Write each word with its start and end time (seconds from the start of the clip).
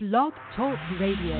Blog 0.00 0.32
Talk 0.54 0.78
Radio. 1.00 1.34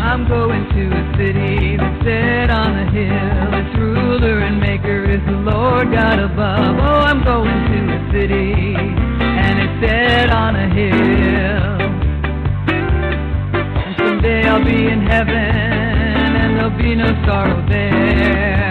I'm 0.00 0.26
going 0.26 0.64
to 0.64 0.96
a 0.96 1.12
city 1.18 1.76
that's 1.76 2.04
set 2.04 2.48
on 2.50 2.78
a 2.78 2.90
hill. 2.90 3.52
Its 3.60 3.76
ruler 3.78 4.40
and 4.40 4.58
maker 4.58 5.04
is 5.10 5.20
the 5.26 5.32
Lord 5.32 5.92
God 5.92 6.18
above. 6.18 6.78
Oh, 6.80 7.04
I'm 7.04 7.22
going 7.22 7.44
to 7.44 7.80
a 7.84 8.12
city 8.14 8.76
and 8.78 9.60
it's 9.60 9.76
set 9.86 10.30
on 10.30 10.56
a 10.56 10.68
hill. 10.72 11.76
And 13.76 13.94
someday 13.98 14.48
I'll 14.48 14.64
be 14.64 14.86
in 14.86 15.02
heaven 15.02 15.36
and 15.36 16.56
there'll 16.56 16.78
be 16.78 16.94
no 16.94 17.12
sorrow 17.26 17.60
there. 17.68 18.69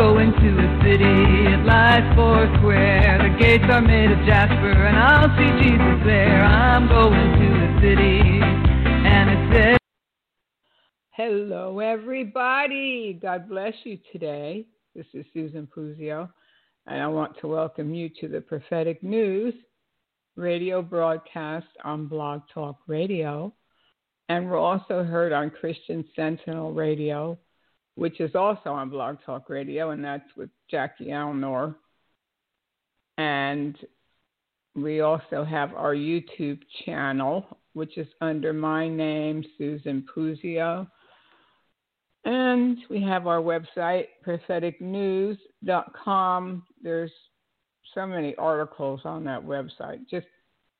Oh, 0.00 0.16
I'm 0.16 0.30
going 0.30 0.32
to 0.32 0.48
a 0.60 0.82
city, 0.84 1.54
it 1.54 1.66
lies 1.66 2.14
four 2.14 2.46
square. 2.58 3.18
The 3.18 3.36
gates 3.36 3.64
are 3.68 3.80
made 3.80 4.12
of 4.12 4.18
jasper 4.26 4.70
and 4.70 4.96
I'll 4.96 5.26
see 5.36 5.50
Jesus 5.60 6.06
there. 6.06 6.44
I'm 6.44 6.86
going 6.86 7.12
to 7.12 7.46
a 7.64 7.80
city 7.80 8.20
and 8.40 9.28
it 9.28 9.52
says, 9.52 9.78
Hello, 11.10 11.80
everybody. 11.80 13.18
God 13.20 13.48
bless 13.48 13.74
you 13.82 13.98
today. 14.12 14.66
This 14.94 15.06
is 15.14 15.26
Susan 15.34 15.66
Puzio, 15.66 16.28
and 16.86 17.02
I 17.02 17.08
want 17.08 17.36
to 17.40 17.48
welcome 17.48 17.92
you 17.92 18.08
to 18.20 18.28
the 18.28 18.40
Prophetic 18.40 19.02
News 19.02 19.54
radio 20.36 20.80
broadcast 20.80 21.66
on 21.82 22.06
Blog 22.06 22.42
Talk 22.54 22.78
Radio. 22.86 23.52
And 24.28 24.48
we're 24.48 24.58
also 24.58 25.02
heard 25.02 25.32
on 25.32 25.50
Christian 25.50 26.04
Sentinel 26.14 26.72
Radio, 26.72 27.36
which 27.98 28.20
is 28.20 28.34
also 28.36 28.70
on 28.70 28.90
Blog 28.90 29.16
Talk 29.26 29.50
Radio, 29.50 29.90
and 29.90 30.04
that's 30.04 30.30
with 30.36 30.50
Jackie 30.70 31.06
Alnor. 31.06 31.74
And 33.16 33.76
we 34.76 35.00
also 35.00 35.42
have 35.42 35.74
our 35.74 35.96
YouTube 35.96 36.60
channel, 36.84 37.58
which 37.72 37.98
is 37.98 38.06
under 38.20 38.52
my 38.52 38.88
name, 38.88 39.42
Susan 39.58 40.06
Puzio. 40.14 40.86
And 42.24 42.78
we 42.88 43.02
have 43.02 43.26
our 43.26 43.40
website, 43.40 44.06
propheticnews.com. 44.24 46.62
There's 46.80 47.10
so 47.96 48.06
many 48.06 48.36
articles 48.36 49.00
on 49.04 49.24
that 49.24 49.42
website. 49.42 50.08
Just 50.08 50.28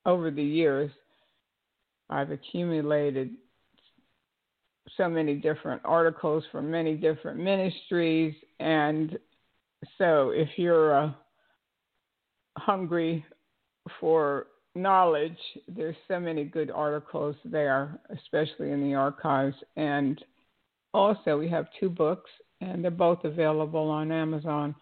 over 0.05 0.31
the 0.31 0.41
years, 0.41 0.89
I've 2.09 2.31
accumulated 2.31 3.31
so 4.97 5.09
many 5.09 5.35
different 5.35 5.81
articles 5.85 6.43
from 6.51 6.69
many 6.69 6.95
different 6.95 7.39
ministries. 7.39 8.33
And 8.59 9.17
so 9.97 10.31
if 10.31 10.49
you're 10.57 11.05
uh, 11.05 11.11
hungry 12.57 13.25
for 13.99 14.47
knowledge, 14.75 15.37
there's 15.67 15.95
so 16.07 16.19
many 16.19 16.43
good 16.43 16.71
articles 16.71 17.35
there, 17.45 17.99
especially 18.15 18.71
in 18.71 18.81
the 18.83 18.95
archives. 18.95 19.55
And 19.75 20.23
also, 20.93 21.37
we 21.37 21.47
have 21.49 21.67
two 21.79 21.89
books, 21.89 22.29
and 22.61 22.83
they're 22.83 22.91
both 22.91 23.23
available 23.23 23.89
on 23.89 24.11
Amazon. 24.11 24.75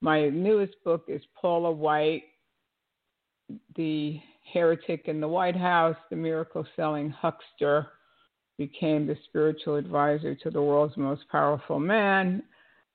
My 0.00 0.28
newest 0.28 0.74
book 0.84 1.04
is 1.08 1.22
Paula 1.40 1.70
White, 1.70 2.24
The 3.76 4.20
Heretic 4.52 5.02
in 5.06 5.20
the 5.20 5.28
White 5.28 5.56
House, 5.56 5.96
The 6.10 6.16
Miracle 6.16 6.66
Selling 6.76 7.10
Huckster, 7.10 7.88
became 8.58 9.06
the 9.06 9.16
spiritual 9.28 9.76
advisor 9.76 10.34
to 10.34 10.50
the 10.50 10.62
world's 10.62 10.96
most 10.96 11.22
powerful 11.30 11.78
man. 11.78 12.42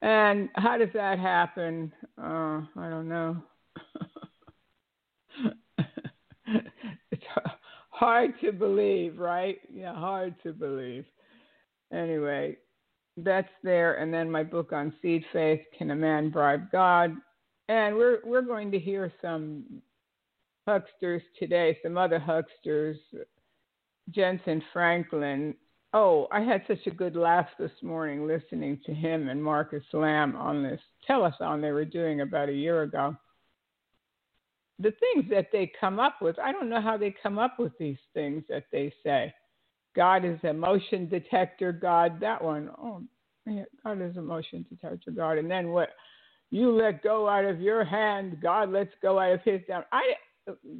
And 0.02 0.50
how 0.56 0.78
does 0.78 0.90
that 0.94 1.20
happen? 1.20 1.94
Uh, 2.18 2.62
I 2.78 2.90
don't 2.90 3.08
know. 3.08 3.38
it's 7.12 7.24
hard 7.90 8.34
to 8.42 8.52
believe, 8.52 9.20
right? 9.20 9.60
Yeah, 9.72 9.94
hard 9.94 10.36
to 10.44 10.54
believe. 10.54 11.06
Anyway, 11.94 12.58
that's 13.18 13.52
there. 13.64 13.96
And 13.96 14.14
then 14.14 14.32
my 14.32 14.44
book 14.44 14.74
on 14.74 14.94
seed 15.02 15.24
faith: 15.32 15.62
Can 15.78 15.92
a 15.92 15.96
Man 15.96 16.30
Bribe 16.30 16.72
God? 16.72 17.16
And 17.70 17.96
we're 17.96 18.20
we're 18.26 18.42
going 18.42 18.72
to 18.72 18.80
hear 18.80 19.14
some 19.22 19.82
hucksters 20.68 21.22
today, 21.38 21.78
some 21.84 21.98
other 21.98 22.20
hucksters. 22.20 22.98
Jentezen 24.12 24.62
Franklin. 24.74 25.56
Oh, 25.94 26.28
I 26.32 26.42
had 26.42 26.64
such 26.68 26.86
a 26.88 26.92
good 26.92 27.16
laugh 27.16 27.48
this 27.60 27.72
morning 27.82 28.28
listening 28.28 28.80
to 28.86 28.94
him 28.94 29.30
and 29.30 29.44
Marcus 29.44 29.84
Lamb 29.94 30.36
on 30.36 30.64
this 30.64 30.80
telethon 31.10 31.62
they 31.62 31.72
were 31.72 31.86
doing 31.86 32.22
about 32.22 32.50
a 32.50 32.54
year 32.54 32.84
ago 32.84 33.16
the 34.82 34.94
things 35.00 35.30
that 35.30 35.48
they 35.52 35.72
come 35.80 36.00
up 36.00 36.22
with, 36.22 36.40
I 36.40 36.52
don't 36.52 36.70
know 36.70 36.82
how 36.82 36.98
they 36.98 37.14
come 37.22 37.38
up 37.38 37.60
with 37.60 37.78
these 37.78 37.98
things 38.14 38.44
that 38.50 38.66
they 38.72 38.94
say. 39.04 39.34
God 39.96 40.26
is 40.26 40.40
a 40.44 40.54
motion 40.54 41.08
detector 41.10 41.72
God, 41.72 42.20
that 42.22 42.42
one. 42.42 42.70
Oh, 42.78 43.02
yeah, 43.46 43.64
God 43.84 44.02
is 44.02 44.18
a 44.18 44.22
motion 44.22 44.66
detector 44.70 45.12
God. 45.12 45.38
And 45.38 45.52
then 45.52 45.70
what 45.70 45.90
you 46.50 46.72
let 46.72 47.04
go 47.04 47.28
out 47.28 47.46
of 47.46 47.62
your 47.62 47.84
hand, 47.84 48.40
God 48.42 48.72
lets 48.72 48.92
go 49.02 49.20
out 49.20 49.34
of 49.34 49.42
his 49.44 49.62
down. 49.68 49.84
I 49.92 50.14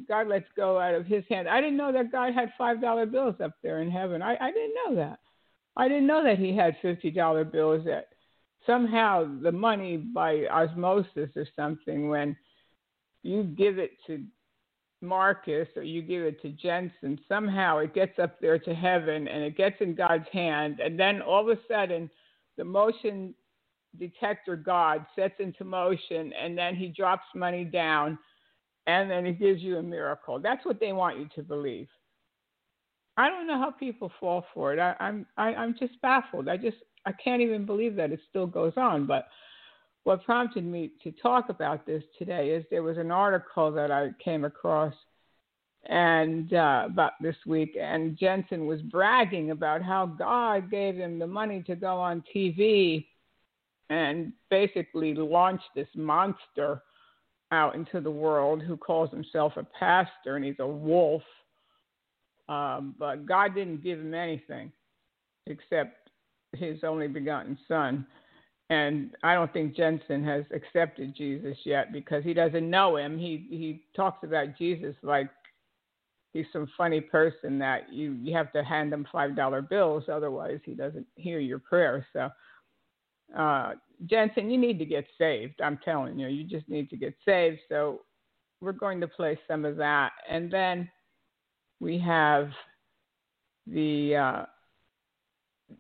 God 0.08 0.28
lets 0.28 0.48
go 0.56 0.80
out 0.80 0.96
of 0.96 1.06
his 1.06 1.24
hand. 1.30 1.48
I 1.48 1.62
didn't 1.62 1.78
know 1.78 1.92
that 1.92 2.12
God 2.12 2.34
had 2.34 2.52
five 2.58 2.82
dollar 2.82 3.06
bills 3.06 3.36
up 3.44 3.54
there 3.62 3.82
in 3.82 3.92
heaven. 3.92 4.22
I, 4.22 4.36
I 4.40 4.52
didn't 4.52 4.76
know 4.86 4.96
that. 4.96 5.20
I 5.78 5.88
didn't 5.88 6.08
know 6.08 6.24
that 6.24 6.40
he 6.40 6.56
had 6.56 6.76
fifty 6.82 7.12
dollar 7.12 7.44
bills 7.44 7.86
that 7.86 8.10
somehow 8.66 9.28
the 9.42 9.52
money 9.52 9.98
by 9.98 10.46
osmosis 10.48 11.30
or 11.36 11.48
something 11.56 12.10
when 12.10 12.36
you 13.24 13.44
give 13.44 13.78
it 13.78 13.92
to 14.08 14.24
Marcus 15.02 15.68
or 15.76 15.84
you 15.84 16.02
give 16.02 16.24
it 16.24 16.42
to 16.42 16.50
Jensen, 16.50 17.20
somehow 17.28 17.80
it 17.80 17.94
gets 17.94 18.20
up 18.20 18.40
there 18.40 18.60
to 18.60 18.74
heaven 18.74 19.28
and 19.28 19.44
it 19.44 19.58
gets 19.58 19.78
in 19.80 19.96
God's 19.96 20.28
hand. 20.32 20.80
And 20.80 21.00
then 21.00 21.22
all 21.22 21.50
of 21.50 21.58
a 21.58 21.62
sudden, 21.68 22.10
the 22.58 22.64
motion 22.64 23.34
detector 24.00 24.56
God 24.56 25.06
sets 25.16 25.34
into 25.40 25.64
motion 25.64 26.32
and 26.34 26.58
then 26.58 26.76
he 26.76 26.88
drops 26.88 27.26
money 27.36 27.64
down 27.64 28.18
and 28.88 29.10
then 29.10 29.26
he 29.26 29.32
gives 29.32 29.62
you 29.62 29.78
a 29.78 29.84
miracle. 29.84 30.40
That's 30.40 30.66
what 30.66 30.80
they 30.80 30.94
want 30.94 31.20
you 31.20 31.30
to 31.36 31.44
believe. 31.44 31.88
I 33.18 33.30
don't 33.30 33.48
know 33.48 33.58
how 33.58 33.72
people 33.72 34.12
fall 34.20 34.46
for 34.54 34.74
it. 34.74 34.80
I, 34.80 34.96
I'm 35.00 35.26
I, 35.38 35.54
I'm 35.54 35.76
just 35.78 36.02
baffled. 36.02 36.48
I 36.48 36.58
just 36.58 36.78
I 37.06 37.12
can't 37.12 37.42
even 37.42 37.66
believe 37.66 37.96
that 37.96 38.12
it 38.12 38.20
still 38.30 38.48
goes 38.48 38.74
on. 38.78 39.06
But 39.06 39.28
what 40.04 40.24
prompted 40.24 40.66
me 40.66 40.92
to 41.04 41.12
talk 41.12 41.50
about 41.50 41.86
this 41.86 42.04
today 42.18 42.50
is 42.50 42.66
there 42.70 42.84
was 42.84 42.98
an 42.98 43.12
article 43.12 43.72
that 43.72 43.92
I 43.92 44.10
came 44.24 44.46
across 44.46 44.94
and 45.86 46.54
uh, 46.54 46.84
about 46.86 47.14
this 47.22 47.36
week, 47.48 47.76
and 47.80 48.18
Jensen 48.18 48.68
was 48.68 48.82
bragging 48.84 49.52
about 49.52 49.82
how 49.82 50.06
God 50.06 50.70
gave 50.70 50.96
him 50.96 51.18
the 51.18 51.28
money 51.28 51.64
to 51.64 51.76
go 51.76 51.98
on 52.00 52.24
TV 52.36 53.06
and 53.90 54.32
basically 54.50 55.14
launch 55.16 55.62
this 55.76 55.88
monster 55.96 56.84
out 57.52 57.76
into 57.76 58.00
the 58.02 58.12
world 58.12 58.62
who 58.62 58.78
calls 58.78 59.10
himself 59.12 59.54
a 59.58 59.68
pastor 59.78 60.36
and 60.36 60.46
he's 60.46 60.60
a 60.60 60.68
wolf. 60.68 61.24
Um, 62.50 62.96
but 62.98 63.26
God 63.26 63.56
didn't 63.56 63.84
give 63.84 64.00
him 64.00 64.14
anything 64.14 64.72
except 65.48 66.10
his 66.54 66.84
only 66.84 67.08
begotten 67.08 67.58
son. 67.68 68.06
And 68.70 69.12
I 69.24 69.34
don't 69.34 69.52
think 69.52 69.76
Jensen 69.76 70.24
has 70.24 70.46
accepted 70.54 71.16
Jesus 71.16 71.58
yet 71.66 71.92
because 71.92 72.24
he 72.24 72.34
doesn't 72.34 72.70
know 72.70 72.96
him. 72.96 73.18
He 73.18 73.46
he 73.50 73.84
talks 73.96 74.24
about 74.24 74.58
Jesus 74.58 74.96
like 75.04 75.30
he's 76.32 76.46
some 76.54 76.70
funny 76.78 77.02
person 77.02 77.60
that 77.60 77.92
you 77.92 78.14
you 78.22 78.34
have 78.34 78.52
to 78.54 78.64
hand 78.64 78.94
him 78.94 79.06
five 79.12 79.36
dollar 79.36 79.62
bills, 79.62 80.06
otherwise 80.10 80.60
he 80.64 80.74
doesn't 80.74 81.06
hear 81.16 81.40
your 81.40 81.60
prayer. 81.60 82.08
So, 82.14 82.30
uh, 83.38 83.74
Jentezen, 84.08 84.52
you 84.52 84.58
need 84.58 84.80
to 84.80 84.86
get 84.86 85.06
saved. 85.18 85.62
I'm 85.62 85.80
telling 85.84 86.18
you, 86.18 86.28
you 86.28 86.44
just 86.44 86.68
need 86.68 86.90
to 86.90 86.98
get 86.98 87.14
saved. 87.26 87.60
So, 87.70 88.02
we're 88.62 88.72
going 88.72 89.02
to 89.02 89.08
play 89.08 89.40
some 89.48 89.66
of 89.66 89.76
that, 89.78 90.12
and 90.30 90.52
then 90.52 90.88
we 91.80 91.98
have 91.98 92.52
the 93.66 94.16
uh, 94.16 94.46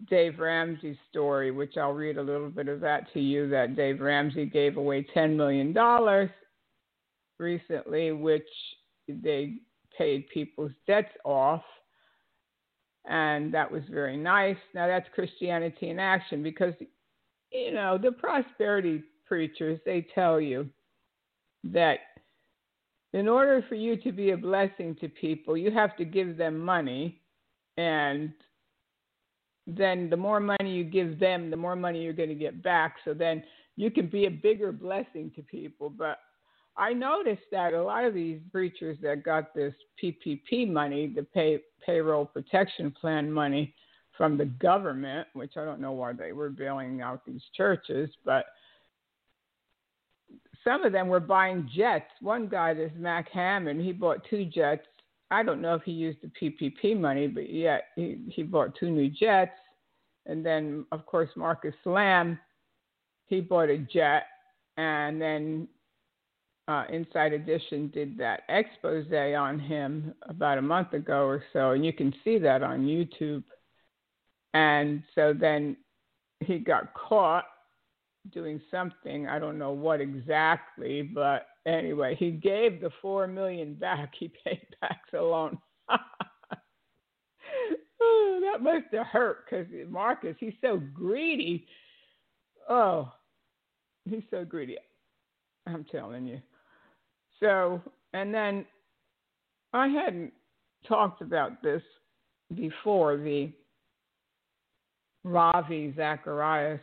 Dave 0.09 0.39
Ramsey 0.39 0.97
story, 1.09 1.51
which 1.51 1.77
I'll 1.77 1.93
read 1.93 2.17
a 2.17 2.23
little 2.23 2.49
bit 2.49 2.67
of 2.67 2.79
that 2.81 3.11
to 3.13 3.19
you. 3.19 3.49
That 3.49 3.75
Dave 3.75 4.01
Ramsey 4.01 4.45
gave 4.45 4.77
away 4.77 5.05
$10 5.15 5.35
million 5.35 5.75
recently, 7.37 8.11
which 8.11 8.47
they 9.07 9.55
paid 9.97 10.27
people's 10.33 10.71
debts 10.87 11.13
off. 11.23 11.63
And 13.05 13.53
that 13.53 13.71
was 13.71 13.83
very 13.89 14.17
nice. 14.17 14.57
Now, 14.75 14.87
that's 14.87 15.07
Christianity 15.13 15.89
in 15.89 15.99
action 15.99 16.43
because, 16.43 16.73
you 17.51 17.71
know, 17.71 17.97
the 17.97 18.11
prosperity 18.11 19.03
preachers, 19.25 19.79
they 19.85 20.05
tell 20.13 20.39
you 20.39 20.69
that 21.63 21.99
in 23.13 23.27
order 23.27 23.63
for 23.67 23.75
you 23.75 23.97
to 23.97 24.11
be 24.11 24.31
a 24.31 24.37
blessing 24.37 24.95
to 25.01 25.09
people, 25.09 25.57
you 25.57 25.71
have 25.71 25.95
to 25.97 26.05
give 26.05 26.37
them 26.37 26.57
money 26.57 27.21
and 27.77 28.31
then 29.67 30.09
the 30.09 30.17
more 30.17 30.39
money 30.39 30.71
you 30.71 30.83
give 30.83 31.19
them, 31.19 31.49
the 31.49 31.57
more 31.57 31.75
money 31.75 32.01
you're 32.01 32.13
going 32.13 32.29
to 32.29 32.35
get 32.35 32.63
back. 32.63 32.95
So 33.05 33.13
then 33.13 33.43
you 33.75 33.91
can 33.91 34.07
be 34.07 34.25
a 34.25 34.31
bigger 34.31 34.71
blessing 34.71 35.31
to 35.35 35.41
people. 35.43 35.89
But 35.89 36.19
I 36.77 36.93
noticed 36.93 37.43
that 37.51 37.73
a 37.73 37.83
lot 37.83 38.05
of 38.05 38.13
these 38.13 38.39
preachers 38.51 38.97
that 39.01 39.23
got 39.23 39.53
this 39.53 39.73
PPP 40.01 40.71
money, 40.71 41.11
the 41.13 41.23
pay, 41.23 41.59
payroll 41.85 42.25
protection 42.25 42.91
plan 42.91 43.31
money 43.31 43.73
from 44.17 44.37
the 44.37 44.45
government, 44.45 45.27
which 45.33 45.57
I 45.57 45.65
don't 45.65 45.81
know 45.81 45.93
why 45.93 46.13
they 46.13 46.31
were 46.31 46.49
bailing 46.49 47.01
out 47.01 47.25
these 47.25 47.43
churches, 47.55 48.09
but 48.25 48.45
some 50.63 50.83
of 50.83 50.91
them 50.91 51.07
were 51.07 51.19
buying 51.19 51.69
jets. 51.75 52.11
One 52.21 52.47
guy, 52.47 52.73
this 52.73 52.91
Mac 52.97 53.29
Hammond, 53.31 53.81
he 53.81 53.91
bought 53.91 54.25
two 54.29 54.45
jets. 54.45 54.85
I 55.31 55.43
don't 55.43 55.61
know 55.61 55.75
if 55.75 55.83
he 55.83 55.91
used 55.91 56.19
the 56.21 56.27
PPP 56.39 56.99
money, 56.99 57.27
but 57.27 57.51
yeah, 57.51 57.79
he, 57.95 58.17
he 58.27 58.43
bought 58.43 58.75
two 58.79 58.91
new 58.91 59.09
jets. 59.09 59.51
And 60.25 60.45
then, 60.45 60.85
of 60.91 61.05
course, 61.05 61.29
Marcus 61.35 61.73
Lamb, 61.85 62.37
he 63.27 63.41
bought 63.41 63.69
a 63.69 63.77
jet. 63.77 64.23
And 64.77 65.19
then 65.21 65.67
uh, 66.67 66.85
Inside 66.91 67.33
Edition 67.33 67.89
did 67.93 68.17
that 68.17 68.41
expose 68.49 69.05
on 69.11 69.57
him 69.57 70.13
about 70.23 70.57
a 70.57 70.61
month 70.61 70.93
ago 70.93 71.25
or 71.25 71.43
so. 71.53 71.71
And 71.71 71.85
you 71.85 71.93
can 71.93 72.13
see 72.23 72.37
that 72.37 72.61
on 72.61 72.81
YouTube. 72.81 73.43
And 74.53 75.03
so 75.15 75.33
then 75.33 75.77
he 76.41 76.59
got 76.59 76.93
caught 76.93 77.45
doing 78.31 78.61
something. 78.69 79.27
I 79.27 79.39
don't 79.39 79.57
know 79.57 79.71
what 79.71 80.01
exactly, 80.01 81.01
but 81.01 81.47
anyway, 81.65 82.15
he 82.15 82.31
gave 82.31 82.81
the 82.81 82.91
four 83.01 83.27
million 83.27 83.73
back. 83.73 84.13
He 84.17 84.31
paid 84.43 84.65
back 84.81 85.01
the 85.11 85.21
loan. 85.21 85.57
oh, 88.01 88.39
that 88.51 88.61
must 88.61 88.93
have 88.93 89.07
hurt 89.07 89.45
because 89.49 89.67
Marcus, 89.89 90.35
he's 90.39 90.53
so 90.61 90.81
greedy. 90.93 91.65
Oh, 92.69 93.11
he's 94.05 94.23
so 94.29 94.45
greedy. 94.45 94.77
I'm 95.67 95.85
telling 95.85 96.25
you. 96.25 96.41
So, 97.39 97.81
and 98.13 98.33
then 98.33 98.65
I 99.73 99.87
hadn't 99.87 100.33
talked 100.87 101.21
about 101.21 101.61
this 101.63 101.81
before 102.55 103.17
the 103.17 103.51
Ravi 105.23 105.93
Zacharias 105.95 106.81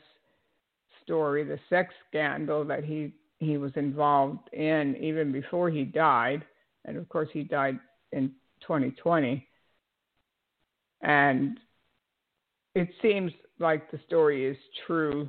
story, 1.02 1.44
the 1.44 1.58
sex 1.68 1.92
scandal 2.08 2.64
that 2.64 2.84
he 2.84 3.12
he 3.40 3.56
was 3.56 3.72
involved 3.76 4.52
in 4.52 4.96
even 5.00 5.30
before 5.30 5.70
he 5.70 5.84
died, 5.84 6.44
and 6.84 6.96
of 6.96 7.08
course 7.08 7.28
he 7.32 7.44
died 7.44 7.78
in 8.12 8.32
2020. 8.62 9.46
And 11.02 11.58
it 12.74 12.88
seems 13.00 13.32
like 13.60 13.90
the 13.90 14.00
story 14.06 14.46
is 14.46 14.56
true. 14.86 15.28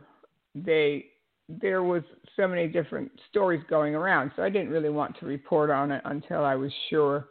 They 0.56 1.06
there 1.48 1.84
was 1.84 2.04
so 2.36 2.48
many 2.48 2.68
different 2.68 3.12
stories 3.30 3.64
going 3.70 3.96
around, 3.96 4.32
so 4.36 4.44
I 4.44 4.50
didn't 4.50 4.70
really 4.70 4.90
want 4.90 5.18
to 5.20 5.26
report 5.26 5.70
on 5.70 5.92
it 5.92 6.02
until 6.06 6.46
I 6.46 6.56
was 6.56 6.72
sure 6.90 7.28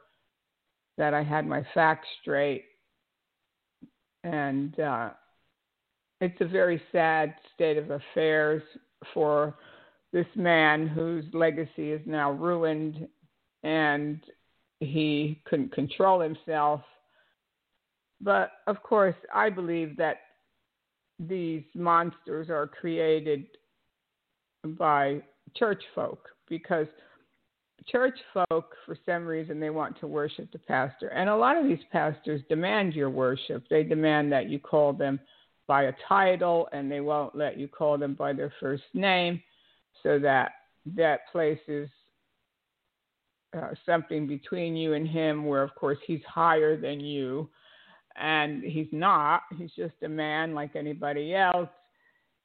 that 0.97 1.15
I 1.15 1.23
had 1.23 1.47
my 1.47 1.65
facts 1.75 2.09
straight. 2.21 2.65
And 4.25 4.79
uh, 4.81 5.11
it's 6.21 6.41
a 6.41 6.47
very 6.47 6.81
sad 6.93 7.35
state 7.55 7.77
of 7.77 7.91
affairs 7.91 8.63
for 9.15 9.55
this 10.13 10.27
man 10.35 10.87
whose 10.87 11.25
legacy 11.33 11.93
is 11.93 12.01
now 12.07 12.33
ruined 12.33 13.07
and 13.63 14.21
he 14.81 15.41
couldn't 15.45 15.73
control 15.73 16.21
himself. 16.21 16.81
But 18.21 18.53
of 18.67 18.83
course, 18.83 19.15
I 19.33 19.51
believe 19.51 19.97
that 19.99 20.19
these 21.21 21.65
monsters 21.75 22.49
are 22.49 22.67
created 22.67 23.47
by 24.65 25.23
church 25.57 25.83
folk 25.95 26.29
because 26.49 26.87
church 27.87 28.19
folk, 28.33 28.75
for 28.87 28.97
some 29.07 29.25
reason, 29.25 29.61
they 29.61 29.71
want 29.71 29.99
to 30.01 30.07
worship 30.07 30.51
the 30.53 30.59
pastor. 30.59 31.09
And 31.09 31.29
a 31.29 31.37
lot 31.37 31.57
of 31.57 31.65
these 31.65 31.79
pastors 31.93 32.43
demand 32.49 32.95
your 32.95 33.11
worship. 33.11 33.65
They 33.69 33.83
demand 33.83 34.33
that 34.33 34.49
you 34.49 34.59
call 34.59 34.93
them 34.93 35.21
by 35.69 35.85
a 35.85 35.93
title 36.09 36.69
and 36.73 36.91
they 36.91 37.01
won't 37.01 37.37
let 37.37 37.57
you 37.57 37.69
call 37.69 37.97
them 37.97 38.15
by 38.15 38.33
their 38.33 38.53
first 38.59 38.83
name 38.95 39.41
so 40.03 40.19
that 40.19 40.53
that 40.97 41.21
places 41.31 41.89
uh, 43.57 43.71
something 43.87 44.27
between 44.27 44.75
you 44.77 44.95
and 44.95 45.07
him 45.07 45.45
where 45.45 45.63
of 45.63 45.75
course 45.75 45.99
he's 46.07 46.23
higher 46.27 46.81
than 46.81 46.99
you. 46.99 47.49
And 48.21 48.65
he's 48.65 48.89
not. 48.91 49.43
He's 49.57 49.71
just 49.77 49.95
a 50.03 50.09
man 50.09 50.53
like 50.53 50.75
anybody 50.75 51.35
else. 51.37 51.69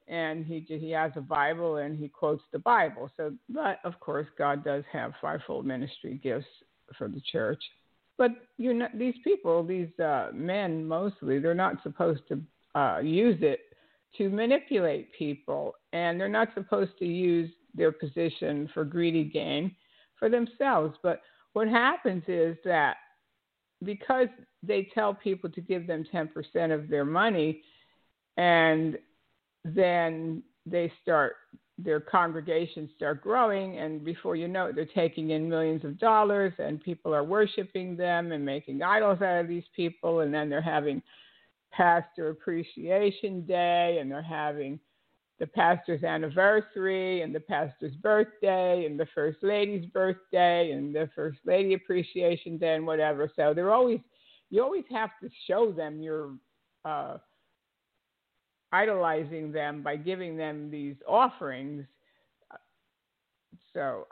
And 0.06 0.44
he 0.44 0.64
he 0.68 0.90
has 0.90 1.10
a 1.16 1.20
bible 1.20 1.78
and 1.78 1.98
he 1.98 2.08
quotes 2.08 2.42
the 2.52 2.58
bible. 2.58 3.10
So 3.16 3.32
but 3.48 3.80
of 3.84 3.98
course 4.00 4.28
god 4.36 4.62
does 4.62 4.84
have 4.92 5.14
fivefold 5.20 5.66
ministry 5.66 6.20
gifts 6.22 6.46
for 6.96 7.08
the 7.08 7.22
church. 7.32 7.62
But 8.18 8.30
you 8.58 8.74
know 8.74 8.88
these 8.94 9.14
people 9.24 9.64
these 9.64 9.98
uh 9.98 10.28
men 10.34 10.86
mostly 10.86 11.38
they're 11.38 11.54
not 11.54 11.82
supposed 11.82 12.28
to 12.28 12.40
uh, 12.74 13.00
use 13.02 13.38
it 13.40 13.60
to 14.18 14.28
manipulate 14.28 15.12
people, 15.12 15.74
and 15.92 16.20
they're 16.20 16.28
not 16.28 16.48
supposed 16.54 16.92
to 16.98 17.06
use 17.06 17.50
their 17.74 17.92
position 17.92 18.68
for 18.72 18.84
greedy 18.84 19.24
gain 19.24 19.74
for 20.18 20.28
themselves. 20.28 20.96
But 21.02 21.22
what 21.52 21.68
happens 21.68 22.22
is 22.28 22.56
that 22.64 22.96
because 23.82 24.28
they 24.62 24.88
tell 24.94 25.14
people 25.14 25.50
to 25.50 25.60
give 25.60 25.86
them 25.86 26.04
10% 26.12 26.74
of 26.74 26.88
their 26.88 27.04
money, 27.04 27.62
and 28.36 28.98
then 29.64 30.42
they 30.66 30.92
start 31.02 31.34
their 31.76 32.00
congregations 32.00 32.88
start 32.94 33.20
growing 33.20 33.78
and 33.78 34.04
before 34.04 34.36
you 34.36 34.46
know 34.46 34.66
it 34.66 34.76
they're 34.76 34.84
taking 34.84 35.30
in 35.30 35.48
millions 35.48 35.84
of 35.84 35.98
dollars 35.98 36.52
and 36.58 36.80
people 36.80 37.12
are 37.12 37.24
worshiping 37.24 37.96
them 37.96 38.30
and 38.30 38.44
making 38.44 38.80
idols 38.80 39.20
out 39.20 39.40
of 39.40 39.48
these 39.48 39.64
people 39.74 40.20
and 40.20 40.32
then 40.32 40.48
they're 40.48 40.62
having 40.62 41.02
Pastor 41.76 42.30
Appreciation 42.30 43.44
Day, 43.46 43.98
and 44.00 44.10
they're 44.10 44.22
having 44.22 44.78
the 45.40 45.46
pastor's 45.48 46.04
anniversary, 46.04 47.22
and 47.22 47.34
the 47.34 47.40
pastor's 47.40 47.94
birthday, 47.96 48.86
and 48.86 48.98
the 48.98 49.06
First 49.14 49.38
Lady's 49.42 49.86
birthday, 49.86 50.70
and 50.70 50.94
the 50.94 51.10
First 51.14 51.38
Lady 51.44 51.74
Appreciation 51.74 52.56
Day, 52.56 52.76
and 52.76 52.86
whatever. 52.86 53.30
So 53.34 53.52
they're 53.52 53.72
always, 53.72 53.98
you 54.50 54.62
always 54.62 54.84
have 54.92 55.10
to 55.22 55.28
show 55.48 55.72
them 55.72 56.00
you're 56.00 56.34
uh, 56.84 57.16
idolizing 58.70 59.50
them 59.50 59.82
by 59.82 59.96
giving 59.96 60.36
them 60.36 60.70
these 60.70 60.96
offerings. 61.08 61.84
So 63.72 64.06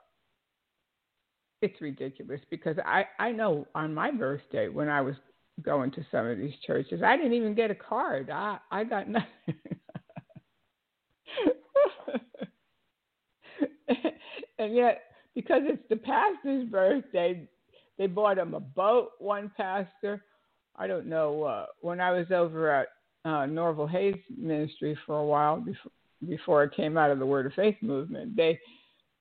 it's 1.60 1.80
ridiculous 1.80 2.40
because 2.50 2.76
I, 2.84 3.04
I 3.20 3.30
know 3.30 3.68
on 3.76 3.94
my 3.94 4.10
birthday 4.10 4.68
when 4.68 4.88
I 4.88 5.00
was 5.00 5.14
going 5.60 5.90
to 5.92 6.06
some 6.10 6.26
of 6.26 6.38
these 6.38 6.54
churches. 6.66 7.02
I 7.02 7.16
didn't 7.16 7.34
even 7.34 7.54
get 7.54 7.70
a 7.70 7.74
card. 7.74 8.30
I 8.30 8.58
I 8.70 8.84
got 8.84 9.08
nothing. 9.08 9.28
and 14.58 14.74
yet, 14.74 15.02
because 15.34 15.62
it's 15.64 15.82
the 15.88 15.96
pastor's 15.96 16.68
birthday, 16.68 17.48
they 17.98 18.06
bought 18.06 18.38
him 18.38 18.54
a 18.54 18.60
boat. 18.60 19.10
One 19.18 19.50
pastor, 19.56 20.24
I 20.76 20.86
don't 20.86 21.06
know. 21.06 21.42
Uh, 21.44 21.66
when 21.80 22.00
I 22.00 22.12
was 22.12 22.30
over 22.30 22.70
at 22.70 22.88
uh, 23.24 23.46
Norval 23.46 23.86
Hayes 23.86 24.16
Ministry 24.36 24.98
for 25.06 25.18
a 25.18 25.24
while 25.24 25.60
before 25.60 25.92
before 26.28 26.62
I 26.62 26.68
came 26.74 26.96
out 26.96 27.10
of 27.10 27.18
the 27.18 27.26
Word 27.26 27.46
of 27.46 27.52
Faith 27.54 27.74
movement, 27.82 28.36
they 28.36 28.56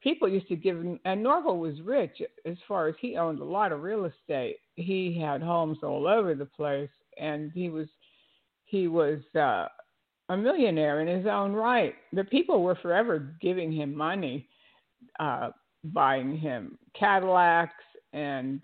people 0.01 0.27
used 0.27 0.47
to 0.47 0.55
give 0.55 0.77
him, 0.77 0.99
and 1.05 1.23
Norval 1.23 1.57
was 1.59 1.81
rich 1.81 2.21
as 2.45 2.57
far 2.67 2.87
as 2.87 2.95
he 2.99 3.17
owned 3.17 3.39
a 3.39 3.43
lot 3.43 3.71
of 3.71 3.81
real 3.81 4.05
estate. 4.05 4.57
He 4.81 5.19
had 5.19 5.41
homes 5.41 5.79
all 5.83 6.07
over 6.07 6.35
the 6.35 6.45
place, 6.45 6.89
and 7.17 7.51
he 7.53 7.69
was 7.69 7.87
he 8.65 8.87
was 8.87 9.19
uh, 9.35 9.67
a 10.29 10.37
millionaire 10.37 11.01
in 11.01 11.07
his 11.07 11.27
own 11.27 11.53
right. 11.53 11.93
The 12.13 12.23
people 12.23 12.63
were 12.63 12.75
forever 12.75 13.35
giving 13.41 13.71
him 13.71 13.95
money, 13.95 14.47
uh, 15.19 15.49
buying 15.83 16.37
him 16.37 16.77
Cadillacs 16.97 17.73
and 18.13 18.63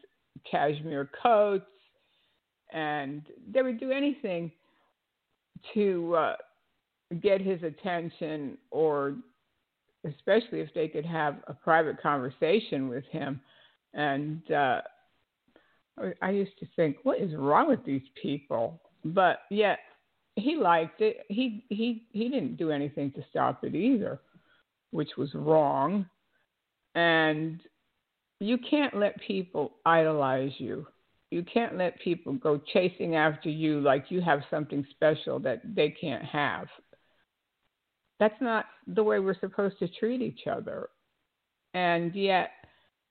cashmere 0.49 1.09
coats, 1.21 1.65
and 2.71 3.21
they 3.51 3.61
would 3.61 3.79
do 3.79 3.91
anything 3.91 4.51
to 5.73 6.15
uh, 6.15 6.35
get 7.21 7.41
his 7.41 7.61
attention 7.63 8.57
or 8.71 9.15
especially 10.05 10.59
if 10.59 10.73
they 10.73 10.87
could 10.87 11.05
have 11.05 11.37
a 11.47 11.53
private 11.53 12.01
conversation 12.01 12.87
with 12.87 13.03
him. 13.05 13.41
And 13.93 14.49
uh, 14.51 14.81
I 16.21 16.29
used 16.29 16.57
to 16.59 16.67
think, 16.75 16.97
what 17.03 17.19
is 17.19 17.33
wrong 17.35 17.67
with 17.69 17.83
these 17.85 18.07
people? 18.21 18.81
But 19.03 19.39
yet 19.49 19.79
he 20.35 20.55
liked 20.55 21.01
it. 21.01 21.25
He 21.29 21.65
he 21.69 22.07
he 22.11 22.29
didn't 22.29 22.57
do 22.57 22.71
anything 22.71 23.11
to 23.13 23.23
stop 23.29 23.63
it 23.63 23.73
either, 23.73 24.19
which 24.91 25.17
was 25.17 25.33
wrong. 25.33 26.05
And 26.93 27.61
you 28.39 28.57
can't 28.69 28.95
let 28.95 29.19
people 29.21 29.73
idolize 29.85 30.51
you. 30.59 30.85
you 31.31 31.43
can't 31.43 31.77
let 31.77 31.99
people 31.99 32.33
go 32.33 32.61
chasing 32.73 33.15
after 33.15 33.49
you 33.49 33.81
like 33.81 34.05
you 34.09 34.21
have 34.21 34.41
something 34.49 34.85
special 34.91 35.39
that 35.39 35.61
they 35.75 35.89
can't 35.89 36.23
have. 36.23 36.67
That's 38.19 38.39
not 38.41 38.65
the 38.87 39.03
way 39.03 39.19
we're 39.19 39.39
supposed 39.39 39.77
to 39.79 39.87
treat 39.87 40.21
each 40.21 40.47
other. 40.47 40.89
And 41.73 42.15
yet, 42.15 42.51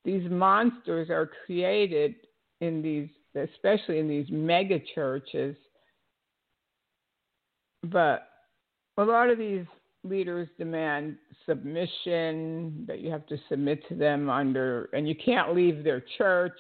these 0.05 0.29
monsters 0.31 1.11
are 1.11 1.31
created 1.45 2.15
in 2.61 2.83
these, 2.83 3.09
especially 3.35 3.99
in 3.99 4.09
these 4.09 4.27
mega 4.31 4.79
churches. 4.95 5.57
But 7.83 8.29
a 8.97 9.05
lot 9.05 9.31
of 9.31 9.39
these 9.39 9.67
leaders 10.05 10.49
demand 10.59 11.17
submission, 11.47 12.85
that 12.87 13.01
you 13.01 13.11
have 13.11 13.27
to 13.27 13.37
submit 13.49 13.87
to 13.89 13.95
them 13.95 14.31
under, 14.31 14.89
and 14.93 15.09
you 15.09 15.15
can't 15.15 15.55
leave 15.55 15.85
their 15.85 16.03
church. 16.19 16.59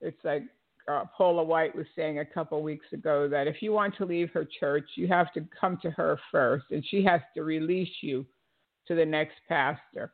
It's 0.00 0.22
like 0.24 0.42
uh, 0.90 1.04
Paula 1.16 1.42
White 1.42 1.74
was 1.74 1.86
saying 1.96 2.18
a 2.18 2.24
couple 2.24 2.62
weeks 2.62 2.86
ago 2.92 3.28
that 3.28 3.46
if 3.46 3.62
you 3.62 3.72
want 3.72 3.96
to 3.96 4.04
leave 4.04 4.30
her 4.32 4.46
church, 4.60 4.88
you 4.96 5.08
have 5.08 5.32
to 5.32 5.46
come 5.58 5.78
to 5.82 5.90
her 5.90 6.18
first, 6.30 6.66
and 6.70 6.84
she 6.86 7.02
has 7.04 7.20
to 7.34 7.42
release 7.42 7.88
you 8.02 8.26
to 8.86 8.94
the 8.94 9.04
next 9.04 9.36
pastor. 9.48 10.12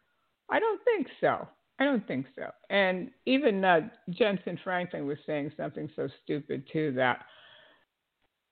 I 0.49 0.61
don't 0.61 0.81
think 0.85 1.09
so. 1.21 1.49
I 1.81 1.85
don't 1.85 2.07
think 2.07 2.27
so. 2.37 2.51
And 2.69 3.11
even 3.27 3.65
uh, 3.65 3.89
Jentezen 4.11 4.63
Franklin 4.63 5.07
was 5.07 5.19
saying 5.27 5.53
something 5.57 5.89
so 5.97 6.09
stupid 6.23 6.65
too 6.73 6.93
that 6.93 7.25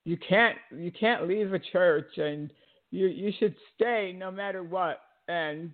you 0.03 0.17
can't 0.17 0.57
you 0.75 0.91
can't 0.91 1.27
leave 1.27 1.53
a 1.53 1.59
church 1.59 2.17
and 2.17 2.51
you 2.89 3.07
you 3.07 3.31
should 3.37 3.55
stay 3.75 4.15
no 4.17 4.31
matter 4.31 4.63
what 4.63 5.01
and 5.27 5.73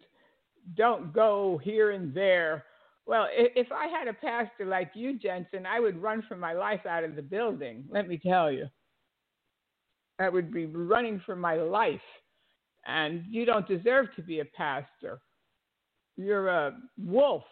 don't 0.76 1.14
go 1.14 1.60
here 1.64 1.92
and 1.92 2.14
there 2.14 2.66
well, 3.08 3.28
if 3.32 3.68
I 3.72 3.88
had 3.88 4.08
a 4.08 4.14
pastor 4.14 4.66
like 4.66 4.92
you, 4.96 5.20
Jensen, 5.20 5.66
I 5.66 5.80
would 5.80 6.02
run 6.02 6.24
for 6.28 6.36
my 6.36 6.54
life 6.54 6.86
out 6.88 7.04
of 7.04 7.16
the 7.16 7.22
building. 7.22 7.86
Let 7.90 8.08
me 8.08 8.18
tell 8.18 8.52
you, 8.52 8.68
I 10.18 10.28
would 10.28 10.52
be 10.52 10.66
running 10.66 11.22
for 11.26 11.36
my 11.36 11.56
life. 11.56 12.02
And 12.88 13.24
you 13.30 13.46
don't 13.46 13.68
deserve 13.68 14.08
to 14.16 14.24
be 14.24 14.40
a 14.40 14.46
pastor. 14.46 15.20
You're 16.18 16.48
a 16.48 16.78
wolf 16.98 17.44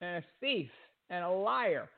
and 0.00 0.22
a 0.22 0.26
thief 0.40 0.70
and 1.10 1.24
a 1.24 1.30
liar. 1.30 1.88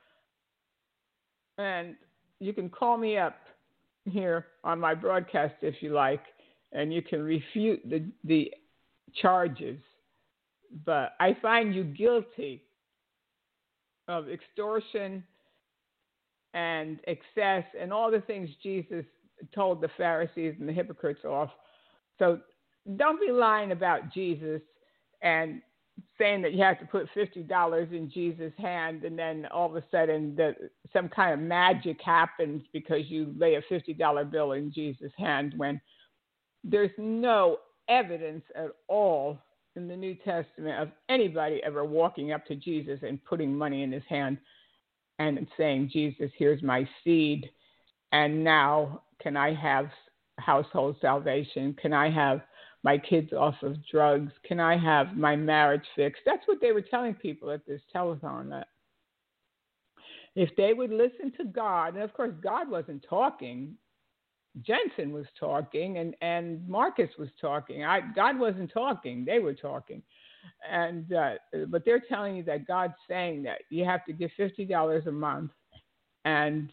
And 1.58 1.96
you 2.40 2.52
can 2.52 2.68
call 2.68 2.96
me 2.96 3.18
up 3.18 3.36
here 4.04 4.46
on 4.64 4.78
my 4.78 4.94
broadcast 4.94 5.54
if 5.62 5.74
you 5.80 5.92
like, 5.92 6.22
and 6.72 6.92
you 6.92 7.02
can 7.02 7.22
refute 7.22 7.80
the, 7.88 8.04
the 8.24 8.52
charges 9.20 9.78
but 10.84 11.12
I 11.20 11.36
find 11.40 11.74
you 11.74 11.84
guilty 11.84 12.62
of 14.06 14.28
extortion 14.28 15.24
and 16.54 16.98
excess 17.06 17.64
and 17.78 17.92
all 17.92 18.10
the 18.10 18.20
things 18.22 18.48
Jesus 18.62 19.04
told 19.54 19.80
the 19.80 19.90
Pharisees 19.96 20.54
and 20.58 20.68
the 20.68 20.72
hypocrites 20.72 21.24
off. 21.24 21.50
So 22.18 22.40
don't 22.96 23.20
be 23.20 23.30
lying 23.30 23.72
about 23.72 24.12
Jesus 24.12 24.60
and 25.22 25.62
saying 26.16 26.42
that 26.42 26.52
you 26.52 26.62
have 26.62 26.78
to 26.78 26.86
put 26.86 27.08
fifty 27.14 27.42
dollars 27.42 27.88
in 27.92 28.10
Jesus' 28.10 28.52
hand 28.58 29.04
and 29.04 29.18
then 29.18 29.46
all 29.52 29.68
of 29.68 29.76
a 29.76 29.84
sudden 29.90 30.34
the, 30.36 30.54
some 30.92 31.08
kind 31.08 31.34
of 31.34 31.40
magic 31.40 32.00
happens 32.04 32.62
because 32.72 33.02
you 33.08 33.34
lay 33.36 33.56
a 33.56 33.62
fifty 33.68 33.92
dollar 33.92 34.24
bill 34.24 34.52
in 34.52 34.72
Jesus' 34.72 35.12
hand 35.16 35.54
when 35.56 35.80
there's 36.64 36.90
no 36.98 37.58
evidence 37.88 38.44
at 38.54 38.68
all 38.88 39.38
in 39.76 39.88
the 39.88 39.96
New 39.96 40.14
Testament 40.14 40.80
of 40.80 40.90
anybody 41.08 41.60
ever 41.64 41.84
walking 41.84 42.32
up 42.32 42.44
to 42.46 42.54
Jesus 42.54 43.00
and 43.02 43.24
putting 43.24 43.56
money 43.56 43.82
in 43.82 43.92
his 43.92 44.02
hand 44.08 44.38
and 45.18 45.46
saying, 45.56 45.90
Jesus, 45.92 46.30
here's 46.36 46.62
my 46.62 46.88
seed. 47.02 47.48
And 48.12 48.42
now 48.42 49.02
can 49.20 49.36
I 49.36 49.54
have 49.54 49.88
household 50.38 50.96
salvation? 51.00 51.76
Can 51.80 51.92
I 51.92 52.10
have 52.10 52.40
my 52.88 52.96
kids 52.96 53.34
off 53.34 53.54
of 53.62 53.76
drugs? 53.86 54.32
Can 54.46 54.60
I 54.60 54.78
have 54.78 55.14
my 55.14 55.36
marriage 55.36 55.84
fixed? 55.94 56.22
That's 56.24 56.46
what 56.46 56.58
they 56.62 56.72
were 56.72 56.80
telling 56.80 57.14
people 57.14 57.50
at 57.50 57.66
this 57.66 57.82
telethon. 57.94 58.48
That 58.48 58.68
if 60.34 60.48
they 60.56 60.72
would 60.72 60.90
listen 60.90 61.30
to 61.36 61.44
God, 61.44 61.94
and 61.94 62.02
of 62.02 62.14
course, 62.14 62.32
God 62.42 62.70
wasn't 62.70 63.04
talking 63.08 63.76
Jensen 64.62 65.12
was 65.12 65.26
talking 65.38 65.98
and 65.98 66.16
and 66.22 66.66
Marcus 66.66 67.10
was 67.18 67.28
talking. 67.40 67.84
I 67.84 68.00
God 68.14 68.38
wasn't 68.38 68.72
talking; 68.72 69.24
they 69.24 69.38
were 69.38 69.54
talking, 69.54 70.02
and 70.68 71.12
uh, 71.12 71.34
but 71.68 71.84
they're 71.84 72.02
telling 72.08 72.36
you 72.36 72.42
that 72.44 72.66
God's 72.66 72.94
saying 73.08 73.42
that 73.42 73.58
you 73.70 73.84
have 73.84 74.04
to 74.06 74.12
give 74.12 74.30
fifty 74.36 74.64
dollars 74.64 75.06
a 75.06 75.12
month, 75.12 75.50
and 76.24 76.72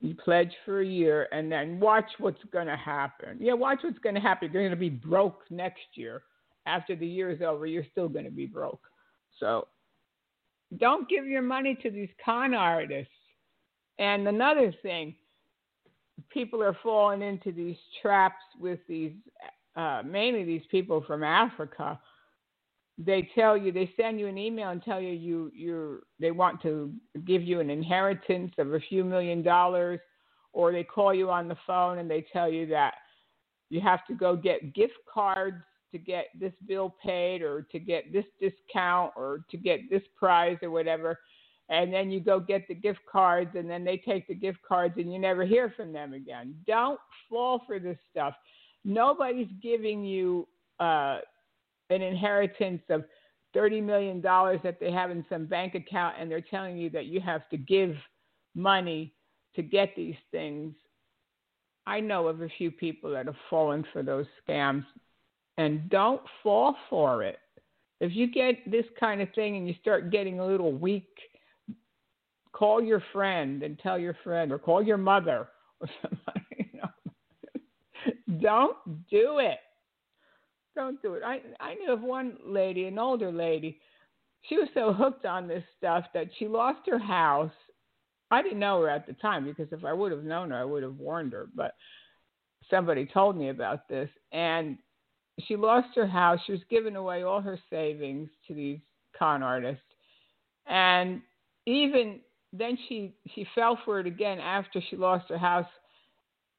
you 0.00 0.14
pledge 0.14 0.52
for 0.64 0.80
a 0.80 0.86
year, 0.86 1.28
and 1.30 1.52
then 1.52 1.78
watch 1.78 2.10
what's 2.18 2.42
going 2.52 2.66
to 2.66 2.76
happen. 2.76 3.36
Yeah, 3.38 3.52
watch 3.52 3.80
what's 3.82 3.98
going 3.98 4.14
to 4.14 4.20
happen. 4.20 4.50
You're 4.52 4.62
going 4.62 4.70
to 4.70 4.76
be 4.76 4.88
broke 4.88 5.42
next 5.50 5.84
year. 5.94 6.22
After 6.66 6.96
the 6.96 7.06
year 7.06 7.30
is 7.30 7.42
over, 7.42 7.66
you're 7.66 7.86
still 7.90 8.08
going 8.08 8.24
to 8.24 8.30
be 8.30 8.46
broke. 8.46 8.82
So 9.38 9.68
don't 10.78 11.08
give 11.08 11.26
your 11.26 11.42
money 11.42 11.76
to 11.82 11.90
these 11.90 12.08
con 12.24 12.54
artists. 12.54 13.12
And 13.98 14.26
another 14.26 14.72
thing, 14.82 15.14
people 16.30 16.62
are 16.62 16.76
falling 16.82 17.22
into 17.22 17.52
these 17.52 17.76
traps 18.00 18.42
with 18.58 18.78
these, 18.88 19.12
uh, 19.76 20.02
mainly 20.04 20.44
these 20.44 20.62
people 20.70 21.04
from 21.06 21.22
Africa. 21.22 22.00
They 23.02 23.30
tell 23.34 23.56
you, 23.56 23.72
they 23.72 23.90
send 23.96 24.20
you 24.20 24.26
an 24.26 24.36
email 24.36 24.70
and 24.70 24.82
tell 24.82 25.00
you 25.00 25.12
you 25.12 25.50
you 25.54 26.02
they 26.18 26.30
want 26.30 26.60
to 26.62 26.92
give 27.24 27.42
you 27.42 27.60
an 27.60 27.70
inheritance 27.70 28.52
of 28.58 28.74
a 28.74 28.80
few 28.80 29.04
million 29.04 29.42
dollars, 29.42 30.00
or 30.52 30.72
they 30.72 30.84
call 30.84 31.14
you 31.14 31.30
on 31.30 31.48
the 31.48 31.56
phone 31.66 31.98
and 31.98 32.10
they 32.10 32.24
tell 32.32 32.50
you 32.50 32.66
that 32.66 32.94
you 33.70 33.80
have 33.80 34.06
to 34.06 34.14
go 34.14 34.36
get 34.36 34.74
gift 34.74 34.98
cards 35.12 35.62
to 35.92 35.98
get 35.98 36.26
this 36.38 36.52
bill 36.66 36.94
paid 37.02 37.42
or 37.42 37.62
to 37.72 37.78
get 37.78 38.12
this 38.12 38.24
discount 38.40 39.12
or 39.16 39.44
to 39.50 39.56
get 39.56 39.80
this 39.90 40.02
prize 40.18 40.58
or 40.62 40.70
whatever 40.70 41.18
and 41.70 41.92
then 41.92 42.10
you 42.10 42.20
go 42.20 42.40
get 42.40 42.66
the 42.66 42.74
gift 42.74 42.98
cards 43.10 43.50
and 43.54 43.70
then 43.70 43.84
they 43.84 43.96
take 43.96 44.26
the 44.26 44.34
gift 44.34 44.58
cards 44.66 44.94
and 44.98 45.12
you 45.12 45.18
never 45.18 45.44
hear 45.44 45.72
from 45.76 45.92
them 45.92 46.12
again. 46.12 46.54
Don't 46.66 46.98
fall 47.28 47.62
for 47.66 47.78
this 47.78 47.96
stuff. 48.10 48.34
Nobody's 48.84 49.48
giving 49.62 50.04
you 50.04 50.48
uh, 50.80 51.20
an 51.90 52.02
inheritance 52.02 52.82
of 52.88 53.04
$30 53.54 53.82
million 53.82 54.20
that 54.22 54.78
they 54.80 54.92
have 54.92 55.10
in 55.10 55.24
some 55.28 55.46
bank 55.46 55.74
account 55.74 56.14
and 56.18 56.30
they're 56.30 56.40
telling 56.40 56.76
you 56.76 56.88
that 56.90 57.06
you 57.06 57.20
have 57.20 57.48
to 57.50 57.56
give 57.56 57.94
money 58.54 59.12
to 59.56 59.62
get 59.62 59.94
these 59.96 60.16
things. 60.30 60.74
I 61.86 62.00
know 62.00 62.28
of 62.28 62.42
a 62.42 62.48
few 62.56 62.70
people 62.70 63.10
that 63.12 63.26
have 63.26 63.36
fallen 63.48 63.84
for 63.92 64.02
those 64.02 64.26
scams 64.48 64.84
and 65.58 65.88
don't 65.90 66.22
fall 66.42 66.76
for 66.88 67.22
it. 67.24 67.38
If 68.00 68.14
you 68.14 68.30
get 68.30 68.70
this 68.70 68.86
kind 68.98 69.20
of 69.20 69.28
thing 69.34 69.56
and 69.56 69.66
you 69.68 69.74
start 69.80 70.10
getting 70.10 70.40
a 70.40 70.46
little 70.46 70.72
weak, 70.72 71.08
call 72.52 72.82
your 72.82 73.02
friend 73.12 73.62
and 73.62 73.78
tell 73.78 73.98
your 73.98 74.16
friend, 74.24 74.52
or 74.52 74.58
call 74.58 74.82
your 74.82 74.96
mother 74.96 75.48
or 75.80 75.88
somebody. 76.02 76.70
You 76.72 76.80
know? 76.80 78.40
Don't 78.40 79.08
do 79.10 79.38
it. 79.38 79.58
Don't 80.74 81.00
do 81.02 81.14
it. 81.14 81.22
I 81.24 81.40
I 81.58 81.74
knew 81.74 81.92
of 81.92 82.02
one 82.02 82.36
lady, 82.44 82.86
an 82.86 82.98
older 82.98 83.32
lady. 83.32 83.80
She 84.42 84.56
was 84.56 84.68
so 84.74 84.92
hooked 84.92 85.26
on 85.26 85.46
this 85.46 85.64
stuff 85.76 86.04
that 86.14 86.28
she 86.38 86.46
lost 86.48 86.80
her 86.86 86.98
house. 86.98 87.52
I 88.30 88.42
didn't 88.42 88.60
know 88.60 88.80
her 88.80 88.88
at 88.88 89.06
the 89.06 89.12
time 89.14 89.44
because 89.44 89.72
if 89.72 89.84
I 89.84 89.92
would 89.92 90.12
have 90.12 90.24
known 90.24 90.50
her, 90.50 90.56
I 90.56 90.64
would 90.64 90.82
have 90.82 90.96
warned 90.96 91.32
her. 91.32 91.48
But 91.54 91.74
somebody 92.70 93.06
told 93.06 93.36
me 93.36 93.48
about 93.48 93.88
this, 93.88 94.08
and 94.32 94.78
she 95.46 95.56
lost 95.56 95.88
her 95.96 96.06
house. 96.06 96.38
She 96.46 96.52
was 96.52 96.60
giving 96.70 96.96
away 96.96 97.22
all 97.22 97.40
her 97.40 97.58
savings 97.68 98.30
to 98.46 98.54
these 98.54 98.78
con 99.18 99.42
artists, 99.42 99.82
and 100.66 101.20
even 101.66 102.20
then 102.52 102.78
she 102.88 103.14
she 103.34 103.46
fell 103.54 103.78
for 103.84 104.00
it 104.00 104.06
again 104.06 104.38
after 104.38 104.80
she 104.88 104.96
lost 104.96 105.28
her 105.28 105.38
house, 105.38 105.68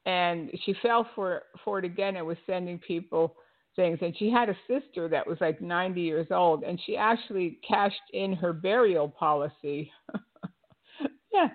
and 0.06 0.52
she 0.66 0.76
fell 0.82 1.08
for 1.16 1.44
for 1.64 1.80
it 1.80 1.86
again 1.86 2.18
and 2.18 2.26
was 2.28 2.38
sending 2.46 2.78
people 2.78 3.36
things. 3.76 4.00
And 4.02 4.16
she 4.18 4.30
had 4.30 4.50
a 4.50 4.58
sister 4.68 5.08
that 5.10 5.26
was 5.26 5.38
like 5.42 5.62
90 5.62 6.02
years 6.02 6.28
old, 6.32 6.64
and 6.64 6.80
she 6.86 6.98
actually 6.98 7.60
cashed 7.68 7.96
in 8.14 8.34
her 8.34 8.54
burial 8.54 9.10
policy. 9.10 9.92
yeah, 11.34 11.50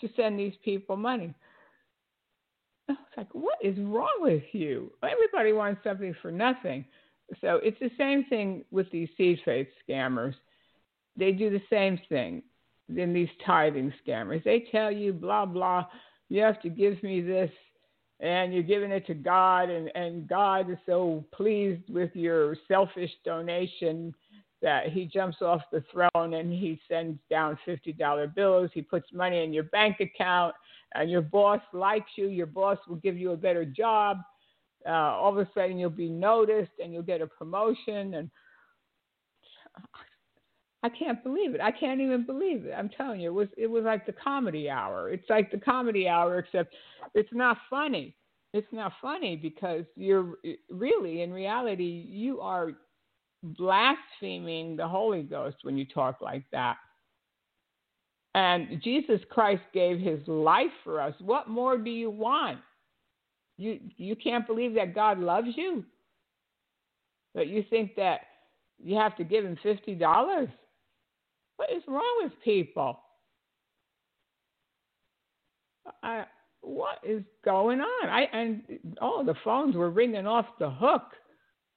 to 0.00 0.08
send 0.16 0.38
these 0.38 0.54
people 0.64 0.96
money. 0.96 1.34
I 2.88 2.92
was 2.92 2.98
like, 3.16 3.34
what 3.34 3.58
is 3.62 3.78
wrong 3.78 4.18
with 4.20 4.42
you? 4.52 4.92
Everybody 5.02 5.52
wants 5.52 5.82
something 5.82 6.14
for 6.20 6.30
nothing. 6.30 6.84
So 7.40 7.60
it's 7.62 7.78
the 7.80 7.90
same 7.96 8.24
thing 8.24 8.64
with 8.70 8.90
these 8.90 9.08
seed 9.16 9.40
faith 9.44 9.68
scammers. 9.88 10.34
They 11.16 11.32
do 11.32 11.48
the 11.48 11.62
same 11.70 11.98
thing 12.08 12.42
than 12.88 13.14
these 13.14 13.28
tithing 13.46 13.92
scammers. 14.06 14.44
They 14.44 14.66
tell 14.70 14.90
you, 14.90 15.12
blah, 15.12 15.46
blah, 15.46 15.86
you 16.28 16.42
have 16.42 16.60
to 16.62 16.68
give 16.68 17.02
me 17.02 17.20
this, 17.20 17.50
and 18.24 18.54
you're 18.54 18.62
giving 18.62 18.90
it 18.90 19.06
to 19.06 19.12
God, 19.12 19.68
and, 19.68 19.90
and 19.94 20.26
God 20.26 20.70
is 20.70 20.78
so 20.86 21.22
pleased 21.30 21.82
with 21.90 22.10
your 22.14 22.56
selfish 22.66 23.10
donation 23.22 24.14
that 24.62 24.88
he 24.90 25.04
jumps 25.04 25.42
off 25.42 25.60
the 25.70 25.84
throne 25.92 26.32
and 26.32 26.50
he 26.50 26.80
sends 26.88 27.18
down 27.28 27.58
$50 27.68 28.34
bills. 28.34 28.70
He 28.72 28.80
puts 28.80 29.12
money 29.12 29.44
in 29.44 29.52
your 29.52 29.64
bank 29.64 30.00
account, 30.00 30.54
and 30.94 31.10
your 31.10 31.20
boss 31.20 31.60
likes 31.74 32.12
you. 32.16 32.28
Your 32.28 32.46
boss 32.46 32.78
will 32.88 32.96
give 32.96 33.18
you 33.18 33.32
a 33.32 33.36
better 33.36 33.66
job. 33.66 34.20
Uh, 34.88 34.92
all 34.92 35.30
of 35.30 35.36
a 35.36 35.50
sudden, 35.52 35.78
you'll 35.78 35.90
be 35.90 36.08
noticed 36.08 36.72
and 36.82 36.94
you'll 36.94 37.02
get 37.02 37.20
a 37.20 37.26
promotion. 37.26 38.14
And 38.14 38.30
I 40.84 40.90
can't 40.90 41.24
believe 41.24 41.54
it. 41.54 41.62
I 41.62 41.70
can't 41.70 42.02
even 42.02 42.26
believe 42.26 42.66
it. 42.66 42.74
I'm 42.76 42.90
telling 42.90 43.22
you, 43.22 43.30
it 43.30 43.34
was 43.34 43.48
it 43.56 43.66
was 43.66 43.84
like 43.84 44.04
the 44.04 44.12
comedy 44.12 44.68
hour. 44.68 45.08
It's 45.08 45.28
like 45.30 45.50
the 45.50 45.58
comedy 45.58 46.06
hour, 46.06 46.38
except 46.38 46.74
it's 47.14 47.32
not 47.32 47.56
funny. 47.70 48.14
It's 48.52 48.70
not 48.70 48.92
funny 49.00 49.34
because 49.34 49.86
you're 49.96 50.34
really, 50.68 51.22
in 51.22 51.32
reality, 51.32 52.06
you 52.06 52.40
are 52.40 52.72
blaspheming 53.42 54.76
the 54.76 54.86
Holy 54.86 55.22
Ghost 55.22 55.56
when 55.62 55.78
you 55.78 55.86
talk 55.86 56.20
like 56.20 56.44
that. 56.52 56.76
And 58.34 58.82
Jesus 58.82 59.20
Christ 59.30 59.62
gave 59.72 59.98
his 59.98 60.20
life 60.28 60.66
for 60.84 61.00
us. 61.00 61.14
What 61.20 61.48
more 61.48 61.78
do 61.78 61.90
you 61.90 62.10
want? 62.10 62.58
You 63.56 63.80
you 63.96 64.16
can't 64.16 64.46
believe 64.46 64.74
that 64.74 64.94
God 64.94 65.18
loves 65.18 65.48
you? 65.56 65.82
But 67.34 67.48
you 67.48 67.64
think 67.70 67.96
that 67.96 68.20
you 68.78 68.96
have 68.96 69.16
to 69.16 69.24
give 69.24 69.46
him 69.46 69.56
fifty 69.62 69.94
dollars? 69.94 70.50
What 71.56 71.70
is 71.70 71.82
wrong 71.86 72.20
with 72.22 72.32
people? 72.44 73.00
I, 76.02 76.24
what 76.60 76.98
is 77.04 77.22
going 77.44 77.80
on? 77.80 78.08
I 78.08 78.22
and 78.32 78.62
oh, 79.00 79.22
the 79.24 79.34
phones 79.44 79.76
were 79.76 79.90
ringing 79.90 80.26
off 80.26 80.46
the 80.58 80.70
hook. 80.70 81.12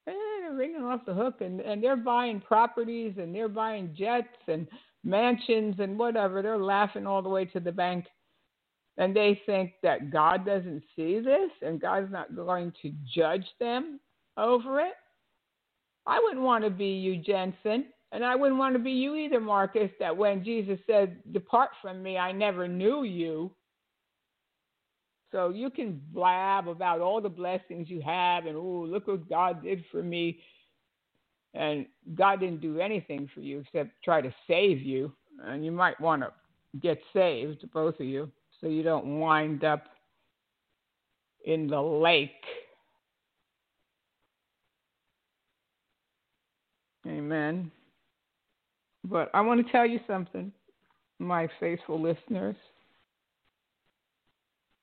Eh, 0.08 0.14
they're 0.42 0.56
ringing 0.56 0.84
off 0.84 1.02
the 1.06 1.14
hook, 1.14 1.42
and 1.42 1.60
and 1.60 1.84
they're 1.84 1.98
buying 1.98 2.40
properties 2.40 3.16
and 3.18 3.36
they're 3.36 3.50
buying 3.50 3.94
jets 3.98 4.28
and 4.48 4.68
mansions 5.04 5.76
and 5.80 6.00
whatever. 6.00 6.42
They're 6.42 6.58
laughing 6.58 7.06
all 7.06 7.22
the 7.22 7.30
way 7.30 7.46
to 7.46 7.60
the 7.60 7.72
bank, 7.72 8.06
and 8.98 9.16
they 9.16 9.42
think 9.46 9.74
that 9.84 10.12
God 10.12 10.46
doesn't 10.46 10.84
see 10.96 11.20
this 11.20 11.52
and 11.62 11.80
God's 11.80 12.12
not 12.12 12.36
going 12.36 12.74
to 12.82 12.92
judge 13.14 13.46
them 13.60 14.00
over 14.38 14.80
it. 14.80 14.94
I 16.06 16.20
wouldn't 16.20 16.42
want 16.42 16.64
to 16.64 16.70
be 16.70 16.88
you, 16.88 17.18
Jensen. 17.18 17.86
And 18.12 18.24
I 18.24 18.36
wouldn't 18.36 18.60
want 18.60 18.74
to 18.76 18.80
be 18.80 18.92
you 18.92 19.16
either, 19.16 19.40
Marcus, 19.40 19.92
that 20.00 20.16
when 20.16 20.44
Jesus 20.44 20.80
said, 20.88 21.18
Depart 21.34 21.72
from 21.82 22.02
me, 22.02 22.18
I 22.18 22.32
never 22.32 22.68
knew 22.68 23.04
you. 23.04 23.52
So 25.32 25.50
you 25.50 25.70
can 25.70 26.02
blab 26.14 26.70
about 26.70 27.02
all 27.02 27.20
the 27.20 27.28
blessings 27.30 27.90
you 27.90 28.02
have 28.02 28.46
and, 28.46 28.56
oh, 28.56 28.88
look 28.88 29.08
what 29.08 29.28
God 29.28 29.62
did 29.62 29.84
for 29.92 30.02
me. 30.02 30.40
And 31.54 31.86
God 32.16 32.40
didn't 32.40 32.62
do 32.62 32.80
anything 32.80 33.30
for 33.34 33.42
you 33.42 33.60
except 33.60 33.92
try 34.04 34.22
to 34.22 34.34
save 34.48 34.82
you. 34.82 35.12
And 35.44 35.66
you 35.66 35.72
might 35.72 36.00
want 36.00 36.22
to 36.22 36.32
get 36.80 37.00
saved, 37.14 37.70
both 37.74 38.00
of 38.00 38.06
you, 38.06 38.32
so 38.62 38.68
you 38.68 38.84
don't 38.84 39.20
wind 39.20 39.64
up 39.64 39.88
in 41.46 41.68
the 41.68 41.82
lake. 41.82 42.32
Amen. 47.06 47.72
But 49.10 49.30
I 49.34 49.42
want 49.42 49.66
to 49.66 49.72
tell 49.72 49.86
you 49.86 50.00
something, 50.06 50.52
my 51.20 51.48
faithful 51.60 52.02
listeners, 52.02 52.56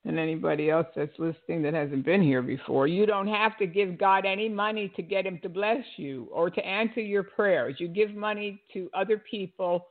and 0.03 0.19
anybody 0.19 0.69
else 0.69 0.87
that's 0.95 1.17
listening 1.17 1.61
that 1.63 1.73
hasn't 1.73 2.05
been 2.05 2.21
here 2.21 2.41
before. 2.41 2.87
You 2.87 3.05
don't 3.05 3.27
have 3.27 3.57
to 3.57 3.65
give 3.65 3.97
God 3.97 4.25
any 4.25 4.47
money 4.47 4.91
to 4.95 5.01
get 5.01 5.25
Him 5.25 5.39
to 5.43 5.49
bless 5.49 5.83
you 5.97 6.27
or 6.31 6.49
to 6.49 6.65
answer 6.65 7.01
your 7.01 7.23
prayers. 7.23 7.75
You 7.79 7.87
give 7.87 8.15
money 8.15 8.61
to 8.73 8.89
other 8.93 9.17
people 9.29 9.87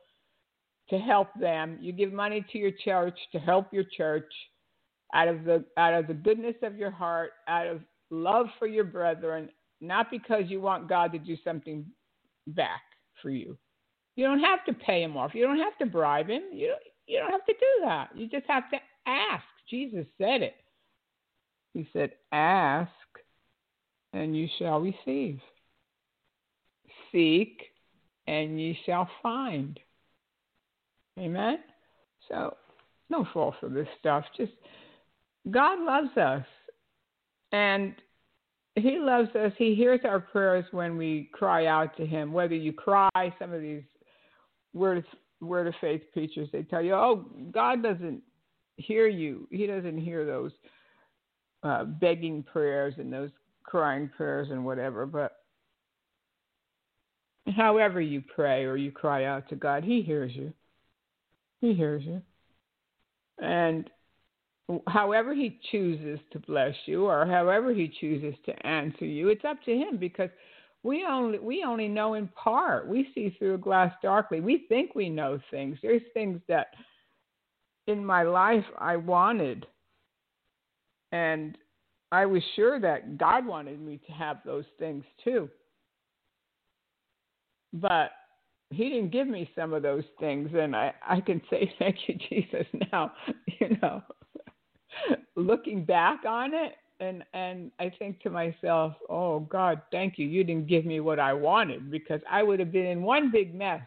to 0.89 0.97
help 0.97 1.29
them. 1.39 1.77
You 1.81 1.91
give 1.91 2.13
money 2.13 2.45
to 2.51 2.57
your 2.57 2.71
church 2.83 3.17
to 3.31 3.39
help 3.39 3.73
your 3.73 3.85
church 3.95 4.31
out 5.13 5.27
of 5.27 5.43
the 5.43 5.63
out 5.77 5.93
of 5.93 6.07
the 6.07 6.13
goodness 6.13 6.55
of 6.61 6.77
your 6.77 6.91
heart, 6.91 7.31
out 7.47 7.67
of 7.67 7.81
love 8.09 8.47
for 8.59 8.67
your 8.67 8.83
brethren, 8.83 9.49
not 9.81 10.11
because 10.11 10.43
you 10.47 10.61
want 10.61 10.89
God 10.89 11.11
to 11.13 11.19
do 11.19 11.35
something 11.43 11.85
back 12.47 12.81
for 13.21 13.29
you. 13.29 13.57
You 14.15 14.25
don't 14.25 14.39
have 14.39 14.63
to 14.65 14.73
pay 14.73 15.03
him 15.03 15.17
off. 15.17 15.35
You 15.35 15.45
don't 15.45 15.59
have 15.59 15.77
to 15.79 15.85
bribe 15.85 16.29
him. 16.29 16.43
You 16.51 16.67
don't, 16.67 16.81
you 17.07 17.19
don't 17.19 17.31
have 17.31 17.45
to 17.45 17.53
do 17.53 17.85
that. 17.85 18.09
You 18.15 18.27
just 18.27 18.45
have 18.47 18.69
to 18.71 18.77
ask. 19.05 19.43
Jesus 19.69 20.05
said 20.17 20.41
it. 20.41 20.55
He 21.73 21.87
said, 21.91 22.11
Ask 22.31 22.89
and 24.13 24.35
you 24.35 24.47
shall 24.57 24.79
receive. 24.79 25.39
Seek 27.11 27.61
and 28.27 28.59
ye 28.59 28.77
shall 28.85 29.09
find. 29.21 29.79
Amen? 31.19 31.59
So, 32.29 32.55
no 33.09 33.27
fault 33.33 33.55
for 33.59 33.69
this 33.69 33.87
stuff. 33.99 34.23
Just, 34.37 34.53
God 35.51 35.79
loves 35.79 36.17
us. 36.17 36.45
And 37.51 37.93
He 38.75 38.97
loves 38.99 39.29
us. 39.35 39.51
He 39.57 39.75
hears 39.75 40.01
our 40.05 40.19
prayers 40.19 40.65
when 40.71 40.97
we 40.97 41.29
cry 41.33 41.67
out 41.67 41.95
to 41.97 42.05
Him. 42.05 42.31
Whether 42.33 42.55
you 42.55 42.73
cry, 42.73 43.09
some 43.37 43.53
of 43.53 43.61
these 43.61 43.83
word 44.75 44.99
of, 44.99 45.05
word 45.41 45.67
of 45.67 45.73
faith 45.81 46.03
preachers 46.13 46.49
they 46.51 46.63
tell 46.63 46.81
you, 46.81 46.93
oh, 46.93 47.25
God 47.51 47.81
doesn't 47.81 48.21
hear 48.77 49.07
you. 49.07 49.47
He 49.49 49.65
doesn't 49.65 49.97
hear 49.97 50.25
those 50.25 50.51
uh, 51.63 51.85
begging 51.85 52.43
prayers 52.43 52.93
and 52.97 53.11
those 53.11 53.31
crying 53.63 54.09
prayers 54.15 54.49
and 54.51 54.63
whatever. 54.63 55.05
But 55.05 55.37
however 57.55 58.01
you 58.01 58.21
pray 58.33 58.65
or 58.65 58.75
you 58.75 58.91
cry 58.91 59.25
out 59.25 59.49
to 59.49 59.55
God, 59.55 59.83
He 59.83 60.01
hears 60.01 60.31
you. 60.35 60.53
He 61.61 61.73
hears 61.73 62.03
you. 62.03 62.21
And 63.39 63.89
however 64.87 65.33
He 65.33 65.59
chooses 65.71 66.19
to 66.31 66.39
bless 66.39 66.75
you 66.85 67.05
or 67.05 67.25
however 67.25 67.73
He 67.73 67.91
chooses 67.99 68.35
to 68.45 68.67
answer 68.67 69.05
you, 69.05 69.29
it's 69.29 69.45
up 69.45 69.63
to 69.63 69.71
Him 69.71 69.97
because 69.97 70.29
we 70.85 71.03
only 71.03 71.39
we 71.39 71.63
only 71.63 71.87
know 71.87 72.13
in 72.13 72.27
part. 72.27 72.87
We 72.87 73.09
see 73.15 73.35
through 73.39 73.55
a 73.55 73.57
glass 73.57 73.91
darkly. 74.03 74.39
We 74.39 74.65
think 74.69 74.93
we 74.93 75.09
know 75.09 75.39
things. 75.49 75.79
There's 75.81 76.03
things 76.13 76.39
that 76.47 76.67
in 77.87 78.05
my 78.05 78.21
life 78.21 78.63
I 78.77 78.95
wanted 78.95 79.65
and 81.11 81.57
I 82.11 82.27
was 82.27 82.43
sure 82.55 82.79
that 82.79 83.17
God 83.17 83.47
wanted 83.47 83.81
me 83.81 83.99
to 84.05 84.11
have 84.11 84.37
those 84.45 84.65
things 84.77 85.03
too. 85.23 85.49
But 87.73 88.11
he 88.69 88.89
didn't 88.89 89.11
give 89.11 89.27
me 89.27 89.49
some 89.55 89.73
of 89.73 89.81
those 89.81 90.03
things 90.19 90.51
and 90.53 90.75
I, 90.75 90.93
I 91.03 91.19
can 91.19 91.41
say 91.49 91.73
thank 91.79 91.95
you, 92.07 92.15
Jesus, 92.29 92.67
now, 92.91 93.11
you 93.59 93.75
know. 93.81 94.03
Looking 95.35 95.83
back 95.83 96.25
on 96.27 96.53
it, 96.53 96.73
and 96.99 97.23
and 97.33 97.71
I 97.79 97.91
think 97.97 98.21
to 98.21 98.29
myself, 98.29 98.93
"Oh 99.09 99.41
God, 99.41 99.81
thank 99.91 100.17
you. 100.17 100.27
You 100.27 100.43
didn't 100.43 100.67
give 100.67 100.85
me 100.85 100.99
what 100.99 101.19
I 101.19 101.33
wanted 101.33 101.91
because 101.91 102.21
I 102.29 102.43
would 102.43 102.59
have 102.59 102.71
been 102.71 102.85
in 102.85 103.03
one 103.03 103.31
big 103.31 103.53
mess." 103.53 103.81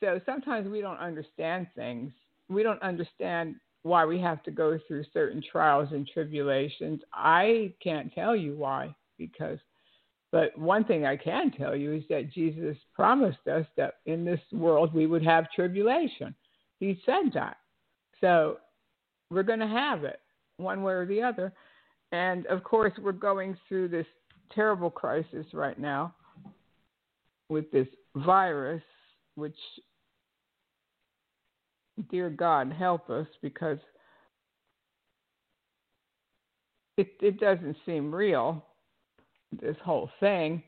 So 0.00 0.20
sometimes 0.26 0.68
we 0.68 0.80
don't 0.80 0.98
understand 0.98 1.68
things. 1.74 2.12
We 2.48 2.62
don't 2.62 2.82
understand 2.82 3.56
why 3.82 4.04
we 4.04 4.18
have 4.20 4.42
to 4.42 4.50
go 4.50 4.78
through 4.86 5.04
certain 5.12 5.42
trials 5.50 5.90
and 5.92 6.06
tribulations. 6.06 7.00
I 7.12 7.74
can't 7.82 8.12
tell 8.14 8.34
you 8.34 8.56
why 8.56 8.94
because 9.18 9.58
but 10.34 10.58
one 10.58 10.84
thing 10.84 11.06
I 11.06 11.16
can 11.16 11.52
tell 11.52 11.76
you 11.76 11.92
is 11.92 12.02
that 12.10 12.32
Jesus 12.32 12.76
promised 12.92 13.46
us 13.46 13.66
that 13.76 13.98
in 14.06 14.24
this 14.24 14.40
world 14.52 14.92
we 14.92 15.06
would 15.06 15.24
have 15.24 15.46
tribulation. 15.54 16.34
He 16.80 17.00
said 17.06 17.32
that. 17.34 17.58
So 18.20 18.56
we're 19.30 19.44
going 19.44 19.60
to 19.60 19.68
have 19.68 20.02
it 20.02 20.18
one 20.56 20.82
way 20.82 20.92
or 20.92 21.06
the 21.06 21.22
other. 21.22 21.52
And 22.12 22.46
of 22.46 22.62
course, 22.62 22.92
we're 23.00 23.12
going 23.12 23.56
through 23.68 23.88
this 23.88 24.06
terrible 24.52 24.90
crisis 24.90 25.46
right 25.52 25.78
now 25.78 26.14
with 27.48 27.70
this 27.70 27.88
virus, 28.16 28.82
which, 29.34 29.56
dear 32.10 32.30
God, 32.30 32.72
help 32.72 33.10
us 33.10 33.26
because 33.42 33.78
it, 36.96 37.08
it 37.20 37.40
doesn't 37.40 37.76
seem 37.84 38.14
real, 38.14 38.64
this 39.60 39.76
whole 39.84 40.10
thing. 40.20 40.62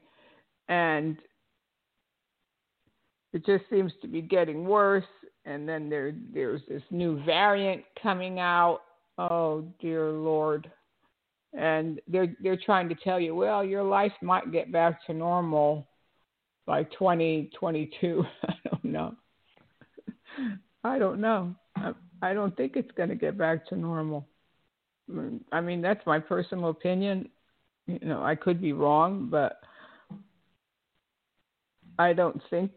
And 0.69 1.17
it 3.33 3.47
just 3.47 3.65
seems 3.71 3.93
to 4.03 4.09
be 4.09 4.21
getting 4.21 4.65
worse. 4.65 5.05
And 5.45 5.69
then 5.69 5.89
there, 5.89 6.13
there's 6.35 6.63
this 6.69 6.83
new 6.91 7.23
variant 7.25 7.85
coming 8.03 8.41
out. 8.41 8.81
Oh, 9.19 9.65
dear 9.81 10.11
Lord 10.11 10.71
and 11.57 12.01
they're 12.07 12.35
they're 12.41 12.59
trying 12.65 12.89
to 12.89 12.95
tell 12.95 13.19
you, 13.19 13.35
well, 13.35 13.65
your 13.65 13.83
life 13.83 14.13
might 14.23 14.53
get 14.53 14.71
back 14.71 15.05
to 15.07 15.15
normal 15.15 15.89
by 16.67 16.83
2022. 16.85 18.25
I 18.49 18.55
don't 18.65 18.85
know. 18.85 19.15
I 20.85 20.99
don't 20.99 21.21
know. 21.21 21.55
I, 21.77 21.93
I 22.23 22.35
don't 22.35 22.57
think 22.57 22.77
it's 22.77 22.91
going 22.93 23.09
to 23.09 23.15
get 23.15 23.39
back 23.39 23.67
to 23.69 23.77
normal. 23.77 24.27
I 25.53 25.61
mean, 25.61 25.81
that's 25.81 26.05
my 26.07 26.19
personal 26.19 26.71
opinion. 26.71 27.29
You 27.87 28.01
know, 28.03 28.23
I 28.23 28.35
could 28.35 28.61
be 28.61 28.73
wrong, 28.73 29.29
but 29.31 29.61
I 31.99 32.13
don't 32.13 32.43
think 32.51 32.73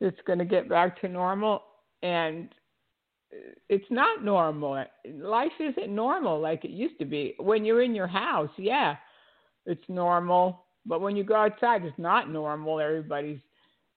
it's 0.00 0.20
going 0.26 0.38
to 0.38 0.44
get 0.44 0.68
back 0.68 1.00
to 1.00 1.08
normal. 1.08 1.62
And 2.02 2.50
it's 3.68 3.90
not 3.90 4.24
normal. 4.24 4.84
Life 5.12 5.52
isn't 5.60 5.94
normal 5.94 6.40
like 6.40 6.64
it 6.64 6.70
used 6.70 6.98
to 6.98 7.04
be. 7.04 7.34
When 7.38 7.64
you're 7.64 7.82
in 7.82 7.94
your 7.94 8.06
house, 8.06 8.50
yeah, 8.58 8.96
it's 9.66 9.84
normal. 9.88 10.64
But 10.86 11.00
when 11.00 11.16
you 11.16 11.24
go 11.24 11.36
outside, 11.36 11.84
it's 11.84 11.98
not 11.98 12.30
normal. 12.30 12.80
Everybody's 12.80 13.40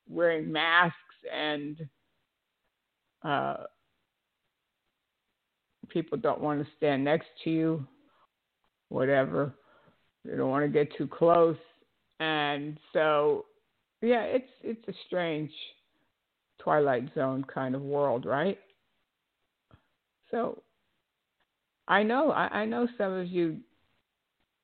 wearing 0.09 0.51
masks 0.51 0.95
and 1.33 1.87
uh, 3.23 3.57
people 5.89 6.17
don't 6.17 6.41
want 6.41 6.59
to 6.59 6.67
stand 6.77 7.03
next 7.03 7.27
to 7.43 7.49
you, 7.49 7.87
whatever. 8.89 9.53
They 10.23 10.35
don't 10.35 10.49
want 10.49 10.65
to 10.65 10.69
get 10.69 10.95
too 10.97 11.07
close, 11.07 11.57
and 12.19 12.77
so 12.93 13.45
yeah, 14.01 14.23
it's 14.23 14.49
it's 14.61 14.87
a 14.87 14.93
strange 15.05 15.51
Twilight 16.59 17.09
Zone 17.15 17.45
kind 17.45 17.75
of 17.75 17.81
world, 17.81 18.25
right? 18.25 18.57
So 20.31 20.61
I 21.87 22.03
know 22.03 22.31
I, 22.31 22.47
I 22.61 22.65
know 22.65 22.87
some 22.97 23.13
of 23.13 23.27
you 23.27 23.57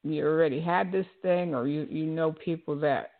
you 0.03 0.25
already 0.25 0.59
had 0.59 0.91
this 0.91 1.05
thing 1.21 1.55
or 1.55 1.67
you, 1.67 1.87
you 1.89 2.05
know 2.05 2.33
people 2.33 2.77
that 2.81 3.11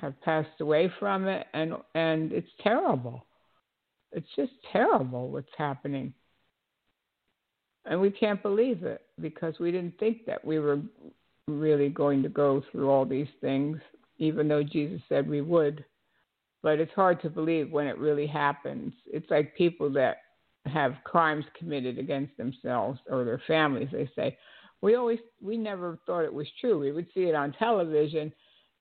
have 0.00 0.20
passed 0.20 0.60
away 0.60 0.92
from 0.98 1.26
it 1.26 1.46
and 1.54 1.74
and 1.94 2.32
it's 2.32 2.50
terrible. 2.62 3.24
It's 4.12 4.28
just 4.36 4.52
terrible 4.72 5.28
what's 5.28 5.48
happening. 5.56 6.14
And 7.84 8.00
we 8.00 8.10
can't 8.10 8.42
believe 8.42 8.84
it 8.84 9.02
because 9.20 9.58
we 9.58 9.70
didn't 9.70 9.98
think 9.98 10.26
that 10.26 10.44
we 10.44 10.58
were 10.58 10.80
really 11.46 11.88
going 11.88 12.22
to 12.22 12.28
go 12.28 12.62
through 12.70 12.90
all 12.90 13.06
these 13.06 13.28
things, 13.40 13.78
even 14.18 14.48
though 14.48 14.62
Jesus 14.62 15.00
said 15.08 15.28
we 15.28 15.40
would. 15.40 15.84
But 16.62 16.80
it's 16.80 16.92
hard 16.92 17.22
to 17.22 17.30
believe 17.30 17.70
when 17.70 17.86
it 17.86 17.96
really 17.98 18.26
happens. 18.26 18.92
It's 19.06 19.30
like 19.30 19.56
people 19.56 19.90
that 19.92 20.18
have 20.68 20.94
crimes 21.04 21.44
committed 21.58 21.98
against 21.98 22.36
themselves 22.36 23.00
or 23.10 23.24
their 23.24 23.42
families. 23.46 23.88
They 23.92 24.10
say, 24.14 24.38
we 24.80 24.94
always, 24.94 25.18
we 25.42 25.56
never 25.56 25.98
thought 26.06 26.24
it 26.24 26.32
was 26.32 26.46
true. 26.60 26.78
We 26.78 26.92
would 26.92 27.08
see 27.14 27.22
it 27.22 27.34
on 27.34 27.52
television 27.58 28.32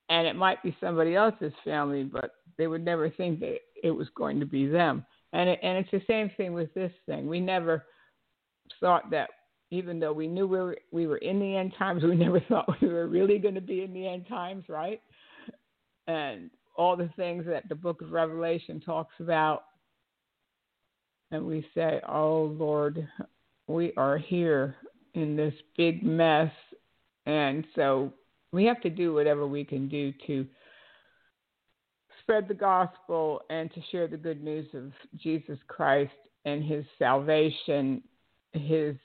and 0.09 0.27
it 0.27 0.35
might 0.35 0.61
be 0.63 0.75
somebody 0.79 1.15
else's 1.15 1.53
family, 1.65 2.03
but 2.03 2.31
they 2.57 2.67
would 2.67 2.85
never 2.85 3.09
think 3.09 3.39
that 3.41 3.57
it 3.83 3.91
was 3.91 4.07
going 4.15 4.39
to 4.39 4.45
be 4.45 4.67
them. 4.67 5.05
And 5.33 5.49
it, 5.49 5.59
and 5.61 5.77
it's 5.77 5.91
the 5.91 6.01
same 6.07 6.31
thing 6.37 6.53
with 6.53 6.73
this 6.73 6.91
thing. 7.05 7.27
We 7.27 7.39
never 7.39 7.85
thought 8.79 9.09
that 9.11 9.29
even 9.69 9.99
though 9.99 10.13
we 10.13 10.27
knew 10.27 10.47
we 10.47 10.57
were 10.57 10.77
we 10.91 11.07
were 11.07 11.17
in 11.17 11.39
the 11.39 11.57
end 11.57 11.73
times, 11.77 12.03
we 12.05 12.15
never 12.15 12.39
thought 12.39 12.81
we 12.81 12.87
were 12.87 13.07
really 13.07 13.37
going 13.37 13.55
to 13.55 13.61
be 13.61 13.83
in 13.83 13.93
the 13.93 14.07
end 14.07 14.27
times, 14.27 14.65
right? 14.69 15.01
And 16.07 16.49
all 16.77 16.95
the 16.95 17.09
things 17.17 17.45
that 17.47 17.67
the 17.67 17.75
book 17.75 18.01
of 18.01 18.11
Revelation 18.11 18.79
talks 18.79 19.15
about. 19.19 19.63
And 21.31 21.45
we 21.45 21.67
say, 21.75 21.99
Oh 22.07 22.55
Lord, 22.57 23.07
we 23.67 23.93
are 23.97 24.17
here 24.17 24.75
in 25.13 25.35
this 25.35 25.53
big 25.75 26.03
mess. 26.03 26.51
And 27.25 27.65
so 27.75 28.13
we 28.51 28.65
have 28.65 28.81
to 28.81 28.89
do 28.89 29.13
whatever 29.13 29.45
we 29.45 29.65
can 29.65 29.87
do 29.89 30.13
to 30.27 30.45
spread 32.21 32.47
the 32.47 32.53
gospel 32.53 33.41
and 33.49 33.73
to 33.73 33.81
share 33.91 34.07
the 34.07 34.17
good 34.17 34.43
news 34.43 34.67
of 34.73 34.91
Jesus 35.17 35.57
Christ 35.67 36.11
and 36.45 36.63
his 36.63 36.85
salvation, 36.97 38.01
his 38.53 38.95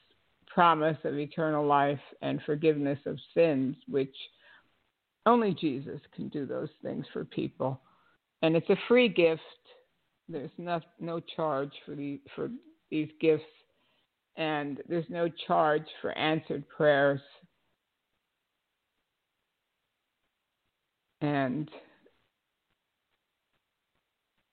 promise 0.47 0.99
of 1.05 1.19
eternal 1.19 1.67
life 1.67 2.01
and 2.21 2.41
forgiveness 2.45 2.99
of 3.07 3.19
sins, 3.35 3.77
which 3.89 4.15
only 5.27 5.55
Jesus 5.55 6.01
can 6.15 6.29
do 6.29 6.47
those 6.47 6.69
things 6.83 7.07
for 7.13 7.25
people. 7.25 7.81
And 8.43 8.57
it's 8.57 8.71
a 8.71 8.77
free 8.89 9.09
gift. 9.09 9.41
There's 10.29 10.51
no, 10.59 10.81
no 11.01 11.21
charge 11.37 11.73
for, 11.85 11.95
the, 11.95 12.21
for 12.35 12.51
these 12.91 13.11
gifts, 13.21 13.45
and 14.37 14.81
there's 14.89 15.09
no 15.09 15.29
charge 15.47 15.87
for 16.01 16.17
answered 16.17 16.65
prayers. 16.69 17.21
And 21.21 21.71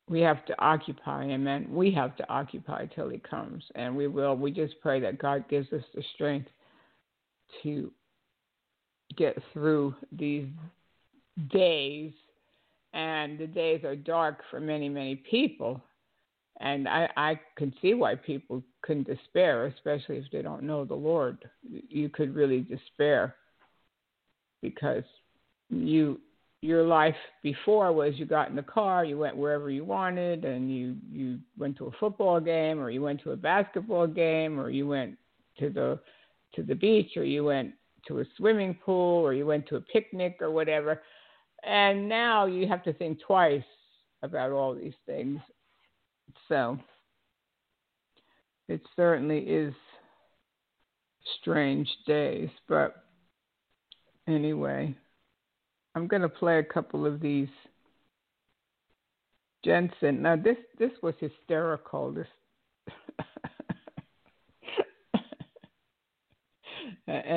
we 0.10 0.22
have 0.22 0.44
to 0.46 0.60
occupy 0.62 1.26
him 1.26 1.48
and 1.48 1.70
we 1.70 1.92
have 1.92 2.16
to 2.18 2.30
occupy 2.30 2.88
till 2.88 3.10
he 3.10 3.20
comes 3.20 3.64
and 3.76 3.96
we 3.96 4.08
will 4.08 4.36
we 4.36 4.52
just 4.52 4.74
pray 4.82 5.00
that 5.00 5.20
god 5.20 5.48
gives 5.50 5.72
us 5.72 5.84
the 5.94 6.04
strength 6.16 6.50
to 7.62 7.92
get 9.18 9.38
through 9.54 9.94
these 10.12 10.48
days 11.52 12.12
and 12.94 13.38
the 13.38 13.48
days 13.48 13.84
are 13.84 13.96
dark 13.96 14.40
for 14.50 14.60
many 14.60 14.90
many 14.90 15.16
people 15.16 15.82
and 16.60 16.88
i 16.88 17.10
i 17.18 17.40
can 17.56 17.74
see 17.82 17.94
why 17.94 18.16
people 18.16 18.64
can 18.84 19.04
despair 19.04 19.68
especially 19.68 20.18
if 20.18 20.26
they 20.32 20.42
don't 20.42 20.64
know 20.64 20.86
the 20.86 20.94
lord 20.94 21.38
you 21.90 22.10
could 22.10 22.34
really 22.36 22.62
despair 22.62 23.36
because 24.62 25.04
you 25.70 26.20
your 26.62 26.84
life 26.84 27.16
before 27.42 27.92
was 27.94 28.14
you 28.18 28.26
got 28.26 28.50
in 28.50 28.56
the 28.56 28.64
car, 28.64 29.06
you 29.06 29.18
went 29.18 29.36
wherever 29.36 29.70
you 29.70 29.86
wanted, 29.86 30.44
and 30.44 30.74
you 30.74 30.96
you 31.10 31.40
went 31.58 31.78
to 31.78 31.86
a 31.86 31.92
football 32.00 32.40
game, 32.40 32.80
or 32.80 32.90
you 32.90 33.02
went 33.02 33.22
to 33.24 33.32
a 33.32 33.38
basketball 33.38 34.08
game, 34.08 34.60
or 34.60 34.70
you 34.70 34.88
went 34.88 35.18
to 35.60 35.70
the 35.70 36.00
to 36.56 36.64
the 36.64 36.76
beach, 36.76 37.16
or 37.16 37.24
you 37.24 37.46
went 37.46 37.74
to 38.08 38.20
a 38.20 38.26
swimming 38.36 38.78
pool, 38.86 39.24
or 39.26 39.34
you 39.34 39.46
went 39.46 39.68
to 39.68 39.78
a 39.78 39.82
picnic, 39.82 40.38
or 40.42 40.52
whatever. 40.52 41.02
And 41.64 42.08
now 42.08 42.46
you 42.46 42.68
have 42.68 42.84
to 42.84 42.94
think 42.94 43.20
twice 43.22 43.64
about 44.22 44.52
all 44.52 44.76
these 44.76 44.94
things. 45.06 45.40
So 46.48 46.78
it 48.68 48.82
certainly 48.96 49.40
is 49.40 49.74
strange 51.42 51.90
days, 52.08 52.50
but 52.68 53.04
anyway. 54.28 54.96
I'm 55.96 56.08
going 56.08 56.22
to 56.22 56.30
play 56.30 56.60
a 56.60 56.64
couple 56.64 57.06
of 57.06 57.20
these. 57.20 57.50
Jensen. 59.66 60.22
Now 60.22 60.38
this 60.38 60.58
this 60.78 60.92
was 61.02 61.16
hysterical. 61.20 62.14
This 62.14 62.28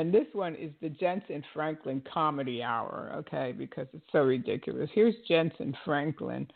and 0.02 0.12
this 0.12 0.26
one 0.32 0.56
is 0.56 0.72
the 0.80 0.88
Jensen 0.88 1.44
Franklin 1.54 2.02
Comedy 2.12 2.60
Hour, 2.60 3.12
okay, 3.18 3.54
because 3.56 3.86
it's 3.92 4.04
so 4.10 4.24
ridiculous. 4.24 4.90
Here's 4.92 5.14
Jensen 5.28 5.76
Franklin 5.84 6.48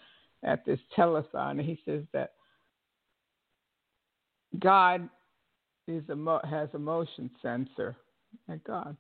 at 0.42 0.66
this 0.66 0.80
telethon, 0.98 1.52
and 1.52 1.60
he 1.60 1.78
says 1.84 2.02
that 2.12 2.32
God 4.58 5.08
is 5.86 6.02
a 6.08 6.40
has 6.44 6.70
a 6.74 6.78
motion 6.80 7.30
sensor. 7.40 7.94
My 8.48 8.56
God. 8.66 8.96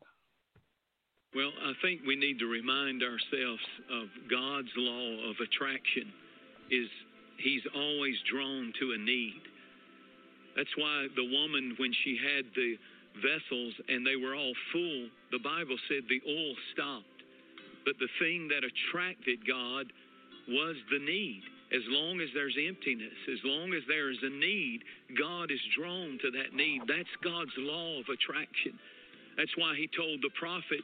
Well, 1.34 1.50
I 1.64 1.72
think 1.82 2.02
we 2.06 2.14
need 2.14 2.38
to 2.38 2.46
remind 2.46 3.02
ourselves 3.02 3.62
of 3.90 4.06
God's 4.30 4.70
law 4.76 5.28
of 5.28 5.34
attraction 5.42 6.12
is 6.70 6.86
he's 7.42 7.62
always 7.74 8.14
drawn 8.30 8.72
to 8.78 8.92
a 8.92 8.98
need. 8.98 9.42
That's 10.54 10.70
why 10.78 11.08
the 11.16 11.24
woman 11.24 11.74
when 11.78 11.92
she 12.04 12.16
had 12.16 12.44
the 12.54 12.76
vessels 13.22 13.74
and 13.88 14.06
they 14.06 14.16
were 14.16 14.34
all 14.34 14.54
full, 14.72 15.08
the 15.32 15.42
Bible 15.42 15.76
said 15.88 16.04
the 16.08 16.22
oil 16.28 16.54
stopped. 16.72 17.16
But 17.84 17.98
the 17.98 18.10
thing 18.18 18.48
that 18.48 18.66
attracted 18.66 19.46
God 19.46 19.92
was 20.48 20.76
the 20.90 20.98
need. 20.98 21.42
As 21.74 21.82
long 21.90 22.20
as 22.20 22.28
there's 22.34 22.54
emptiness, 22.54 23.14
as 23.26 23.42
long 23.42 23.74
as 23.74 23.82
there 23.88 24.10
is 24.10 24.18
a 24.22 24.30
need, 24.30 24.82
God 25.18 25.50
is 25.50 25.60
drawn 25.76 26.18
to 26.22 26.30
that 26.30 26.54
need. 26.54 26.82
That's 26.86 27.10
God's 27.24 27.54
law 27.58 27.98
of 27.98 28.06
attraction. 28.06 28.78
That's 29.36 29.50
why 29.56 29.74
he 29.74 29.90
told 29.90 30.22
the 30.22 30.30
prophet, 30.38 30.82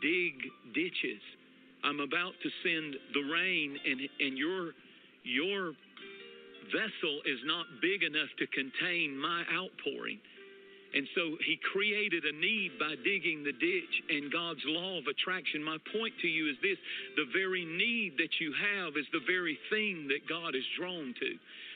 dig 0.00 0.34
ditches. 0.72 1.20
I'm 1.84 2.00
about 2.00 2.32
to 2.42 2.48
send 2.64 2.96
the 3.12 3.20
rain, 3.28 3.76
and, 3.84 4.00
and 4.20 4.38
your, 4.38 4.72
your 5.24 5.72
vessel 6.72 7.20
is 7.28 7.40
not 7.44 7.66
big 7.82 8.02
enough 8.02 8.32
to 8.40 8.46
contain 8.48 9.16
my 9.16 9.44
outpouring. 9.52 10.18
And 10.94 11.08
so 11.14 11.36
he 11.44 11.58
created 11.72 12.24
a 12.24 12.32
need 12.38 12.78
by 12.78 12.94
digging 13.02 13.42
the 13.42 13.52
ditch 13.52 13.94
and 14.08 14.30
God's 14.30 14.62
law 14.64 14.98
of 14.98 15.06
attraction. 15.10 15.62
My 15.62 15.78
point 15.90 16.14
to 16.22 16.28
you 16.28 16.48
is 16.48 16.56
this 16.62 16.78
the 17.16 17.26
very 17.34 17.64
need 17.64 18.14
that 18.18 18.38
you 18.38 18.54
have 18.54 18.94
is 18.96 19.06
the 19.12 19.26
very 19.26 19.58
thing 19.70 20.06
that 20.08 20.28
God 20.28 20.54
is 20.54 20.64
drawn 20.78 21.12
to. 21.18 21.30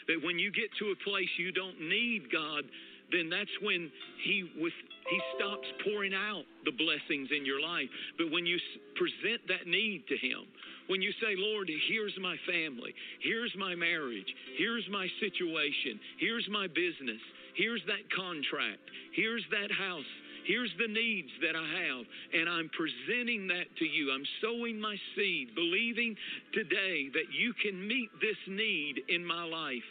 That 0.07 0.22
when 0.24 0.38
you 0.38 0.52
get 0.52 0.70
to 0.78 0.94
a 0.94 1.02
place 1.02 1.28
you 1.37 1.50
don't 1.50 1.81
need 1.83 2.31
God, 2.31 2.62
then 3.11 3.28
that's 3.28 3.50
when 3.61 3.90
he 4.22 4.46
with 4.57 4.72
he 5.11 5.20
stops 5.37 5.66
pouring 5.85 6.12
out 6.12 6.44
the 6.64 6.72
blessings 6.72 7.31
in 7.33 7.44
your 7.44 7.61
life. 7.61 7.88
But 8.18 8.31
when 8.31 8.44
you 8.44 8.59
present 8.94 9.40
that 9.48 9.66
need 9.66 10.04
to 10.09 10.16
Him, 10.16 10.44
when 10.87 11.00
you 11.00 11.12
say, 11.20 11.33
Lord, 11.37 11.70
here's 11.88 12.12
my 12.20 12.37
family, 12.44 12.94
here's 13.20 13.52
my 13.57 13.74
marriage, 13.74 14.28
here's 14.57 14.85
my 14.90 15.09
situation, 15.20 16.00
here's 16.20 16.46
my 16.50 16.66
business, 16.66 17.20
here's 17.58 17.82
that 17.90 18.06
contract, 18.14 18.86
here's 19.12 19.44
that 19.50 19.74
house, 19.74 20.08
Here's 20.48 20.72
the 20.80 20.88
needs 20.88 21.28
that 21.44 21.52
I 21.52 21.68
have, 21.84 22.06
and 22.32 22.48
I'm 22.48 22.70
presenting 22.72 23.48
that 23.48 23.68
to 23.80 23.84
you. 23.84 24.10
I'm 24.10 24.24
sowing 24.40 24.80
my 24.80 24.96
seed, 25.14 25.54
believing 25.54 26.16
today 26.54 27.12
that 27.12 27.28
you 27.36 27.52
can 27.60 27.76
meet 27.86 28.08
this 28.22 28.40
need 28.48 29.04
in 29.10 29.22
my 29.22 29.44
life. 29.44 29.84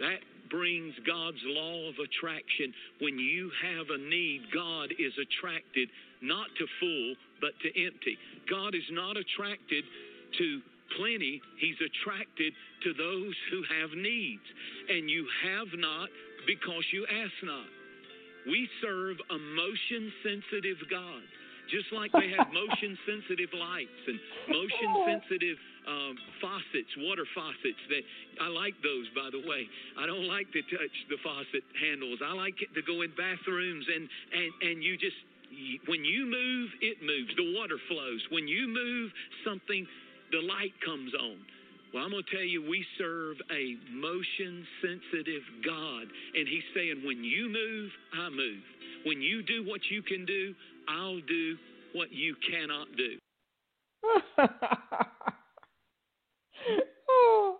That 0.00 0.24
brings 0.48 0.94
God's 1.06 1.44
law 1.44 1.90
of 1.92 2.00
attraction. 2.00 2.72
When 3.04 3.18
you 3.18 3.52
have 3.60 3.92
a 3.92 4.00
need, 4.00 4.48
God 4.48 4.96
is 4.96 5.12
attracted 5.20 5.90
not 6.22 6.48
to 6.56 6.64
full, 6.80 7.14
but 7.44 7.52
to 7.60 7.68
empty. 7.84 8.16
God 8.48 8.74
is 8.74 8.88
not 8.92 9.20
attracted 9.20 9.84
to 10.38 10.60
plenty, 10.96 11.40
He's 11.60 11.76
attracted 11.84 12.52
to 12.84 12.94
those 12.96 13.36
who 13.50 13.60
have 13.76 13.92
needs. 13.92 14.44
And 14.88 15.10
you 15.10 15.26
have 15.44 15.68
not 15.76 16.08
because 16.46 16.84
you 16.92 17.06
ask 17.06 17.32
not. 17.42 17.68
We 18.46 18.68
serve 18.82 19.16
a 19.30 19.38
motion 19.38 20.10
sensitive 20.26 20.78
God. 20.90 21.22
Just 21.70 21.94
like 21.94 22.10
they 22.12 22.34
have 22.34 22.50
motion 22.62 22.98
sensitive 23.06 23.54
lights 23.54 24.02
and 24.10 24.18
motion 24.50 24.90
sensitive 25.06 25.56
um, 25.86 26.14
faucets, 26.42 26.90
water 26.98 27.24
faucets. 27.34 27.78
That 27.88 28.02
I 28.42 28.50
like 28.50 28.74
those, 28.82 29.06
by 29.14 29.30
the 29.30 29.40
way. 29.46 29.70
I 29.94 30.04
don't 30.04 30.26
like 30.26 30.50
to 30.52 30.60
touch 30.74 30.96
the 31.06 31.22
faucet 31.22 31.62
handles. 31.78 32.18
I 32.18 32.34
like 32.34 32.58
it 32.60 32.74
to 32.74 32.82
go 32.82 33.06
in 33.06 33.14
bathrooms 33.14 33.86
and 33.86 34.04
and 34.34 34.50
and 34.66 34.76
you 34.82 34.98
just 34.98 35.16
when 35.86 36.04
you 36.04 36.26
move, 36.26 36.70
it 36.80 36.98
moves. 37.04 37.30
The 37.36 37.52
water 37.54 37.78
flows. 37.88 38.20
When 38.30 38.48
you 38.48 38.66
move, 38.68 39.12
something, 39.44 39.86
the 40.32 40.40
light 40.40 40.72
comes 40.84 41.12
on. 41.14 41.38
Well, 41.92 42.04
I'm 42.04 42.10
going 42.10 42.22
to 42.24 42.30
tell 42.34 42.44
you, 42.44 42.62
we 42.62 42.84
serve 42.96 43.36
a 43.50 43.76
motion 43.94 44.66
sensitive 44.80 45.42
God. 45.64 46.04
And 46.34 46.48
He's 46.48 46.62
saying, 46.74 47.02
when 47.04 47.22
you 47.22 47.48
move, 47.48 47.90
I 48.14 48.30
move. 48.30 48.62
When 49.04 49.20
you 49.20 49.42
do 49.42 49.64
what 49.66 49.80
you 49.90 50.02
can 50.02 50.24
do, 50.24 50.54
I'll 50.88 51.20
do 51.20 51.56
what 51.92 52.12
you 52.12 52.34
cannot 52.50 52.88
do. 52.96 53.18
oh, 57.10 57.58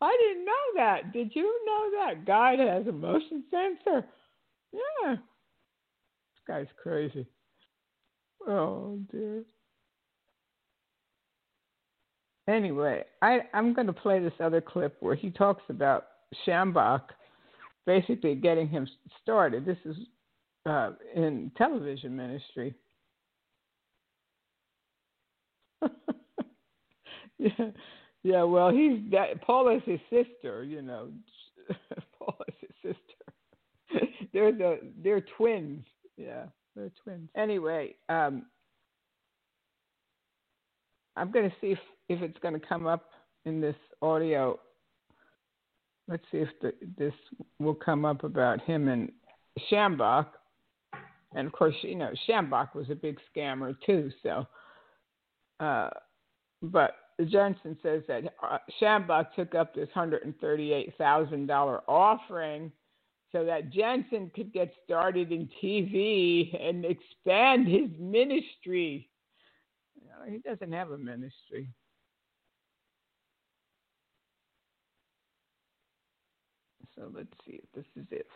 I 0.00 0.16
didn't 0.20 0.44
know 0.44 0.52
that. 0.76 1.12
Did 1.12 1.34
you 1.34 1.64
know 1.64 1.90
that 2.00 2.26
God 2.26 2.58
has 2.58 2.86
a 2.86 2.92
motion 2.92 3.44
sensor? 3.50 4.04
Yeah. 4.72 5.16
This 5.16 6.42
guy's 6.46 6.66
crazy. 6.82 7.26
Oh, 8.46 8.98
dear. 9.10 9.44
Anyway, 12.48 13.04
I, 13.20 13.40
I'm 13.54 13.72
going 13.72 13.86
to 13.86 13.92
play 13.92 14.18
this 14.18 14.32
other 14.40 14.60
clip 14.60 14.96
where 15.00 15.14
he 15.14 15.30
talks 15.30 15.62
about 15.68 16.06
Schambach 16.46 17.02
basically 17.86 18.34
getting 18.34 18.68
him 18.68 18.86
started. 19.22 19.64
This 19.64 19.78
is 19.84 19.96
uh, 20.66 20.90
in 21.14 21.50
television 21.56 22.16
ministry. 22.16 22.74
yeah, 27.38 27.48
yeah. 28.22 28.42
Well, 28.44 28.70
he's 28.70 29.00
that. 29.10 29.42
Paula 29.42 29.76
is 29.76 29.82
his 29.84 30.00
sister. 30.10 30.64
You 30.64 30.82
know, 30.82 31.08
Paula 32.18 32.44
is 32.48 32.68
his 32.82 32.94
sister. 32.94 34.08
they're 34.32 34.52
the 34.52 34.78
they're 35.02 35.24
twins. 35.36 35.84
Yeah, 36.16 36.44
they're 36.76 36.92
twins. 37.02 37.28
Anyway, 37.36 37.96
um, 38.08 38.46
I'm 41.16 41.32
going 41.32 41.50
to 41.50 41.56
see 41.60 41.72
if 41.72 41.78
if 42.12 42.22
it's 42.22 42.38
going 42.38 42.58
to 42.58 42.66
come 42.66 42.86
up 42.86 43.10
in 43.44 43.60
this 43.60 43.76
audio. 44.00 44.58
Let's 46.08 46.24
see 46.32 46.38
if 46.38 46.48
the, 46.60 46.72
this 46.98 47.14
will 47.58 47.74
come 47.74 48.04
up 48.04 48.24
about 48.24 48.60
him 48.62 48.88
and 48.88 49.10
Schambach. 49.70 50.26
And 51.34 51.46
of 51.46 51.52
course, 51.52 51.74
you 51.82 51.94
know, 51.94 52.10
Schambach 52.28 52.74
was 52.74 52.90
a 52.90 52.94
big 52.94 53.18
scammer 53.34 53.74
too. 53.86 54.10
So, 54.22 54.46
uh, 55.60 55.90
but 56.60 56.96
Jensen 57.28 57.76
says 57.82 58.02
that 58.08 58.24
uh, 58.42 58.58
Schambach 58.80 59.32
took 59.34 59.54
up 59.54 59.74
this 59.74 59.88
$138,000 59.94 61.80
offering 61.88 62.72
so 63.30 63.44
that 63.44 63.70
Jensen 63.70 64.30
could 64.34 64.52
get 64.52 64.72
started 64.84 65.32
in 65.32 65.48
TV 65.62 66.54
and 66.60 66.84
expand 66.84 67.66
his 67.66 67.88
ministry. 67.98 69.08
You 69.94 70.08
know, 70.08 70.30
he 70.30 70.38
doesn't 70.38 70.72
have 70.72 70.90
a 70.90 70.98
ministry. 70.98 71.68
So 76.96 77.10
let's 77.14 77.28
see 77.46 77.60
if 77.62 77.72
this 77.74 77.84
is 77.96 78.06
it. 78.10 78.26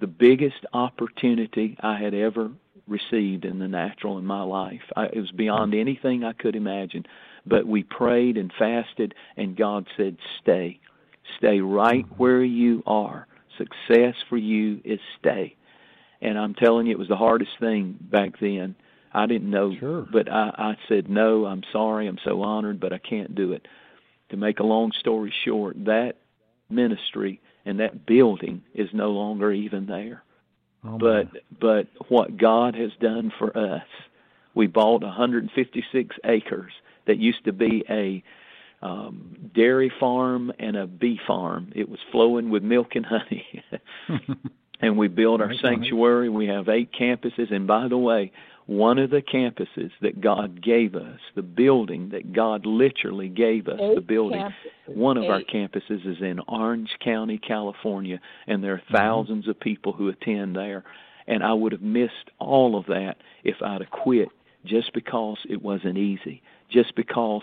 The 0.00 0.06
biggest 0.06 0.64
opportunity 0.72 1.76
I 1.80 1.98
had 1.98 2.14
ever 2.14 2.50
received 2.86 3.44
in 3.44 3.58
the 3.58 3.68
natural 3.68 4.18
in 4.18 4.26
my 4.26 4.42
life. 4.42 4.82
I, 4.94 5.06
it 5.06 5.16
was 5.16 5.30
beyond 5.32 5.74
anything 5.74 6.24
I 6.24 6.32
could 6.32 6.56
imagine. 6.56 7.04
But 7.46 7.66
we 7.66 7.82
prayed 7.82 8.36
and 8.36 8.52
fasted, 8.58 9.14
and 9.36 9.56
God 9.56 9.86
said, 9.96 10.16
Stay. 10.42 10.80
Stay 11.38 11.60
right 11.60 12.04
where 12.16 12.42
you 12.44 12.82
are. 12.86 13.26
Success 13.58 14.14
for 14.28 14.36
you 14.36 14.80
is 14.84 15.00
stay. 15.18 15.56
And 16.20 16.38
I'm 16.38 16.54
telling 16.54 16.86
you, 16.86 16.92
it 16.92 16.98
was 16.98 17.08
the 17.08 17.16
hardest 17.16 17.52
thing 17.60 17.96
back 18.00 18.38
then. 18.40 18.74
I 19.12 19.26
didn't 19.26 19.50
know, 19.50 19.74
sure. 19.78 20.06
but 20.12 20.30
I, 20.30 20.50
I 20.56 20.76
said, 20.88 21.08
No, 21.08 21.46
I'm 21.46 21.62
sorry. 21.72 22.06
I'm 22.06 22.18
so 22.24 22.42
honored, 22.42 22.80
but 22.80 22.92
I 22.92 22.98
can't 22.98 23.34
do 23.34 23.52
it 23.52 23.66
to 24.30 24.36
make 24.36 24.60
a 24.60 24.64
long 24.64 24.92
story 24.98 25.32
short, 25.44 25.76
that 25.84 26.16
ministry 26.68 27.40
and 27.64 27.80
that 27.80 28.06
building 28.06 28.62
is 28.74 28.88
no 28.92 29.10
longer 29.10 29.52
even 29.52 29.86
there. 29.86 30.22
Oh, 30.84 30.98
but 30.98 31.28
but 31.60 31.86
what 32.08 32.36
God 32.36 32.74
has 32.74 32.90
done 33.00 33.32
for 33.38 33.56
us, 33.56 33.86
we 34.54 34.66
bought 34.66 35.02
156 35.02 36.16
acres 36.24 36.72
that 37.06 37.18
used 37.18 37.44
to 37.44 37.52
be 37.52 37.84
a 37.88 38.22
um, 38.82 39.50
dairy 39.54 39.90
farm 39.98 40.52
and 40.58 40.76
a 40.76 40.86
bee 40.86 41.18
farm. 41.26 41.72
It 41.74 41.88
was 41.88 41.98
flowing 42.12 42.50
with 42.50 42.62
milk 42.62 42.94
and 42.94 43.06
honey. 43.06 43.64
and 44.80 44.96
we 44.96 45.08
built 45.08 45.40
our 45.40 45.54
sanctuary. 45.62 46.28
We 46.28 46.46
have 46.46 46.68
eight 46.68 46.90
campuses. 46.92 47.52
And 47.52 47.66
by 47.66 47.88
the 47.88 47.98
way, 47.98 48.32
one 48.66 48.98
of 48.98 49.10
the 49.10 49.22
campuses 49.22 49.90
that 50.02 50.20
God 50.20 50.60
gave 50.62 50.96
us, 50.96 51.20
the 51.36 51.42
building 51.42 52.08
that 52.10 52.32
God 52.32 52.66
literally 52.66 53.28
gave 53.28 53.68
us, 53.68 53.78
Eight 53.80 53.94
the 53.94 54.00
building. 54.00 54.40
campuses. 54.40 54.96
One 54.96 55.16
of 55.16 55.24
our 55.24 55.40
campuses 55.42 56.04
is 56.06 56.20
in 56.20 56.40
Orange 56.48 56.90
County, 57.04 57.38
California, 57.38 58.20
and 58.46 58.62
there 58.62 58.74
are 58.74 58.82
Mm-hmm. 58.92 59.32
1000s 59.32 59.48
of 59.48 59.60
people 59.60 59.92
who 59.92 60.08
attend 60.08 60.56
there. 60.56 60.84
And 61.28 61.42
I 61.42 61.52
would 61.52 61.72
have 61.72 61.82
missed 61.82 62.30
all 62.38 62.76
of 62.78 62.86
that 62.86 63.16
if 63.44 63.56
I'd 63.62 63.80
have 63.80 63.90
quit 63.90 64.28
just 64.64 64.92
because 64.94 65.38
it 65.48 65.62
wasn't 65.62 65.96
easy, 65.98 66.42
just 66.70 66.94
because 66.96 67.42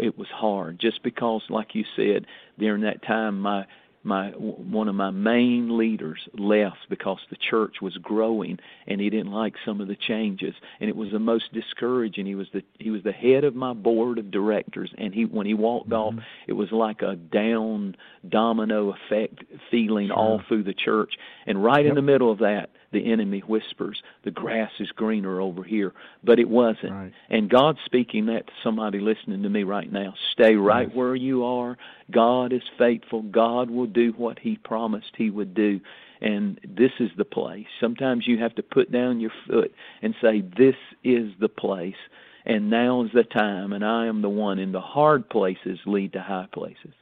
it 0.00 0.16
was 0.16 0.28
hard, 0.28 0.78
just 0.78 1.02
because, 1.02 1.42
like 1.50 1.74
you 1.74 1.84
said, 1.96 2.26
during 2.58 2.82
that 2.82 3.02
time, 3.02 3.40
my 3.40 3.66
my 4.04 4.30
one 4.30 4.88
of 4.88 4.94
my 4.94 5.10
main 5.10 5.76
leaders 5.76 6.18
left 6.36 6.88
because 6.88 7.18
the 7.30 7.36
church 7.36 7.76
was 7.80 7.96
growing 7.98 8.58
and 8.86 9.00
he 9.00 9.10
didn't 9.10 9.32
like 9.32 9.54
some 9.64 9.80
of 9.80 9.88
the 9.88 9.96
changes. 9.96 10.54
And 10.80 10.88
it 10.88 10.96
was 10.96 11.10
the 11.12 11.18
most 11.18 11.52
discouraging. 11.52 12.26
He 12.26 12.34
was 12.34 12.48
the 12.52 12.62
he 12.78 12.90
was 12.90 13.02
the 13.02 13.12
head 13.12 13.44
of 13.44 13.54
my 13.54 13.72
board 13.72 14.18
of 14.18 14.30
directors. 14.30 14.92
And 14.98 15.14
he 15.14 15.24
when 15.24 15.46
he 15.46 15.54
walked 15.54 15.90
mm-hmm. 15.90 16.18
off 16.18 16.24
it 16.46 16.54
was 16.54 16.72
like 16.72 17.02
a 17.02 17.16
down 17.16 17.96
domino 18.28 18.94
effect 18.94 19.44
feeling 19.70 20.10
all 20.10 20.42
through 20.48 20.64
the 20.64 20.74
church. 20.74 21.14
And 21.46 21.62
right 21.62 21.86
in 21.86 21.94
the 21.94 22.02
middle 22.02 22.30
of 22.30 22.38
that 22.38 22.70
the 22.92 23.10
enemy 23.12 23.40
whispers 23.40 24.02
the 24.24 24.30
grass 24.30 24.70
is 24.78 24.90
greener 24.92 25.40
over 25.40 25.62
here 25.62 25.92
but 26.22 26.38
it 26.38 26.48
wasn't 26.48 26.92
Right. 26.92 27.12
and 27.30 27.48
God's 27.50 27.78
speaking 27.84 28.26
that 28.26 28.46
to 28.46 28.52
somebody 28.62 29.00
listening 29.00 29.42
to 29.42 29.48
me 29.48 29.62
right 29.64 29.90
now. 29.90 30.14
Stay 30.32 30.54
right 30.56 30.88
Yes. 30.88 30.96
where 30.96 31.14
you 31.14 31.44
are. 31.44 31.76
God 32.10 32.52
is 32.52 32.62
faithful. 32.78 33.22
God 33.22 33.70
will 33.70 33.86
do 33.86 34.12
what 34.12 34.38
He 34.38 34.56
promised 34.56 35.14
He 35.16 35.30
would 35.30 35.54
do. 35.54 35.80
And 36.20 36.60
this 36.64 36.92
is 37.00 37.10
the 37.16 37.24
place. 37.24 37.66
Sometimes 37.80 38.26
you 38.26 38.38
have 38.38 38.54
to 38.56 38.62
put 38.62 38.92
down 38.92 39.18
your 39.20 39.32
foot 39.46 39.72
and 40.02 40.14
say, 40.20 40.42
This 40.56 40.76
is 41.02 41.32
the 41.40 41.48
place. 41.48 41.96
And 42.44 42.70
now 42.70 43.02
is 43.04 43.10
the 43.12 43.24
time. 43.24 43.72
And 43.72 43.84
I 43.84 44.06
am 44.06 44.22
the 44.22 44.28
one. 44.28 44.58
In 44.58 44.72
the 44.72 44.80
hard 44.80 45.28
places 45.28 45.78
lead 45.86 46.12
to 46.12 46.20
high 46.22 46.48
places. 46.52 46.94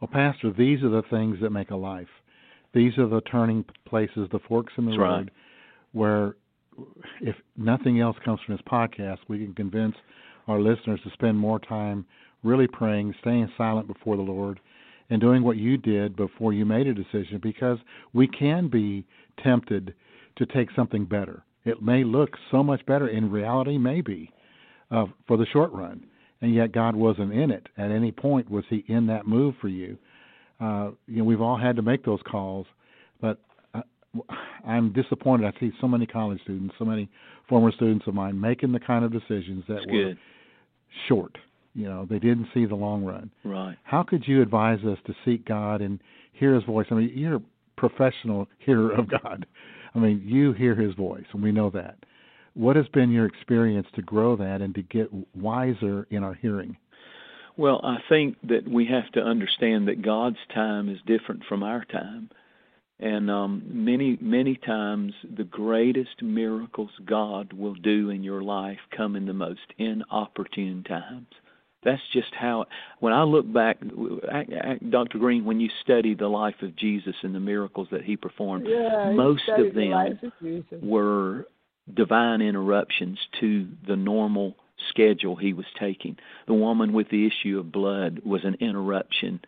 Well, 0.00 0.08
Pastor, 0.12 0.50
these 0.50 0.82
are 0.82 0.88
the 0.90 1.02
things 1.02 1.40
that 1.40 1.50
make 1.50 1.70
a 1.70 1.76
life. 1.76 2.08
These 2.76 2.98
are 2.98 3.08
the 3.08 3.22
turning 3.22 3.64
places, 3.86 4.28
the 4.30 4.38
forks 4.46 4.74
in 4.76 4.84
the 4.84 4.90
That's 4.90 5.00
road, 5.00 5.16
right. 5.16 5.28
where 5.92 6.36
if 7.22 7.34
nothing 7.56 8.00
else 8.00 8.18
comes 8.22 8.38
from 8.44 8.54
this 8.54 8.64
podcast, 8.70 9.16
we 9.28 9.38
can 9.38 9.54
convince 9.54 9.96
our 10.46 10.60
listeners 10.60 11.00
to 11.04 11.10
spend 11.14 11.38
more 11.38 11.58
time 11.58 12.04
really 12.44 12.66
praying, 12.66 13.14
staying 13.22 13.50
silent 13.56 13.88
before 13.88 14.16
the 14.16 14.22
Lord, 14.22 14.60
and 15.08 15.22
doing 15.22 15.42
what 15.42 15.56
you 15.56 15.78
did 15.78 16.16
before 16.16 16.52
you 16.52 16.66
made 16.66 16.86
a 16.86 16.92
decision 16.92 17.40
because 17.42 17.78
we 18.12 18.28
can 18.28 18.68
be 18.68 19.06
tempted 19.42 19.94
to 20.36 20.44
take 20.44 20.68
something 20.76 21.06
better. 21.06 21.44
It 21.64 21.80
may 21.80 22.04
look 22.04 22.36
so 22.50 22.62
much 22.62 22.84
better. 22.84 23.08
In 23.08 23.30
reality, 23.30 23.78
maybe 23.78 24.30
uh, 24.90 25.06
for 25.26 25.38
the 25.38 25.46
short 25.46 25.72
run. 25.72 26.04
And 26.42 26.54
yet, 26.54 26.72
God 26.72 26.94
wasn't 26.94 27.32
in 27.32 27.50
it. 27.50 27.70
At 27.78 27.90
any 27.90 28.12
point, 28.12 28.50
was 28.50 28.64
He 28.68 28.84
in 28.88 29.06
that 29.06 29.26
move 29.26 29.54
for 29.62 29.68
you? 29.68 29.96
Uh, 30.60 30.90
you 31.06 31.18
know, 31.18 31.24
we've 31.24 31.40
all 31.40 31.56
had 31.56 31.76
to 31.76 31.82
make 31.82 32.04
those 32.04 32.20
calls, 32.26 32.66
but 33.20 33.38
uh, 33.74 33.82
I'm 34.66 34.92
disappointed. 34.92 35.52
I 35.54 35.58
see 35.60 35.70
so 35.80 35.86
many 35.88 36.06
college 36.06 36.40
students, 36.42 36.74
so 36.78 36.84
many 36.84 37.08
former 37.48 37.70
students 37.72 38.06
of 38.06 38.14
mine 38.14 38.40
making 38.40 38.72
the 38.72 38.80
kind 38.80 39.04
of 39.04 39.12
decisions 39.12 39.64
that 39.68 39.74
That's 39.74 39.86
were 39.86 40.04
good. 40.04 40.18
short. 41.08 41.36
You 41.74 41.84
know, 41.84 42.06
they 42.08 42.18
didn't 42.18 42.48
see 42.54 42.64
the 42.64 42.74
long 42.74 43.04
run. 43.04 43.30
Right. 43.44 43.76
How 43.84 44.02
could 44.02 44.26
you 44.26 44.40
advise 44.40 44.82
us 44.84 44.98
to 45.06 45.14
seek 45.26 45.44
God 45.46 45.82
and 45.82 46.00
hear 46.32 46.54
His 46.54 46.64
voice? 46.64 46.86
I 46.90 46.94
mean, 46.94 47.12
you're 47.14 47.36
a 47.36 47.42
professional 47.76 48.48
hearer 48.58 48.92
of 48.92 49.10
God. 49.10 49.46
I 49.94 49.98
mean, 49.98 50.22
you 50.24 50.52
hear 50.54 50.74
His 50.74 50.94
voice, 50.94 51.24
and 51.32 51.42
we 51.42 51.52
know 51.52 51.68
that. 51.70 51.96
What 52.54 52.76
has 52.76 52.88
been 52.88 53.10
your 53.10 53.26
experience 53.26 53.86
to 53.94 54.00
grow 54.00 54.36
that 54.36 54.62
and 54.62 54.74
to 54.74 54.82
get 54.82 55.10
wiser 55.34 56.06
in 56.08 56.24
our 56.24 56.32
hearing? 56.32 56.78
Well, 57.56 57.80
I 57.82 57.98
think 58.08 58.36
that 58.48 58.68
we 58.68 58.86
have 58.86 59.10
to 59.12 59.20
understand 59.20 59.88
that 59.88 60.02
God's 60.02 60.38
time 60.54 60.88
is 60.88 60.98
different 61.06 61.44
from 61.48 61.62
our 61.62 61.84
time. 61.84 62.30
And 62.98 63.30
um, 63.30 63.62
many, 63.66 64.18
many 64.20 64.56
times, 64.56 65.12
the 65.36 65.44
greatest 65.44 66.22
miracles 66.22 66.90
God 67.04 67.52
will 67.52 67.74
do 67.74 68.10
in 68.10 68.22
your 68.22 68.42
life 68.42 68.78
come 68.96 69.16
in 69.16 69.26
the 69.26 69.34
most 69.34 69.60
inopportune 69.78 70.82
times. 70.84 71.28
That's 71.84 72.02
just 72.12 72.34
how. 72.34 72.66
When 73.00 73.12
I 73.12 73.22
look 73.22 73.50
back, 73.50 73.78
Dr. 74.90 75.18
Green, 75.18 75.44
when 75.44 75.60
you 75.60 75.68
study 75.82 76.14
the 76.14 76.26
life 76.26 76.56
of 76.62 76.74
Jesus 76.74 77.14
and 77.22 77.34
the 77.34 77.40
miracles 77.40 77.88
that 77.92 78.02
he 78.02 78.16
performed, 78.16 78.66
yeah, 78.66 79.12
most 79.12 79.48
of 79.48 79.74
them 79.74 80.18
of 80.22 80.82
were 80.82 81.46
divine 81.94 82.40
interruptions 82.40 83.18
to 83.40 83.68
the 83.86 83.94
normal 83.94 84.56
schedule 84.88 85.36
he 85.36 85.52
was 85.52 85.66
taking. 85.78 86.16
The 86.46 86.54
woman 86.54 86.92
with 86.92 87.08
the 87.10 87.26
issue 87.26 87.58
of 87.58 87.72
blood 87.72 88.20
was 88.24 88.44
an 88.44 88.56
interruption, 88.60 89.40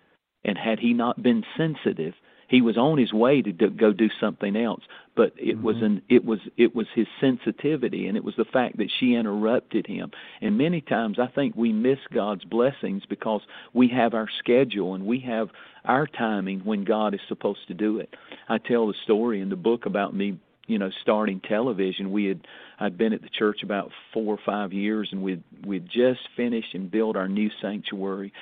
and 0.45 0.57
had 0.57 0.79
he 0.79 0.93
not 0.93 1.23
been 1.23 1.45
sensitive, 1.57 2.15
he 2.49 2.63
was 2.63 2.79
on 2.79 2.99
his 2.99 3.13
way 3.13 3.43
to 3.43 3.53
do, 3.53 3.71
go 3.71 3.93
do 3.93 4.09
something 4.21 4.57
else 4.57 4.83
but 5.19 5.33
it 5.37 5.57
mm-hmm. 5.57 5.65
was 5.65 5.77
an 5.83 6.01
it 6.09 6.25
was 6.25 6.39
it 6.57 6.75
was 6.75 6.87
his 6.95 7.09
sensitivity 7.21 8.07
and 8.07 8.17
it 8.17 8.23
was 8.23 8.37
the 8.37 8.45
fact 8.45 8.79
that 8.79 8.91
she 8.99 9.15
interrupted 9.15 9.87
him 9.87 10.11
and 10.41 10.57
many 10.57 10.81
times 10.81 11.19
i 11.19 11.27
think 11.27 11.55
we 11.57 11.73
miss 11.73 11.99
god's 12.15 12.45
blessings 12.45 13.03
because 13.09 13.43
we 13.75 13.89
have 13.89 14.15
our 14.15 14.29
schedule 14.39 14.95
and 14.95 15.05
we 15.05 15.19
have 15.19 15.49
our 15.85 16.07
timing 16.07 16.61
when 16.61 16.85
god 16.85 17.15
is 17.15 17.21
supposed 17.29 17.67
to 17.67 17.75
do 17.75 17.99
it 17.99 18.15
i 18.49 18.57
tell 18.57 18.87
the 18.87 18.95
story 19.03 19.41
in 19.41 19.51
the 19.51 19.57
book 19.57 19.87
about 19.87 20.15
me 20.15 20.39
you 20.69 20.79
know 20.79 20.91
starting 21.03 21.41
television 21.41 22.13
we 22.13 22.27
had 22.27 22.41
i'd 22.79 22.97
been 22.97 23.13
at 23.13 23.23
the 23.23 23.29
church 23.29 23.63
about 23.65 23.91
four 24.15 24.35
or 24.35 24.39
five 24.47 24.73
years 24.73 25.09
and 25.11 25.23
we'd 25.23 25.43
we'd 25.67 25.87
just 25.87 26.21
finished 26.37 26.75
and 26.75 26.91
built 26.91 27.17
our 27.17 27.29
new 27.29 27.51
sanctuary 27.61 28.33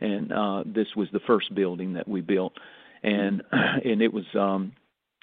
and 0.00 0.32
uh 0.32 0.62
this 0.66 0.88
was 0.94 1.08
the 1.12 1.20
first 1.26 1.54
building 1.54 1.94
that 1.94 2.06
we 2.06 2.20
built 2.20 2.52
and 3.02 3.42
and 3.52 4.02
it 4.02 4.12
was 4.12 4.26
um 4.34 4.72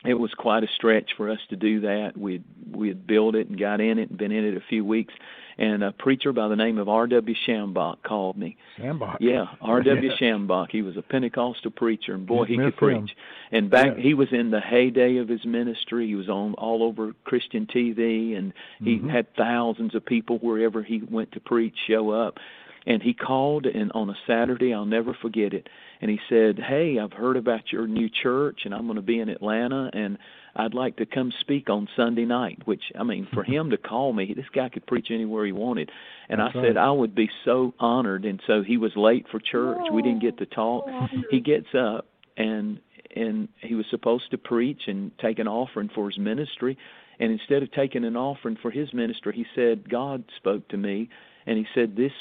it 0.06 0.16
was 0.16 0.32
quite 0.38 0.64
a 0.64 0.68
stretch 0.76 1.12
for 1.16 1.30
us 1.30 1.40
to 1.50 1.56
do 1.56 1.82
that. 1.82 2.18
we'd 2.18 2.44
we 2.72 2.88
had 2.88 3.06
built 3.08 3.36
it 3.36 3.48
and 3.50 3.60
got 3.60 3.80
in 3.80 4.00
it 4.00 4.10
and 4.10 4.18
been 4.18 4.32
in 4.32 4.46
it 4.46 4.58
a 4.58 4.64
few 4.70 4.84
weeks. 4.84 5.14
And 5.58 5.84
a 5.84 5.92
preacher 5.92 6.34
by 6.34 6.48
the 6.48 6.56
name 6.56 6.80
of 6.80 6.90
R.W. 6.90 7.36
Schambach 7.48 8.02
called 8.04 8.38
me. 8.38 8.58
Schambach. 8.80 9.18
Yeah, 9.20 9.46
R.W. 9.62 10.10
Yeah. 10.10 10.16
Schambach. 10.20 10.70
He 10.72 10.82
was 10.82 10.98
a 10.98 11.02
Pentecostal 11.04 11.72
preacher, 11.72 12.14
and 12.16 12.26
boy, 12.26 12.46
he 12.46 12.56
could 12.56 12.66
him. 12.66 12.72
preach. 12.74 13.12
And 13.52 13.70
back, 13.70 13.98
Yeah. 13.98 14.02
he 14.04 14.14
was 14.16 14.30
in 14.32 14.50
the 14.50 14.60
heyday 14.60 15.18
of 15.18 15.28
his 15.28 15.46
ministry. 15.46 16.08
He 16.08 16.16
was 16.16 16.28
on 16.30 16.56
all 16.56 16.82
over 16.84 17.14
Christian 17.24 17.68
TV, 17.68 18.36
and 18.36 18.52
he 18.84 18.98
Mhm. 18.98 19.10
had 19.10 19.34
thousands 19.36 19.94
of 19.94 20.04
people 20.06 20.40
wherever 20.40 20.82
he 20.82 21.04
went 21.10 21.32
to 21.34 21.40
preach 21.40 21.76
show 21.88 22.10
up. 22.10 22.40
And 22.86 23.02
he 23.02 23.14
called, 23.14 23.66
and 23.66 23.92
on 23.94 24.10
a 24.10 24.16
Saturday, 24.28 24.74
I'll 24.74 24.86
never 24.86 25.14
forget 25.22 25.54
it. 25.54 25.70
And 26.02 26.12
he 26.12 26.20
said, 26.28 26.60
"Hey, 26.60 27.00
I've 27.00 27.14
heard 27.14 27.38
about 27.38 27.72
your 27.72 27.88
new 27.88 28.10
church, 28.10 28.62
and 28.66 28.74
I'm 28.74 28.86
going 28.86 28.98
to 28.98 29.02
be 29.02 29.20
in 29.20 29.30
Atlanta, 29.30 29.90
and 29.94 30.18
I'd 30.56 30.74
like 30.74 30.98
to 30.98 31.06
come 31.06 31.32
speak 31.40 31.70
on 31.70 31.88
Sunday 31.96 32.26
night." 32.26 32.60
Which 32.66 32.84
I 33.00 33.04
mean, 33.04 33.28
for 33.34 33.44
him 33.44 33.70
to 33.70 33.78
call 33.78 34.12
me, 34.12 34.34
this 34.36 34.50
guy 34.54 34.68
could 34.68 34.86
preach 34.86 35.08
anywhere 35.12 35.46
he 35.46 35.54
wanted. 35.54 35.92
And 36.28 36.42
That's 36.42 36.56
I 36.56 36.62
said 36.62 36.76
right. 36.76 36.88
I 36.88 36.92
would 36.92 37.16
be 37.16 37.30
so 37.46 37.74
honored. 37.80 38.26
And 38.26 38.42
so 38.46 38.64
he 38.64 38.78
was 38.78 38.92
late 38.98 39.28
for 39.32 39.40
church. 39.40 39.80
We 39.92 40.02
didn't 40.02 40.22
get 40.22 40.38
to 40.40 40.46
talk. 40.46 40.86
He 41.32 41.40
gets 41.40 41.74
up 41.74 42.08
and 42.38 42.80
and 43.16 43.48
he 43.62 43.76
was 43.76 43.86
supposed 43.90 44.32
to 44.32 44.38
preach 44.38 44.82
and 44.88 45.12
take 45.20 45.40
an 45.40 45.48
offering 45.48 45.90
for 45.94 46.10
his 46.10 46.18
ministry. 46.18 46.78
And 47.20 47.32
instead 47.32 47.62
of 47.62 47.72
taking 47.72 48.06
an 48.06 48.18
offering 48.18 48.58
for 48.62 48.72
his 48.72 48.92
ministry, 48.94 49.34
he 49.36 49.46
said, 49.56 49.88
God 49.88 50.24
spoke 50.38 50.68
to 50.70 50.78
me, 50.78 51.10
and 51.46 51.58
he 51.58 51.66
said, 51.76 51.96
This 51.96 52.12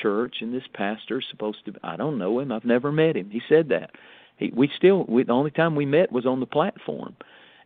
church 0.00 0.36
and 0.40 0.52
this 0.52 0.64
pastor 0.72 1.18
is 1.20 1.26
supposed 1.30 1.58
to. 1.66 1.74
I 1.82 1.96
don't 1.96 2.18
know 2.18 2.40
him. 2.40 2.52
I've 2.52 2.64
never 2.64 2.92
met 2.92 3.16
him. 3.16 3.30
He 3.30 3.40
said 3.48 3.68
that. 3.70 3.90
He, 4.36 4.52
we 4.54 4.70
still. 4.76 5.04
We, 5.08 5.24
the 5.24 5.32
only 5.32 5.50
time 5.50 5.76
we 5.76 5.86
met 5.86 6.12
was 6.12 6.26
on 6.26 6.40
the 6.40 6.46
platform, 6.46 7.14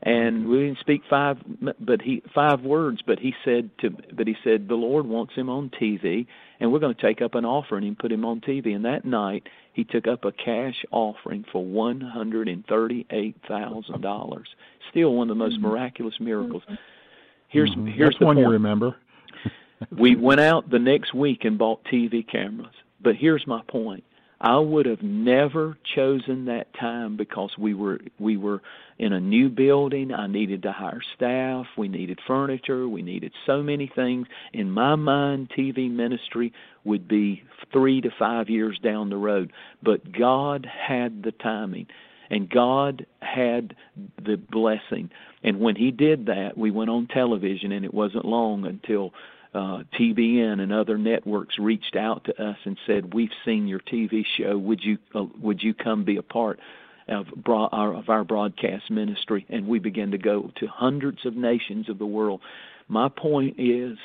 and 0.03 0.41
mm-hmm. 0.41 0.51
we 0.51 0.59
didn't 0.67 0.79
speak 0.81 1.03
five. 1.09 1.38
But 1.81 2.03
he 2.03 2.23
five 2.35 2.61
words. 2.62 3.01
But 3.07 3.19
he 3.19 3.35
said 3.45 3.71
to. 3.81 3.91
But 3.91 4.27
he 4.27 4.37
said 4.45 4.69
the 4.69 4.75
Lord 4.75 5.07
wants 5.07 5.35
him 5.35 5.49
on 5.49 5.71
TV, 5.71 6.27
and 6.61 6.73
we're 6.73 6.79
going 6.79 6.95
to 6.95 7.03
take 7.03 7.23
up 7.23 7.35
an 7.35 7.45
offering 7.45 7.87
and 7.87 7.99
put 7.99 8.12
him 8.12 8.25
on 8.25 8.41
TV. 8.41 8.75
And 8.75 8.85
that 8.85 9.05
night 9.05 9.49
he 9.73 9.85
took 9.85 10.07
up 10.07 10.25
a 10.25 10.33
cash 10.33 10.85
offering 10.91 11.45
for 11.51 11.64
one 11.64 12.01
hundred 12.01 12.49
and 12.49 12.67
thirty-eight 12.67 13.37
thousand 13.47 14.03
dollars. 14.03 14.49
Still 14.91 15.14
one 15.14 15.31
of 15.31 15.37
the 15.37 15.43
most 15.43 15.55
mm-hmm. 15.55 15.69
miraculous 15.69 16.14
miracles. 16.21 16.62
Mm-hmm. 16.64 16.75
Here's 17.49 17.71
Mhm. 17.75 17.93
here's 17.93 18.11
That's 18.11 18.19
the 18.19 18.27
one 18.27 18.37
point 18.37 18.47
you 18.47 18.53
remember. 18.53 18.97
we 19.97 20.17
went 20.17 20.41
out 20.41 20.71
the 20.71 20.79
next 20.79 21.14
week 21.14 21.45
and 21.45 21.59
bought 21.59 21.85
TV 21.85 22.27
cameras. 22.27 22.75
But 23.01 23.17
here's 23.17 23.47
my 23.47 23.62
point. 23.69 24.05
I 24.41 24.59
would 24.59 24.87
have 24.87 25.03
never 25.03 25.77
chosen 25.97 26.45
that 26.45 26.73
time 26.75 27.17
because 27.17 27.51
we 27.59 27.75
were 27.75 27.99
we 28.21 28.37
were 28.37 28.62
in 28.97 29.12
a 29.12 29.19
new 29.19 29.49
building. 29.49 30.14
I 30.14 30.29
needed 30.29 30.62
to 30.62 30.71
hire 30.71 31.01
staff. 31.17 31.67
We 31.77 31.88
needed 31.88 32.21
furniture. 32.25 32.88
We 32.88 33.03
needed 33.03 33.33
so 33.47 33.62
many 33.64 33.91
things. 33.93 34.29
In 34.53 34.71
my 34.71 34.95
mind, 34.95 35.51
TV 35.57 35.91
ministry 35.91 36.53
would 36.85 37.09
be 37.09 37.43
three 37.73 38.01
to 38.01 38.11
five 38.17 38.49
years 38.49 38.79
down 38.81 39.11
the 39.11 39.17
road. 39.17 39.53
But 39.83 40.12
God 40.12 40.67
had 40.67 41.25
the 41.25 41.33
timing, 41.33 41.88
and 42.31 42.49
God 42.49 43.07
had 43.21 43.75
the 44.25 44.37
blessing. 44.37 45.11
And 45.43 45.59
when 45.59 45.75
He 45.75 45.91
did 45.91 46.27
that, 46.27 46.57
we 46.57 46.71
went 46.71 46.91
on 46.91 47.09
television, 47.09 47.73
and 47.73 47.85
it 47.85 47.93
wasn't 47.93 48.25
long 48.25 48.67
until 48.67 49.12
uh, 49.59 49.83
TBN 49.99 50.61
and 50.61 50.73
other 50.73 50.97
networks 50.97 51.59
reached 51.59 51.97
out 51.97 52.25
to 52.25 52.42
us 52.42 52.57
and 52.64 52.79
said, 52.87 53.12
"We've 53.12 53.33
seen 53.44 53.66
your 53.66 53.81
TV 53.81 54.25
show. 54.37 54.57
Would 54.57 54.85
you 54.85 54.99
uh, 55.14 55.25
would 55.40 55.61
you 55.62 55.75
come 55.75 56.05
be 56.05 56.16
a 56.16 56.23
part 56.23 56.61
of 57.09 57.27
our, 57.47 57.94
of 57.94 58.09
our 58.09 58.23
broadcast 58.23 58.88
ministry?" 58.88 59.44
And 59.49 59.66
we 59.66 59.81
began 59.81 60.12
to 60.12 60.18
go 60.18 60.53
to 60.61 60.66
hundreds 60.68 61.27
of 61.27 61.35
nations 61.35 61.88
of 61.88 61.99
the 61.99 62.07
world. 62.07 62.40
My 62.87 63.09
point 63.09 63.57
is, 63.59 63.99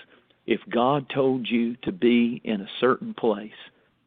if 0.48 0.60
God 0.70 1.08
told 1.14 1.48
you 1.48 1.76
to 1.84 1.92
be 1.92 2.42
in 2.44 2.62
a 2.62 2.70
certain 2.80 3.14
place, 3.14 3.52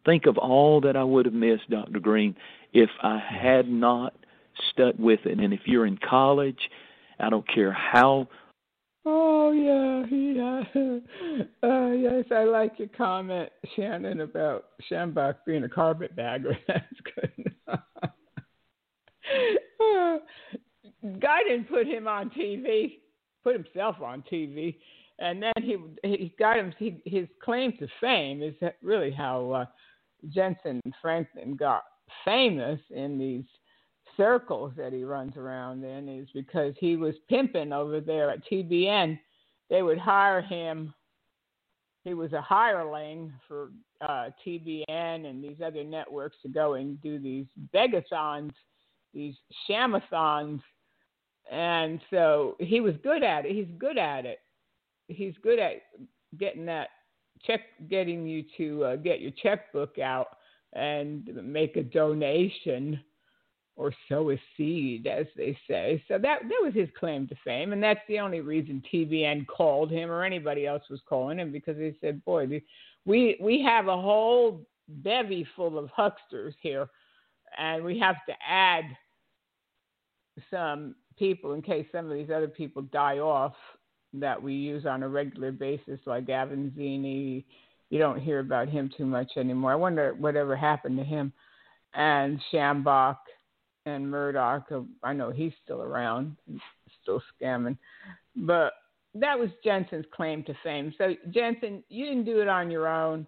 think 0.04 0.26
of 0.26 0.38
all 0.38 0.80
that 0.80 0.96
I 0.96 1.04
would 1.04 1.26
have 1.26 1.34
missed, 1.34 1.70
Dr. 1.70 2.00
Green, 2.00 2.34
if 2.72 2.90
I 3.02 3.18
had 3.18 3.68
not 3.68 4.14
stuck 4.72 4.96
with 4.98 5.20
it. 5.26 5.38
And 5.38 5.54
if 5.54 5.60
you're 5.66 5.86
in 5.86 5.98
college, 5.98 6.70
I 7.20 7.30
don't 7.30 7.46
care 7.46 7.72
how 7.72 8.26
Oh 9.08 9.52
yeah, 9.52 10.04
yeah. 10.10 10.64
Uh, 11.62 11.90
yes, 11.90 12.24
I 12.30 12.44
like 12.44 12.78
your 12.78 12.88
comment, 12.96 13.50
Shannon, 13.74 14.22
about 14.22 14.68
Schambach 14.90 15.36
being 15.46 15.64
a 15.64 15.68
carpetbagger. 15.68 16.56
That's 16.68 16.84
good. 17.14 17.52
God 21.20 21.40
didn't 21.46 21.68
put 21.68 21.86
him 21.86 22.08
on 22.08 22.30
TV, 22.30 23.00
put 23.44 23.54
himself 23.54 24.00
on 24.00 24.24
TV, 24.32 24.76
and 25.18 25.42
then 25.42 25.52
he 25.60 25.76
he 26.02 26.34
got 26.38 26.56
him. 26.56 26.72
He, 26.78 27.02
his 27.04 27.28
claim 27.42 27.74
to 27.78 27.86
fame 28.00 28.42
is 28.42 28.54
really 28.82 29.10
how 29.10 29.50
uh, 29.50 29.66
Jentezen 30.34 30.80
Franklin 31.02 31.56
got 31.56 31.82
famous 32.24 32.80
in 32.90 33.18
these 33.18 33.44
circles 34.16 34.72
that 34.76 34.92
he 34.92 35.04
runs 35.04 35.36
around 35.36 35.84
in 35.84 36.08
is 36.08 36.28
because 36.34 36.74
he 36.78 36.96
was 36.96 37.14
pimping 37.28 37.72
over 37.72 38.00
there 38.00 38.30
at 38.30 38.44
TBN. 38.50 39.18
They 39.68 39.82
would 39.82 39.98
hire 39.98 40.40
him. 40.40 40.94
He 42.04 42.14
was 42.14 42.32
a 42.32 42.40
hireling 42.40 43.32
for 43.48 43.70
uh, 44.00 44.30
TBN 44.46 44.86
and 44.88 45.42
these 45.42 45.60
other 45.64 45.82
networks 45.82 46.36
to 46.42 46.48
go 46.48 46.74
and 46.74 47.00
do 47.02 47.18
these 47.18 47.46
begathons, 47.74 48.52
these 49.12 49.34
shamathons, 49.68 50.60
and 51.50 52.00
so 52.10 52.56
he 52.58 52.80
was 52.80 52.94
good 53.02 53.22
at 53.22 53.46
it. 53.46 53.52
He's 53.52 53.68
good 53.78 53.98
at 53.98 54.26
it. 54.26 54.38
He's 55.08 55.34
good 55.42 55.58
at 55.58 55.82
getting 56.38 56.66
that 56.66 56.88
check, 57.44 57.60
getting 57.88 58.26
you 58.26 58.44
to 58.56 58.84
uh, 58.84 58.96
get 58.96 59.20
your 59.20 59.32
checkbook 59.42 59.98
out 59.98 60.28
and 60.72 61.28
make 61.44 61.76
a 61.76 61.82
donation 61.82 63.00
or 63.76 63.92
sow 64.08 64.30
a 64.30 64.40
seed, 64.56 65.06
as 65.06 65.26
they 65.36 65.56
say. 65.68 66.02
So 66.08 66.14
that 66.18 66.40
that 66.42 66.62
was 66.62 66.72
his 66.74 66.88
claim 66.98 67.28
to 67.28 67.36
fame, 67.44 67.72
and 67.72 67.82
that's 67.82 68.00
the 68.08 68.18
only 68.18 68.40
reason 68.40 68.82
TBN 68.92 69.46
called 69.46 69.90
him 69.90 70.10
or 70.10 70.24
anybody 70.24 70.66
else 70.66 70.82
was 70.90 71.00
calling 71.06 71.38
him 71.38 71.52
because 71.52 71.76
they 71.76 71.94
said, 72.00 72.24
"Boy, 72.24 72.62
we 73.04 73.36
we 73.40 73.62
have 73.62 73.88
a 73.88 74.00
whole 74.00 74.66
bevy 74.88 75.46
full 75.54 75.78
of 75.78 75.90
hucksters 75.90 76.54
here, 76.60 76.88
and 77.58 77.84
we 77.84 77.98
have 77.98 78.16
to 78.26 78.34
add 78.46 78.84
some 80.50 80.94
people 81.18 81.52
in 81.54 81.62
case 81.62 81.86
some 81.92 82.10
of 82.10 82.16
these 82.16 82.30
other 82.30 82.48
people 82.48 82.82
die 82.82 83.18
off 83.18 83.54
that 84.12 84.42
we 84.42 84.54
use 84.54 84.86
on 84.86 85.02
a 85.02 85.08
regular 85.08 85.52
basis, 85.52 86.00
like 86.06 86.26
Avanzini. 86.26 87.44
You 87.90 87.98
don't 87.98 88.20
hear 88.20 88.40
about 88.40 88.68
him 88.68 88.90
too 88.96 89.06
much 89.06 89.32
anymore. 89.36 89.72
I 89.72 89.76
wonder 89.76 90.14
whatever 90.18 90.56
happened 90.56 90.98
to 90.98 91.04
him. 91.04 91.32
And 91.94 92.40
Schambach 92.52 93.16
and 93.86 94.10
Murdoch. 94.10 94.70
I 95.02 95.12
know 95.12 95.30
he's 95.30 95.52
still 95.64 95.80
around, 95.80 96.36
still 97.02 97.22
scamming. 97.40 97.78
But 98.34 98.74
that 99.14 99.38
was 99.38 99.48
Jentezen's 99.64 100.06
claim 100.14 100.42
to 100.44 100.54
fame. 100.62 100.92
So, 100.98 101.14
Jentezen, 101.30 101.82
you 101.88 102.04
didn't 102.04 102.24
do 102.24 102.40
it 102.40 102.48
on 102.48 102.70
your 102.70 102.88
own. 102.88 103.26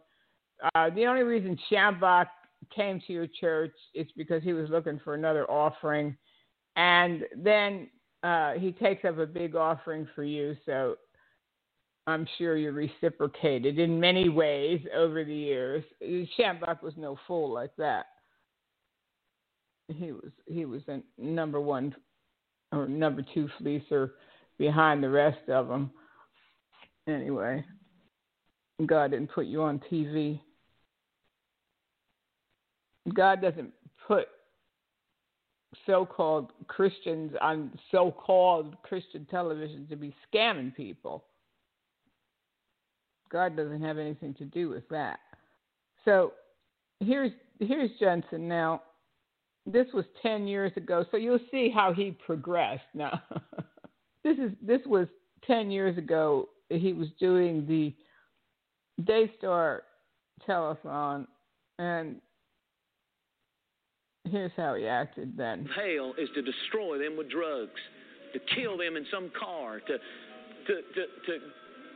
Uh, 0.74 0.90
the 0.90 1.06
only 1.06 1.22
reason 1.22 1.56
Schambach 1.70 2.26
came 2.74 3.00
to 3.06 3.12
your 3.12 3.28
church 3.40 3.74
is 3.94 4.06
because 4.16 4.42
he 4.42 4.52
was 4.52 4.68
looking 4.68 5.00
for 5.02 5.14
another 5.14 5.48
offering. 5.50 6.16
And 6.76 7.24
then 7.36 7.88
uh, 8.22 8.54
he 8.54 8.72
takes 8.72 9.04
up 9.04 9.18
a 9.18 9.26
big 9.26 9.54
offering 9.54 10.06
for 10.14 10.24
you. 10.24 10.56
So 10.66 10.96
I'm 12.06 12.26
sure 12.36 12.56
you 12.56 12.72
reciprocated 12.72 13.78
in 13.78 14.00
many 14.00 14.28
ways 14.28 14.80
over 14.96 15.24
the 15.24 15.34
years. 15.34 15.84
Schambach 16.02 16.82
was 16.82 16.94
no 16.96 17.16
fool 17.26 17.52
like 17.52 17.74
that. 17.78 18.06
He 19.88 20.12
was 20.12 20.32
he 20.46 20.64
was 20.66 20.82
a 20.88 21.00
number 21.16 21.60
one 21.60 21.94
or 22.72 22.86
number 22.86 23.22
two 23.34 23.48
fleecer 23.58 24.10
behind 24.58 25.02
the 25.02 25.08
rest 25.08 25.48
of 25.48 25.68
them. 25.68 25.90
Anyway, 27.06 27.64
God 28.84 29.12
didn't 29.12 29.32
put 29.32 29.46
you 29.46 29.62
on 29.62 29.80
TV. 29.90 30.40
God 33.14 33.40
doesn't 33.40 33.72
put 34.06 34.26
so-called 35.86 36.52
Christians 36.66 37.32
on 37.40 37.70
so-called 37.90 38.76
Christian 38.82 39.26
television 39.30 39.86
to 39.88 39.96
be 39.96 40.14
scamming 40.32 40.74
people. 40.74 41.24
God 43.30 43.56
doesn't 43.56 43.82
have 43.82 43.98
anything 43.98 44.34
to 44.34 44.44
do 44.44 44.68
with 44.68 44.88
that. 44.90 45.20
So 46.04 46.32
here's 47.00 47.32
here's 47.58 47.90
Jentezen 48.00 48.40
now. 48.40 48.82
This 49.70 49.86
was 49.92 50.04
10 50.22 50.46
years 50.46 50.72
ago, 50.76 51.04
so 51.10 51.18
you'll 51.18 51.38
see 51.50 51.70
how 51.70 51.92
he 51.92 52.12
progressed. 52.24 52.84
Now, 52.94 53.22
this 54.24 54.38
is 54.38 54.52
this 54.62 54.80
was 54.86 55.08
10 55.46 55.70
years 55.70 55.98
ago. 55.98 56.48
He 56.70 56.94
was 56.94 57.08
doing 57.20 57.66
the 57.66 57.94
Daystar 59.04 59.82
telethon, 60.48 61.26
and 61.78 62.16
here's 64.24 64.52
how 64.56 64.74
he 64.74 64.86
acted 64.86 65.36
then. 65.36 65.68
Hell 65.74 66.14
is 66.18 66.28
to 66.34 66.42
destroy 66.42 66.98
them 66.98 67.16
with 67.18 67.30
drugs, 67.30 67.80
to 68.32 68.40
kill 68.54 68.78
them 68.78 68.96
in 68.96 69.04
some 69.12 69.30
car, 69.38 69.80
to 69.80 69.98
to 70.66 70.74
to, 70.94 71.06
to 71.26 71.38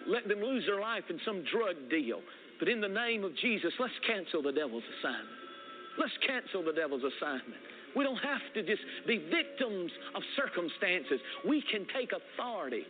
let 0.08 0.28
them 0.28 0.40
lose 0.40 0.64
their 0.66 0.80
life 0.80 1.04
in 1.08 1.18
some 1.24 1.42
drug 1.50 1.88
deal. 1.88 2.20
But 2.58 2.68
in 2.68 2.82
the 2.82 2.88
name 2.88 3.24
of 3.24 3.36
Jesus, 3.38 3.72
let's 3.80 3.94
cancel 4.06 4.42
the 4.42 4.52
devil's 4.52 4.84
assignment. 5.00 5.41
Let's 5.98 6.16
cancel 6.26 6.64
the 6.64 6.72
devil's 6.72 7.02
assignment. 7.04 7.60
We 7.94 8.04
don't 8.04 8.20
have 8.24 8.40
to 8.54 8.62
just 8.62 8.80
be 9.06 9.18
victims 9.18 9.92
of 10.14 10.22
circumstances. 10.36 11.20
We 11.46 11.62
can 11.70 11.86
take 11.92 12.12
authority. 12.12 12.84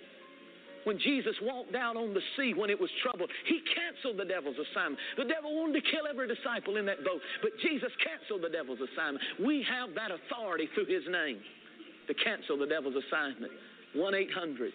When 0.85 0.99
Jesus 0.99 1.35
walked 1.43 1.75
out 1.75 1.97
on 1.97 2.15
the 2.15 2.23
sea 2.37 2.55
when 2.55 2.71
it 2.71 2.79
was 2.79 2.91
troubled, 3.03 3.31
he 3.47 3.63
canceled 3.71 4.19
the 4.19 4.27
devil's 4.27 4.59
assignment. 4.59 4.99
The 5.17 5.31
devil 5.31 5.55
wanted 5.55 5.79
to 5.79 5.91
kill 5.91 6.11
every 6.11 6.27
disciple 6.27 6.77
in 6.77 6.87
that 6.87 7.05
boat, 7.05 7.23
but 7.41 7.53
Jesus 7.63 7.91
canceled 8.03 8.43
the 8.43 8.51
devil's 8.51 8.83
assignment. 8.83 9.23
We 9.39 9.65
have 9.71 9.95
that 9.95 10.11
authority 10.11 10.69
through 10.75 10.91
his 10.91 11.07
name 11.07 11.39
to 12.07 12.15
cancel 12.15 12.59
the 12.59 12.67
devil's 12.67 12.99
assignment. 12.99 13.53
1 13.95 14.15
800 14.15 14.73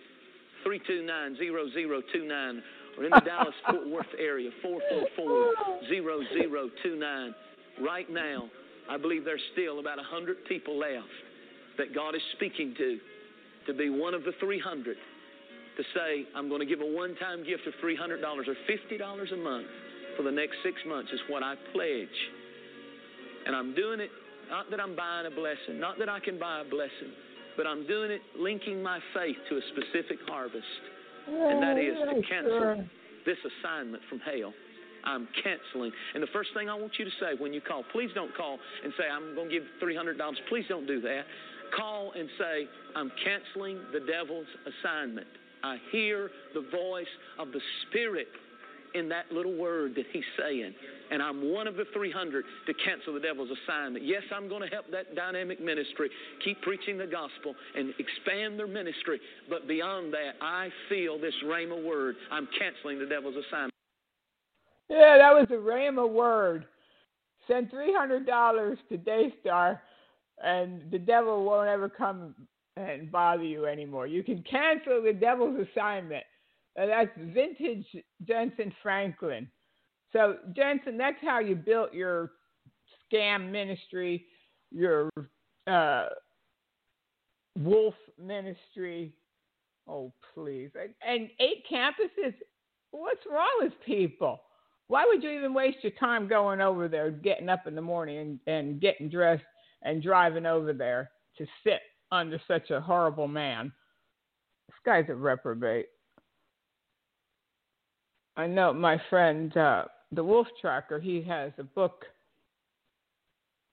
329 0.64 1.36
0029 1.36 2.64
or 2.98 3.04
in 3.04 3.12
the 3.12 3.22
Dallas 3.22 3.56
Fort 3.70 3.88
Worth 3.90 4.14
area 4.18 4.50
444 4.62 5.84
0029. 5.88 7.36
Right 7.84 8.10
now, 8.10 8.50
I 8.90 8.98
believe 8.98 9.26
there's 9.26 9.42
still 9.54 9.80
about 9.80 9.98
100 9.98 10.46
people 10.46 10.78
left 10.80 11.08
that 11.78 11.94
God 11.94 12.16
is 12.16 12.22
speaking 12.36 12.74
to 12.78 12.98
to 13.68 13.74
be 13.74 13.90
one 13.90 14.14
of 14.14 14.24
the 14.24 14.32
300 14.40 14.96
to 15.78 15.84
say, 15.94 16.26
I'm 16.36 16.50
going 16.50 16.62
to 16.62 16.66
give 16.66 16.82
a 16.82 16.86
one 16.86 17.16
time 17.16 17.46
gift 17.46 17.68
of 17.68 17.74
$300 17.84 18.24
or 18.24 18.44
$50 18.44 19.34
a 19.34 19.38
month 19.38 19.68
for 20.16 20.24
the 20.24 20.32
next 20.32 20.56
six 20.64 20.76
months, 20.88 21.12
is 21.14 21.20
what 21.30 21.44
I 21.44 21.56
pledge. 21.74 22.18
And 23.46 23.56
I'm 23.56 23.76
doing 23.76 24.00
it 24.00 24.10
not 24.50 24.72
that 24.72 24.80
I'm 24.80 24.96
buying 24.96 25.28
a 25.28 25.32
blessing, 25.32 25.80
not 25.80 26.00
that 26.00 26.10
I 26.10 26.20
can 26.20 26.40
buy 26.40 26.62
a 26.62 26.64
blessing, 26.64 27.12
but 27.56 27.68
I'm 27.68 27.86
doing 27.86 28.12
it 28.12 28.22
linking 28.40 28.82
my 28.82 29.00
faith 29.14 29.36
to 29.50 29.58
a 29.58 29.62
specific 29.76 30.18
harvest. 30.28 30.64
And 31.28 31.62
that 31.62 31.78
is 31.78 31.98
to 32.00 32.22
cancel 32.28 32.86
this 33.26 33.38
assignment 33.44 34.02
from 34.10 34.20
hell. 34.20 34.54
I'm 35.08 35.28
canceling. 35.44 35.92
And 36.14 36.22
the 36.22 36.28
first 36.34 36.50
thing 36.54 36.70
I 36.70 36.76
want 36.76 36.94
you 37.00 37.06
to 37.06 37.12
say 37.20 37.40
when 37.40 37.54
you 37.54 37.62
call, 37.62 37.84
please 37.92 38.10
don't 38.14 38.36
call 38.36 38.60
and 38.84 38.94
say, 38.98 39.06
I'm 39.10 39.34
going 39.36 39.50
to 39.50 39.56
give 39.56 39.64
$300. 39.82 40.18
Please 40.50 40.66
don't 40.68 40.86
do 40.86 41.02
that. 41.02 41.24
Call 41.76 42.12
and 42.12 42.30
say, 42.38 42.68
I'm 42.96 43.12
canceling 43.24 43.80
the 43.94 44.00
devil's 44.02 44.48
assignment. 44.68 45.28
I 45.64 45.78
hear 45.92 46.30
the 46.54 46.62
voice 46.72 47.08
of 47.40 47.52
the 47.52 47.62
Spirit 47.88 48.28
in 48.94 49.10
that 49.10 49.26
little 49.32 49.56
word 49.56 49.96
that 49.96 50.06
he's 50.12 50.24
saying. 50.40 50.74
And 51.12 51.22
I'm 51.22 51.52
one 51.52 51.68
of 51.68 51.76
the 51.76 51.86
300 51.94 52.44
to 52.66 52.74
cancel 52.74 53.14
the 53.14 53.20
devil's 53.20 53.50
assignment. 53.64 54.06
Yes, 54.06 54.24
I'm 54.36 54.50
going 54.50 54.62
to 54.62 54.68
help 54.68 54.86
that 54.92 55.16
dynamic 55.16 55.62
ministry 55.62 56.10
keep 56.44 56.62
preaching 56.62 56.98
the 56.98 57.08
gospel 57.08 57.56
and 57.76 57.94
expand 58.00 58.60
their 58.60 58.68
ministry. 58.68 59.20
But 59.50 59.68
beyond 59.68 60.14
that, 60.14 60.34
I 60.42 60.70
feel 60.90 61.20
this 61.20 61.34
rhema 61.46 61.82
word. 61.82 62.16
I'm 62.32 62.48
canceling 62.60 63.00
the 63.00 63.06
devil's 63.06 63.36
assignment. 63.36 63.77
Yeah, 64.90 65.18
that 65.18 65.34
was 65.34 65.48
a 65.50 65.54
rhema 65.62 66.10
word. 66.10 66.66
Send 67.48 67.72
$300 67.72 68.78
to 68.90 68.98
Daystar, 68.98 69.82
and 70.44 70.90
the 70.92 71.00
devil 71.00 71.44
won't 71.44 71.70
ever 71.70 71.90
come 71.90 72.36
and 72.76 73.12
bother 73.12 73.44
you 73.44 73.66
anymore. 73.66 74.08
You 74.08 74.24
can 74.24 74.44
cancel 74.50 75.02
the 75.02 75.14
devil's 75.14 75.68
assignment. 75.72 76.24
Uh, 76.80 76.86
that's 76.86 77.10
vintage 77.18 77.86
Jentezen 78.26 78.72
Franklin. 78.84 79.50
So, 80.14 80.38
Jentezen, 80.54 80.98
that's 80.98 81.18
how 81.22 81.40
you 81.40 81.56
built 81.56 81.94
your 81.94 82.32
scam 83.12 83.52
ministry, 83.52 84.26
your 84.72 85.10
uh, 85.66 86.08
wolf 87.58 87.96
ministry. 88.22 89.14
Oh, 89.88 90.14
please. 90.34 90.70
And 91.06 91.30
eight 91.40 91.66
campuses. 91.72 92.34
What's 92.92 93.22
wrong 93.30 93.48
with 93.62 93.74
people? 93.86 94.42
Why 94.88 95.06
would 95.06 95.22
you 95.22 95.30
even 95.32 95.54
waste 95.54 95.80
your 95.82 95.92
time 96.00 96.28
going 96.28 96.62
over 96.62 96.88
there, 96.88 97.12
getting 97.12 97.50
up 97.50 97.68
in 97.68 97.76
the 97.76 97.82
morning 97.82 98.18
and, 98.20 98.40
and 98.48 98.82
getting 98.82 99.10
dressed 99.10 99.44
and 99.82 100.02
driving 100.02 100.46
over 100.46 100.74
there 100.74 101.12
to 101.38 101.46
sit 101.64 101.82
under 102.12 102.40
such 102.48 102.72
a 102.72 102.80
horrible 102.80 103.28
man? 103.28 103.72
This 104.68 104.76
guy's 104.86 105.10
a 105.10 105.16
reprobate. 105.16 105.88
I 108.38 108.48
know 108.48 108.72
my 108.72 109.02
friend, 109.10 109.56
uh, 109.58 109.86
the 110.12 110.24
Wolf 110.24 110.48
Tracker, 110.62 111.00
he 111.00 111.22
has 111.24 111.52
a 111.58 111.64
book 111.64 112.06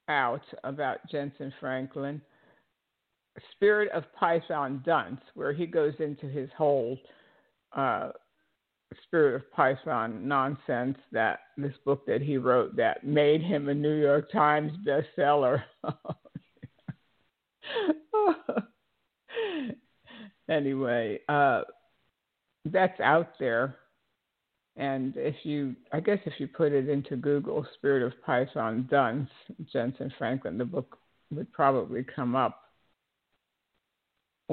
out 0.09 0.43
about 0.65 0.99
Jentezen 1.13 1.53
Franklin, 1.61 2.21
Spirit 3.53 3.91
of 3.93 4.05
Python 4.19 4.83
Dunce, 4.85 5.21
where 5.35 5.53
he 5.53 5.67
goes 5.67 5.95
into 5.99 6.27
his 6.27 6.49
whole 6.57 6.99
uh, 7.77 8.11
Spirit 9.05 9.37
of 9.37 9.53
Python 9.53 10.27
nonsense 10.27 10.99
that 11.13 11.41
this 11.57 11.75
book 11.85 12.07
that 12.07 12.23
he 12.23 12.37
wrote 12.37 12.77
that 12.77 13.05
made 13.05 13.43
him 13.43 13.69
a 13.69 13.75
New 13.75 13.95
York 13.95 14.31
Times 14.31 14.73
bestseller. 14.87 15.63
anyway, 20.49 21.21
uh, 21.29 21.63
that's 22.67 23.01
out 23.01 23.39
there. 23.39 23.77
And 24.77 25.17
if 25.17 25.37
you, 25.45 25.77
I 25.93 26.01
guess 26.01 26.19
if 26.27 26.35
you 26.39 26.49
put 26.49 26.73
it 26.73 26.89
into 26.89 27.17
Google, 27.17 27.65
Spirit 27.75 28.03
of 28.03 28.13
Python 28.25 28.89
Dunce, 28.91 29.31
Jentezen 29.73 30.11
Franklin, 30.19 30.59
the 30.59 30.65
book 30.65 30.99
would 31.31 31.53
probably 31.53 32.05
come 32.05 32.35
up 32.35 32.64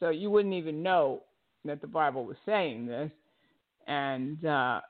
so 0.00 0.10
you 0.10 0.30
wouldn't 0.30 0.54
even 0.54 0.82
know 0.82 1.22
that 1.64 1.80
the 1.80 1.86
Bible 1.86 2.24
was 2.24 2.36
saying 2.46 2.86
this. 2.86 3.10
And 3.86 4.44
uh, 4.44 4.80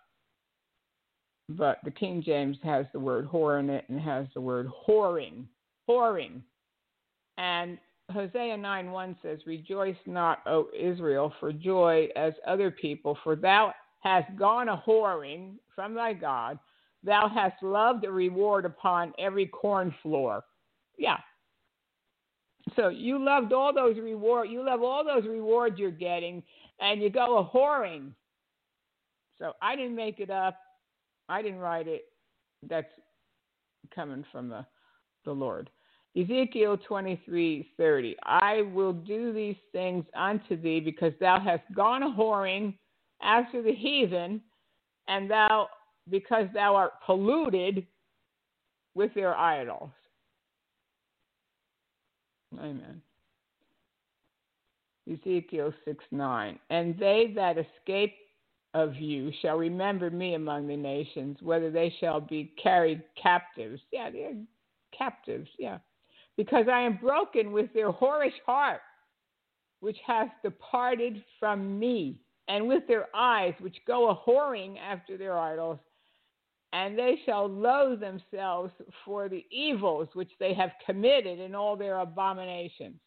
but 1.49 1.79
the 1.85 1.91
King 1.91 2.23
James 2.25 2.59
has 2.63 2.87
the 2.93 3.01
word 3.01 3.27
whore 3.27 3.59
in 3.59 3.71
it 3.71 3.85
and 3.89 4.01
has 4.01 4.27
the 4.35 4.41
word 4.41 4.69
whoring, 4.87 5.45
whoring, 5.89 6.43
and 7.39 7.79
Hosea 8.11 8.57
9 8.57 8.91
1 8.91 9.17
says, 9.23 9.39
Rejoice 9.47 9.97
not, 10.07 10.41
O 10.47 10.69
Israel, 10.79 11.33
for 11.41 11.53
joy 11.53 12.09
as 12.17 12.33
other 12.47 12.71
people, 12.71 13.19
for 13.23 13.37
thou 13.37 13.73
hast 14.01 14.35
gone 14.37 14.69
a 14.69 14.83
whoring 14.87 15.55
from 15.75 15.95
thy 15.95 16.13
God. 16.15 16.59
Thou 17.05 17.29
hast 17.33 17.63
loved 17.63 18.05
a 18.05 18.11
reward 18.11 18.65
upon 18.65 19.13
every 19.19 19.47
corn 19.47 19.95
floor. 20.03 20.43
Yeah. 20.97 21.19
So 22.77 22.89
you 22.89 23.23
loved 23.23 23.53
all 23.53 23.73
those 23.73 23.97
reward 23.97 24.51
you 24.51 24.65
love 24.65 24.83
all 24.83 25.05
those 25.05 25.27
rewards 25.27 25.79
you're 25.79 25.91
getting, 25.91 26.43
and 26.81 27.01
you 27.01 27.09
go 27.09 27.39
a 27.39 27.45
whoring 27.45 28.13
so 29.39 29.53
I 29.63 29.77
didn't 29.77 29.95
make 29.95 30.21
it 30.21 30.31
up. 30.31 30.59
I 31.29 31.43
didn't 31.43 31.61
write 31.61 31.87
it. 31.87 32.03
That's 32.69 32.89
coming 33.95 34.25
from 34.33 34.49
the, 34.49 34.67
the 35.25 35.33
Lord. 35.33 35.71
Ezekiel 36.19 36.77
twenty 36.77 37.21
three 37.25 37.71
thirty. 37.77 38.17
I 38.25 38.63
will 38.75 38.93
do 38.93 39.33
these 39.33 39.57
things 39.73 40.05
unto 40.17 40.61
thee 40.61 40.81
because 40.81 41.13
thou 41.21 41.39
hast 41.39 41.63
gone 41.75 42.03
a 42.03 42.11
whoring 42.11 42.75
after 43.23 43.63
the 43.63 43.75
heathen, 43.75 44.41
and 45.07 45.31
thou 45.31 45.69
because 46.11 46.47
thou 46.55 46.75
art 46.75 46.93
polluted 47.05 47.87
with 48.95 49.15
their 49.15 49.37
idols. 49.37 49.91
Amen. 52.59 53.03
Ezekiel 55.11 55.73
6 55.85 56.05
9. 56.11 56.59
And 56.71 56.99
they 56.99 57.33
that 57.35 57.57
escape 57.59 58.15
of 58.75 58.95
you 58.97 59.33
shall 59.41 59.57
remember 59.57 60.11
me 60.11 60.35
among 60.35 60.67
the 60.67 60.77
nations, 60.77 61.39
whether 61.43 61.71
they 61.71 61.95
shall 62.01 62.21
be 62.21 62.53
carried 62.63 63.03
captives. 63.21 63.81
Yeah, 63.93 64.11
they're 64.11 64.35
captives, 64.97 65.49
yeah. 65.59 65.79
Because 66.39 66.67
I 66.73 66.81
am 66.81 66.97
broken 66.97 67.53
with 67.53 67.71
their 67.75 67.93
whorish 67.93 68.33
heart, 68.47 68.81
which 69.81 69.99
has 70.07 70.29
departed 70.43 71.23
from 71.39 71.79
me, 71.79 72.23
and 72.47 72.67
with 72.67 72.87
their 72.87 73.09
eyes, 73.15 73.53
which 73.59 73.77
go 73.87 74.09
a 74.09 74.17
whoring 74.17 74.79
after 74.79 75.19
their 75.19 75.39
idols, 75.39 75.79
and 76.73 76.97
they 76.99 77.17
shall 77.27 77.49
loathe 77.49 78.01
themselves 78.01 78.73
for 79.05 79.29
the 79.29 79.45
evils 79.51 80.09
which 80.15 80.31
they 80.39 80.55
have 80.55 80.71
committed 80.87 81.41
in 81.41 81.55
all 81.55 81.77
their 81.77 81.99
abominations. 81.99 83.01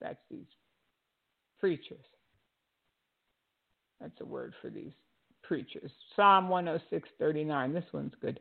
That's 0.00 0.22
these 0.30 0.46
preachers. 1.58 2.04
That's 4.00 4.20
a 4.20 4.26
word 4.26 4.52
for 4.60 4.68
these 4.68 4.92
preachers. 5.42 5.90
Psalm 6.14 6.48
106:39. 6.48 7.72
This 7.72 7.92
one's 7.92 8.14
good. 8.20 8.40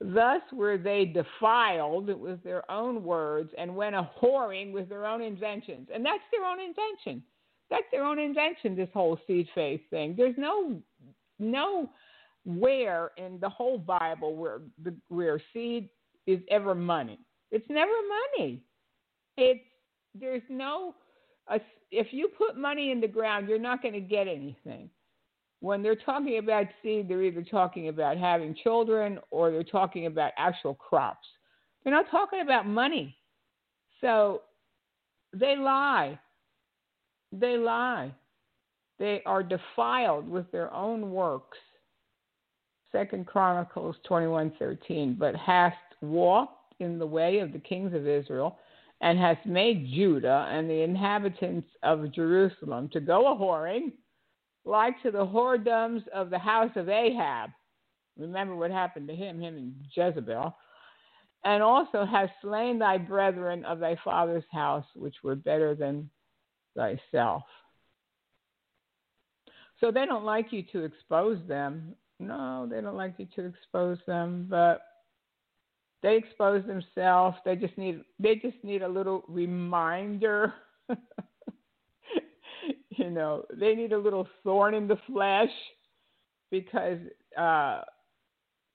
Thus 0.00 0.42
were 0.52 0.76
they 0.76 1.04
defiled 1.04 2.08
with 2.18 2.42
their 2.42 2.68
own 2.70 3.04
words 3.04 3.50
and 3.56 3.74
went 3.74 3.94
a 3.94 4.10
whoring 4.20 4.72
with 4.72 4.88
their 4.88 5.06
own 5.06 5.22
inventions. 5.22 5.88
And 5.92 6.04
that's 6.04 6.22
their 6.32 6.44
own 6.44 6.58
invention. 6.60 7.22
That's 7.70 7.84
their 7.90 8.04
own 8.04 8.18
invention, 8.18 8.76
this 8.76 8.88
whole 8.92 9.18
seed 9.26 9.48
faith 9.54 9.80
thing. 9.90 10.14
There's 10.16 10.36
no 10.36 10.80
no 11.38 11.90
where 12.44 13.12
in 13.16 13.38
the 13.40 13.48
whole 13.48 13.78
Bible 13.78 14.36
where 14.36 14.60
the 14.82 14.94
where 15.08 15.40
seed 15.52 15.88
is 16.26 16.40
ever 16.50 16.74
money. 16.74 17.18
It's 17.50 17.68
never 17.70 17.92
money. 18.36 18.62
It's 19.36 19.64
there's 20.14 20.42
no 20.48 20.94
if 21.90 22.08
you 22.12 22.28
put 22.28 22.56
money 22.56 22.90
in 22.90 23.00
the 23.00 23.08
ground, 23.08 23.48
you're 23.48 23.58
not 23.58 23.82
going 23.82 23.94
to 23.94 24.00
get 24.00 24.26
anything. 24.26 24.90
When 25.60 25.82
they're 25.82 25.96
talking 25.96 26.38
about 26.38 26.66
seed, 26.82 27.08
they're 27.08 27.22
either 27.22 27.42
talking 27.42 27.88
about 27.88 28.18
having 28.18 28.54
children 28.62 29.18
or 29.30 29.50
they're 29.50 29.64
talking 29.64 30.06
about 30.06 30.32
actual 30.36 30.74
crops. 30.74 31.26
They're 31.82 31.92
not 31.92 32.10
talking 32.10 32.40
about 32.40 32.66
money. 32.66 33.16
So 34.00 34.42
they 35.32 35.56
lie. 35.56 36.18
They 37.32 37.56
lie. 37.56 38.14
They 38.98 39.22
are 39.26 39.42
defiled 39.42 40.28
with 40.28 40.50
their 40.52 40.72
own 40.72 41.10
works. 41.10 41.58
Second 42.92 43.26
Chronicles 43.26 43.96
21:13, 44.08 45.18
but 45.18 45.34
hast 45.34 45.76
walked 46.00 46.74
in 46.78 46.98
the 46.98 47.06
way 47.06 47.38
of 47.40 47.52
the 47.52 47.58
kings 47.58 47.92
of 47.92 48.06
Israel 48.06 48.58
and 49.00 49.18
hast 49.18 49.44
made 49.46 49.88
Judah 49.92 50.46
and 50.50 50.70
the 50.70 50.82
inhabitants 50.82 51.68
of 51.82 52.12
Jerusalem 52.12 52.88
to 52.90 53.00
go 53.00 53.32
a 53.32 53.36
whoring, 53.36 53.92
like 54.64 55.00
to 55.02 55.10
the 55.10 55.26
whoredoms 55.26 56.06
of 56.08 56.30
the 56.30 56.38
house 56.38 56.70
of 56.76 56.88
Ahab. 56.88 57.50
Remember 58.16 58.54
what 58.54 58.70
happened 58.70 59.08
to 59.08 59.14
him, 59.14 59.40
him 59.40 59.56
and 59.56 59.74
Jezebel. 59.94 60.56
And 61.44 61.62
also 61.62 62.06
has 62.06 62.30
slain 62.40 62.78
thy 62.78 62.96
brethren 62.96 63.64
of 63.64 63.78
thy 63.78 63.96
father's 64.02 64.44
house, 64.50 64.86
which 64.94 65.16
were 65.22 65.34
better 65.34 65.74
than 65.74 66.08
thyself. 66.74 67.42
So 69.80 69.90
they 69.90 70.06
don't 70.06 70.24
like 70.24 70.52
you 70.52 70.62
to 70.72 70.84
expose 70.84 71.38
them. 71.46 71.94
No, 72.18 72.66
they 72.70 72.80
don't 72.80 72.96
like 72.96 73.14
you 73.18 73.26
to 73.36 73.44
expose 73.44 73.98
them, 74.06 74.46
but 74.48 74.80
they 76.02 76.16
expose 76.16 76.64
themselves. 76.66 77.36
They 77.44 77.56
just 77.56 77.76
need 77.76 78.02
they 78.18 78.36
just 78.36 78.56
need 78.62 78.82
a 78.82 78.88
little 78.88 79.24
reminder. 79.28 80.54
you 82.98 83.10
know, 83.10 83.44
they 83.52 83.74
need 83.74 83.92
a 83.92 83.98
little 83.98 84.28
thorn 84.42 84.74
in 84.74 84.88
the 84.88 84.98
flesh 85.06 85.50
because 86.50 86.98
uh, 87.38 87.82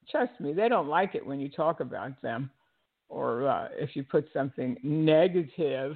trust 0.09 0.39
me, 0.39 0.53
they 0.53 0.69
don't 0.69 0.87
like 0.87 1.15
it 1.15 1.25
when 1.25 1.39
you 1.39 1.49
talk 1.49 1.79
about 1.79 2.21
them 2.21 2.49
or 3.09 3.47
uh, 3.47 3.67
if 3.77 3.95
you 3.95 4.03
put 4.03 4.27
something 4.33 4.77
negative 4.83 5.95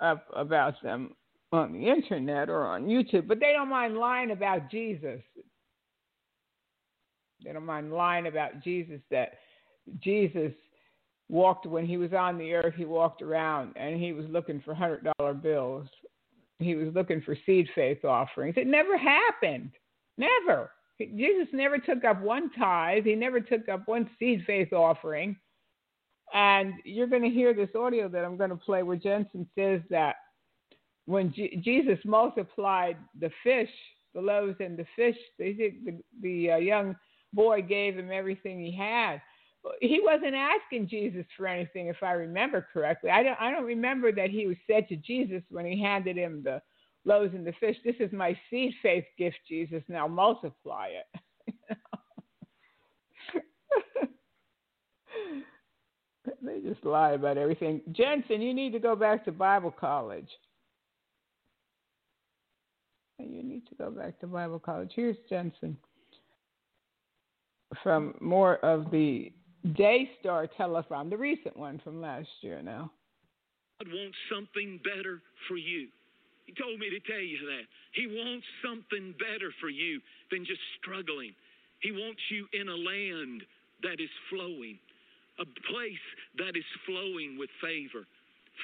up 0.00 0.26
about 0.34 0.74
them 0.82 1.14
on 1.52 1.72
the 1.72 1.88
internet 1.88 2.48
or 2.48 2.64
on 2.66 2.86
YouTube. 2.86 3.26
But 3.28 3.40
they 3.40 3.52
don't 3.52 3.68
mind 3.68 3.96
lying 3.96 4.30
about 4.30 4.70
Jesus. 4.70 5.20
They 7.44 7.52
don't 7.52 7.66
mind 7.66 7.92
lying 7.92 8.26
about 8.26 8.62
Jesus 8.62 9.00
that 9.10 9.34
Jesus 10.02 10.52
walked 11.28 11.66
when 11.66 11.86
he 11.86 11.96
was 11.96 12.12
on 12.12 12.38
the 12.38 12.54
earth, 12.54 12.74
he 12.76 12.84
walked 12.84 13.22
around 13.22 13.74
and 13.76 14.00
he 14.00 14.12
was 14.12 14.26
looking 14.28 14.60
for 14.64 14.74
hundred 14.74 15.06
dollar 15.18 15.34
bills. 15.34 15.88
He 16.58 16.74
was 16.74 16.94
looking 16.94 17.20
for 17.22 17.36
seed 17.46 17.68
faith 17.74 18.04
offerings. 18.04 18.54
It 18.56 18.66
never 18.66 18.96
happened. 18.96 19.70
Never. 20.16 20.70
Jesus 20.98 21.48
never 21.52 21.78
took 21.78 22.04
up 22.04 22.20
one 22.22 22.50
tithe. 22.56 23.04
He 23.04 23.14
never 23.14 23.40
took 23.40 23.68
up 23.68 23.82
one 23.86 24.08
seed 24.18 24.44
faith 24.46 24.72
offering. 24.72 25.36
And 26.32 26.74
you're 26.84 27.08
going 27.08 27.22
to 27.22 27.28
hear 27.28 27.52
this 27.52 27.74
audio 27.76 28.08
that 28.08 28.24
I'm 28.24 28.36
going 28.36 28.50
to 28.50 28.56
play 28.56 28.82
where 28.82 28.96
Jentezen 28.96 29.46
says 29.56 29.80
that 29.90 30.16
when 31.06 31.32
G- 31.32 31.60
Jesus 31.64 31.98
multiplied 32.04 32.96
the 33.20 33.30
fish, 33.42 33.70
the 34.14 34.20
loaves 34.20 34.56
and 34.60 34.76
the 34.76 34.86
fish, 34.96 35.16
the 35.38 35.52
the, 35.84 35.98
the 36.22 36.52
uh, 36.52 36.56
young 36.56 36.96
boy 37.32 37.62
gave 37.62 37.98
him 37.98 38.10
everything 38.12 38.60
he 38.60 38.74
had. 38.74 39.20
He 39.80 40.00
wasn't 40.02 40.34
asking 40.34 40.88
Jesus 40.88 41.24
for 41.36 41.46
anything, 41.46 41.86
if 41.86 42.02
I 42.02 42.12
remember 42.12 42.66
correctly. 42.72 43.10
I 43.10 43.22
don't 43.22 43.40
I 43.40 43.50
don't 43.50 43.64
remember 43.64 44.12
that 44.12 44.30
he 44.30 44.46
was 44.46 44.56
said 44.66 44.88
to 44.88 44.96
Jesus 44.96 45.42
when 45.50 45.64
he 45.64 45.80
handed 45.80 46.16
him 46.16 46.42
the 46.42 46.60
loaves 47.04 47.34
and 47.34 47.46
the 47.46 47.54
fish. 47.60 47.76
This 47.84 47.96
is 47.98 48.12
my 48.12 48.38
seed 48.50 48.74
faith 48.82 49.04
gift, 49.18 49.38
Jesus. 49.48 49.82
Now 49.88 50.06
multiply 50.06 50.88
it. 50.88 51.20
they 56.42 56.60
just 56.60 56.84
lie 56.84 57.12
about 57.12 57.38
everything. 57.38 57.80
Jentezen, 57.92 58.42
you 58.42 58.52
need 58.52 58.72
to 58.72 58.78
go 58.78 58.94
back 58.94 59.24
to 59.24 59.32
Bible 59.32 59.70
college. 59.70 60.28
You 63.18 63.42
need 63.42 63.66
to 63.68 63.74
go 63.76 63.90
back 63.90 64.20
to 64.20 64.26
Bible 64.26 64.58
college. 64.58 64.90
Here's 64.94 65.16
Jentezen 65.30 65.76
from 67.82 68.14
more 68.20 68.56
of 68.56 68.90
the 68.90 69.32
Daystar 69.72 70.48
telethon, 70.58 71.08
the 71.08 71.16
recent 71.16 71.56
one 71.56 71.80
from 71.82 72.00
last 72.00 72.28
year 72.42 72.60
now. 72.62 72.90
God 73.78 73.92
wants 73.92 74.16
something 74.30 74.78
better 74.84 75.22
for 75.48 75.56
you. 75.56 75.88
He 76.46 76.52
told 76.52 76.78
me 76.78 76.90
to 76.90 77.00
tell 77.00 77.22
you 77.22 77.38
that. 77.46 77.64
He 77.92 78.06
wants 78.06 78.44
something 78.62 79.14
better 79.18 79.50
for 79.60 79.70
you 79.70 80.00
than 80.30 80.44
just 80.44 80.60
struggling. 80.80 81.32
He 81.80 81.90
wants 81.90 82.20
you 82.30 82.46
in 82.52 82.68
a 82.68 82.76
land 82.76 83.42
that 83.82 84.00
is 84.00 84.12
flowing, 84.28 84.78
a 85.40 85.46
place 85.72 86.06
that 86.36 86.56
is 86.56 86.68
flowing 86.84 87.38
with 87.38 87.50
favor, 87.60 88.04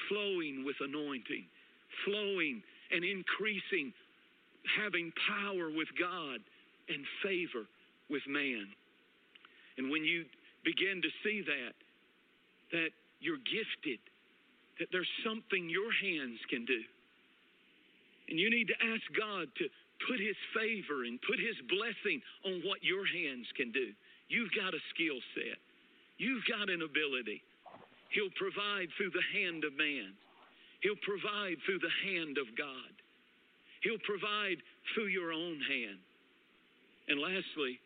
flowing 0.07 0.63
with 0.63 0.77
anointing, 0.79 1.45
flowing 2.05 2.61
and 2.91 3.03
increasing, 3.03 3.91
having 4.77 5.11
power 5.27 5.69
with 5.73 5.89
God 5.99 6.39
and 6.89 7.01
favor 7.23 7.65
with 8.09 8.21
man. 8.27 8.67
And 9.77 9.89
when 9.89 10.05
you 10.05 10.25
begin 10.63 11.01
to 11.01 11.11
see 11.23 11.41
that, 11.41 11.75
that 12.71 12.91
you're 13.19 13.41
gifted, 13.45 13.99
that 14.79 14.89
there's 14.91 15.09
something 15.25 15.69
your 15.69 15.91
hands 15.93 16.39
can 16.49 16.65
do. 16.65 16.81
And 18.29 18.39
you 18.39 18.49
need 18.49 18.67
to 18.71 18.79
ask 18.79 19.03
God 19.17 19.51
to 19.59 19.65
put 20.07 20.17
His 20.17 20.37
favor 20.55 21.03
and 21.05 21.21
put 21.21 21.37
His 21.37 21.57
blessing 21.69 22.21
on 22.45 22.63
what 22.65 22.81
your 22.81 23.05
hands 23.05 23.45
can 23.57 23.71
do. 23.71 23.93
You've 24.29 24.53
got 24.55 24.73
a 24.73 24.81
skill 24.95 25.19
set, 25.35 25.59
you've 26.17 26.45
got 26.47 26.69
an 26.69 26.81
ability. 26.81 27.43
He'll 28.11 28.33
provide 28.35 28.91
through 28.97 29.15
the 29.15 29.27
hand 29.31 29.63
of 29.63 29.73
man, 29.77 30.15
He'll 30.81 30.99
provide 31.05 31.57
through 31.65 31.79
the 31.79 31.97
hand 32.03 32.37
of 32.37 32.47
God, 32.57 32.93
He'll 33.83 34.01
provide 34.01 34.57
through 34.93 35.11
your 35.11 35.31
own 35.31 35.59
hand. 35.61 35.99
And 37.09 37.19
lastly, 37.19 37.79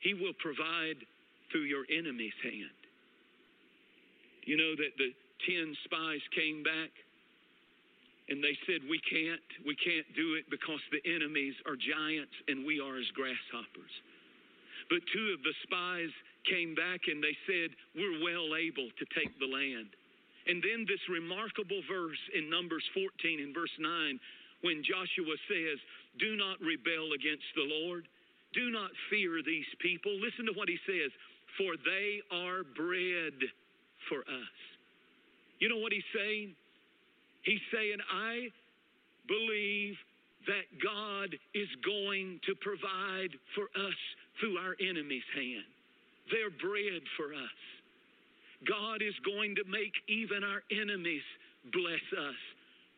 He 0.00 0.14
will 0.14 0.36
provide 0.38 1.02
through 1.50 1.68
your 1.68 1.84
enemy's 1.90 2.36
hand. 2.42 2.76
You 4.44 4.56
know 4.56 4.74
that 4.78 4.94
the 4.96 5.10
10 5.44 5.76
spies 5.84 6.22
came 6.34 6.62
back 6.62 6.90
and 8.28 8.42
they 8.42 8.54
said, 8.66 8.82
We 8.86 8.98
can't, 9.02 9.42
we 9.66 9.74
can't 9.78 10.06
do 10.14 10.34
it 10.34 10.46
because 10.50 10.82
the 10.90 11.02
enemies 11.06 11.54
are 11.66 11.78
giants 11.78 12.34
and 12.48 12.66
we 12.66 12.78
are 12.78 12.98
as 12.98 13.10
grasshoppers. 13.14 13.94
But 14.90 15.02
two 15.10 15.34
of 15.34 15.42
the 15.42 15.54
spies 15.66 16.14
came 16.46 16.74
back 16.74 17.10
and 17.10 17.18
they 17.22 17.34
said, 17.46 17.74
We're 17.94 18.22
well 18.22 18.54
able 18.54 18.86
to 18.86 19.04
take 19.14 19.34
the 19.38 19.50
land. 19.50 19.90
And 20.46 20.62
then 20.62 20.86
this 20.86 21.02
remarkable 21.10 21.82
verse 21.90 22.22
in 22.34 22.46
Numbers 22.46 22.86
14 22.94 23.42
and 23.42 23.50
verse 23.50 23.74
9, 23.82 24.18
when 24.62 24.86
Joshua 24.86 25.34
says, 25.50 25.78
Do 26.22 26.38
not 26.38 26.62
rebel 26.62 27.18
against 27.18 27.50
the 27.58 27.66
Lord, 27.66 28.06
do 28.54 28.70
not 28.70 28.94
fear 29.10 29.42
these 29.42 29.66
people. 29.82 30.14
Listen 30.22 30.46
to 30.46 30.54
what 30.54 30.70
he 30.70 30.78
says, 30.86 31.10
for 31.58 31.76
they 31.76 32.20
are 32.30 32.62
bread 32.64 33.36
for 34.08 34.20
us. 34.20 34.56
You 35.58 35.68
know 35.68 35.78
what 35.78 35.92
he's 35.92 36.06
saying? 36.14 36.54
He's 37.42 37.62
saying, 37.72 37.98
I 38.12 38.48
believe 39.28 39.96
that 40.46 40.66
God 40.78 41.34
is 41.54 41.68
going 41.82 42.38
to 42.46 42.54
provide 42.62 43.34
for 43.54 43.66
us 43.74 44.00
through 44.38 44.58
our 44.58 44.76
enemy's 44.78 45.26
hand. 45.34 45.66
They're 46.30 46.54
bread 46.54 47.02
for 47.16 47.34
us. 47.34 47.58
God 48.66 49.02
is 49.02 49.14
going 49.24 49.54
to 49.56 49.64
make 49.68 49.94
even 50.08 50.42
our 50.42 50.62
enemies 50.70 51.24
bless 51.72 52.06
us. 52.16 52.40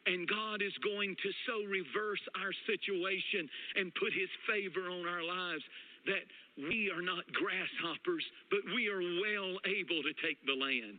And 0.06 0.24
God 0.24 0.64
is 0.64 0.72
going 0.80 1.12
to 1.20 1.30
so 1.44 1.68
reverse 1.68 2.22
our 2.32 2.52
situation 2.64 3.44
and 3.76 3.92
put 4.00 4.12
His 4.16 4.30
favor 4.48 4.88
on 4.88 5.04
our 5.04 5.20
lives 5.20 5.60
that 6.08 6.24
we 6.58 6.90
are 6.90 7.02
not 7.02 7.22
grasshoppers, 7.30 8.24
but 8.50 8.66
we 8.74 8.90
are 8.90 8.98
well 8.98 9.62
able 9.62 10.02
to 10.02 10.12
take 10.18 10.42
the 10.42 10.58
land. 10.58 10.98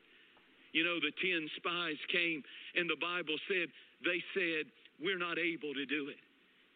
You 0.72 0.88
know, 0.88 1.02
the 1.04 1.12
10 1.20 1.50
spies 1.58 2.00
came, 2.08 2.44
and 2.76 2.88
the 2.88 3.00
Bible 3.00 3.36
said, 3.50 3.68
they 4.06 4.24
said, 4.32 4.72
We're 5.02 5.20
not 5.20 5.36
able 5.36 5.74
to 5.74 5.86
do 5.86 6.08
it. 6.08 6.22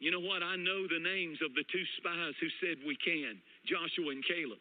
You 0.04 0.12
know 0.12 0.20
what? 0.20 0.44
I 0.44 0.60
know 0.60 0.84
the 0.84 1.00
names 1.00 1.40
of 1.40 1.56
the 1.56 1.64
two 1.72 1.86
spies 1.96 2.36
who 2.44 2.52
said 2.60 2.84
we 2.84 3.00
can 3.00 3.40
Joshua 3.64 4.12
and 4.12 4.26
Caleb. 4.28 4.60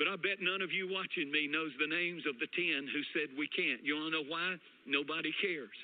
But 0.00 0.08
I 0.08 0.16
bet 0.16 0.40
none 0.40 0.62
of 0.62 0.72
you 0.72 0.88
watching 0.88 1.28
me 1.28 1.50
knows 1.50 1.74
the 1.76 1.90
names 1.90 2.22
of 2.24 2.38
the 2.38 2.48
10 2.54 2.88
who 2.88 3.02
said 3.12 3.34
we 3.36 3.50
can't. 3.50 3.82
You 3.82 3.98
want 3.98 4.14
to 4.14 4.22
know 4.22 4.28
why? 4.30 4.56
Nobody 4.86 5.34
cares. 5.42 5.74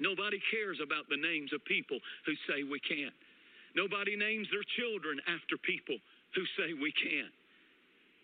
Nobody 0.00 0.40
cares 0.48 0.78
about 0.80 1.10
the 1.10 1.20
names 1.20 1.52
of 1.52 1.60
people 1.66 1.98
who 2.24 2.32
say 2.48 2.62
we 2.62 2.80
can't. 2.80 3.12
Nobody 3.74 4.16
names 4.16 4.46
their 4.48 4.64
children 4.78 5.20
after 5.26 5.58
people 5.58 5.98
who 6.34 6.44
say 6.56 6.72
we 6.72 6.92
can't. 6.92 7.34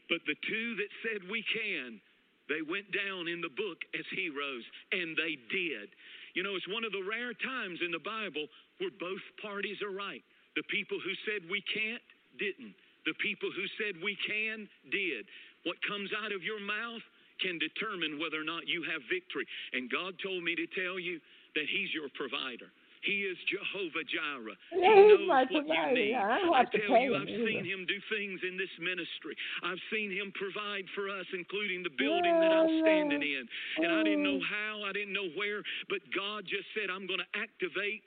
But 0.09 0.25
the 0.25 0.37
two 0.49 0.69
that 0.81 0.91
said 1.05 1.21
we 1.29 1.45
can, 1.53 2.01
they 2.49 2.65
went 2.65 2.89
down 2.97 3.29
in 3.29 3.45
the 3.45 3.53
book 3.53 3.77
as 3.93 4.09
heroes, 4.17 4.65
and 4.93 5.13
they 5.17 5.37
did. 5.53 5.93
You 6.33 6.43
know, 6.43 6.57
it's 6.57 6.69
one 6.69 6.85
of 6.85 6.93
the 6.93 7.05
rare 7.05 7.37
times 7.37 7.81
in 7.85 7.93
the 7.93 8.01
Bible 8.01 8.49
where 8.81 8.95
both 8.97 9.21
parties 9.43 9.81
are 9.85 9.93
right. 9.93 10.25
The 10.57 10.65
people 10.73 10.97
who 10.97 11.13
said 11.29 11.45
we 11.51 11.61
can't 11.69 12.03
didn't. 12.41 12.73
The 13.05 13.17
people 13.21 13.53
who 13.53 13.67
said 13.77 14.01
we 14.01 14.17
can 14.25 14.69
did. 14.89 15.29
What 15.65 15.77
comes 15.85 16.09
out 16.25 16.33
of 16.33 16.43
your 16.43 16.61
mouth 16.61 17.05
can 17.41 17.61
determine 17.61 18.19
whether 18.19 18.41
or 18.41 18.49
not 18.49 18.67
you 18.67 18.83
have 18.89 19.03
victory. 19.13 19.47
And 19.73 19.91
God 19.91 20.17
told 20.19 20.43
me 20.43 20.57
to 20.57 20.67
tell 20.75 20.99
you 20.99 21.21
that 21.55 21.67
He's 21.69 21.93
your 21.95 22.09
provider. 22.17 22.73
He 23.03 23.27
is 23.27 23.39
Jehovah 23.47 24.05
Jireh. 24.07 24.59
He 24.73 24.83
knows 24.83 25.49
what 25.51 25.67
you 25.67 25.85
need. 25.95 26.15
I, 26.15 26.65
tell 26.67 27.01
you, 27.01 27.15
I've 27.15 27.29
seen 27.29 27.65
him 27.65 27.87
do 27.87 27.99
things 28.11 28.41
in 28.47 28.59
this 28.59 28.73
ministry. 28.79 29.37
I've 29.63 29.81
seen 29.93 30.11
him 30.11 30.33
provide 30.35 30.87
for 30.95 31.09
us, 31.09 31.27
including 31.33 31.83
the 31.83 31.95
building 31.95 32.35
that 32.35 32.53
I'm 32.53 32.81
standing 32.83 33.23
in. 33.23 33.45
And 33.83 33.91
I 33.93 34.03
didn't 34.03 34.23
know 34.23 34.41
how, 34.43 34.83
I 34.83 34.93
didn't 34.93 35.13
know 35.13 35.31
where, 35.35 35.63
but 35.89 36.03
God 36.15 36.45
just 36.45 36.67
said, 36.75 36.91
I'm 36.91 37.07
going 37.07 37.23
to 37.23 37.33
activate 37.39 38.03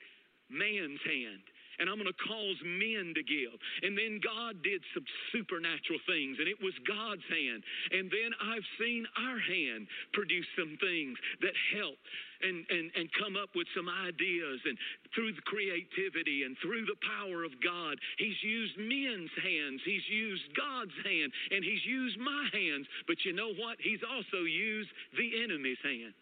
man's 0.50 1.00
hand 1.08 1.44
and 1.78 1.88
I'm 1.88 1.96
going 1.96 2.10
to 2.10 2.24
cause 2.26 2.58
men 2.64 3.14
to 3.14 3.22
give. 3.22 3.54
And 3.82 3.96
then 3.96 4.20
God 4.20 4.60
did 4.62 4.82
some 4.92 5.04
supernatural 5.32 6.00
things, 6.06 6.36
and 6.38 6.48
it 6.48 6.60
was 6.60 6.74
God's 6.84 7.24
hand. 7.28 7.62
And 7.92 8.10
then 8.10 8.30
I've 8.40 8.66
seen 8.78 9.06
our 9.16 9.38
hand 9.38 9.86
produce 10.12 10.46
some 10.58 10.76
things 10.80 11.16
that 11.40 11.54
help 11.76 11.98
and, 12.42 12.66
and, 12.68 12.90
and 12.98 13.06
come 13.16 13.38
up 13.38 13.54
with 13.54 13.66
some 13.74 13.88
ideas. 13.88 14.58
And 14.66 14.76
through 15.14 15.32
the 15.32 15.46
creativity 15.46 16.42
and 16.42 16.58
through 16.60 16.84
the 16.86 16.98
power 17.02 17.44
of 17.44 17.54
God, 17.62 17.98
He's 18.18 18.38
used 18.42 18.76
men's 18.76 19.32
hands, 19.40 19.80
He's 19.86 20.06
used 20.10 20.44
God's 20.58 20.96
hand, 21.06 21.30
and 21.50 21.64
He's 21.64 21.84
used 21.86 22.18
my 22.18 22.50
hands. 22.52 22.86
But 23.06 23.22
you 23.24 23.32
know 23.32 23.54
what? 23.54 23.78
He's 23.80 24.02
also 24.02 24.44
used 24.44 24.90
the 25.16 25.42
enemy's 25.42 25.80
hands. 25.82 26.18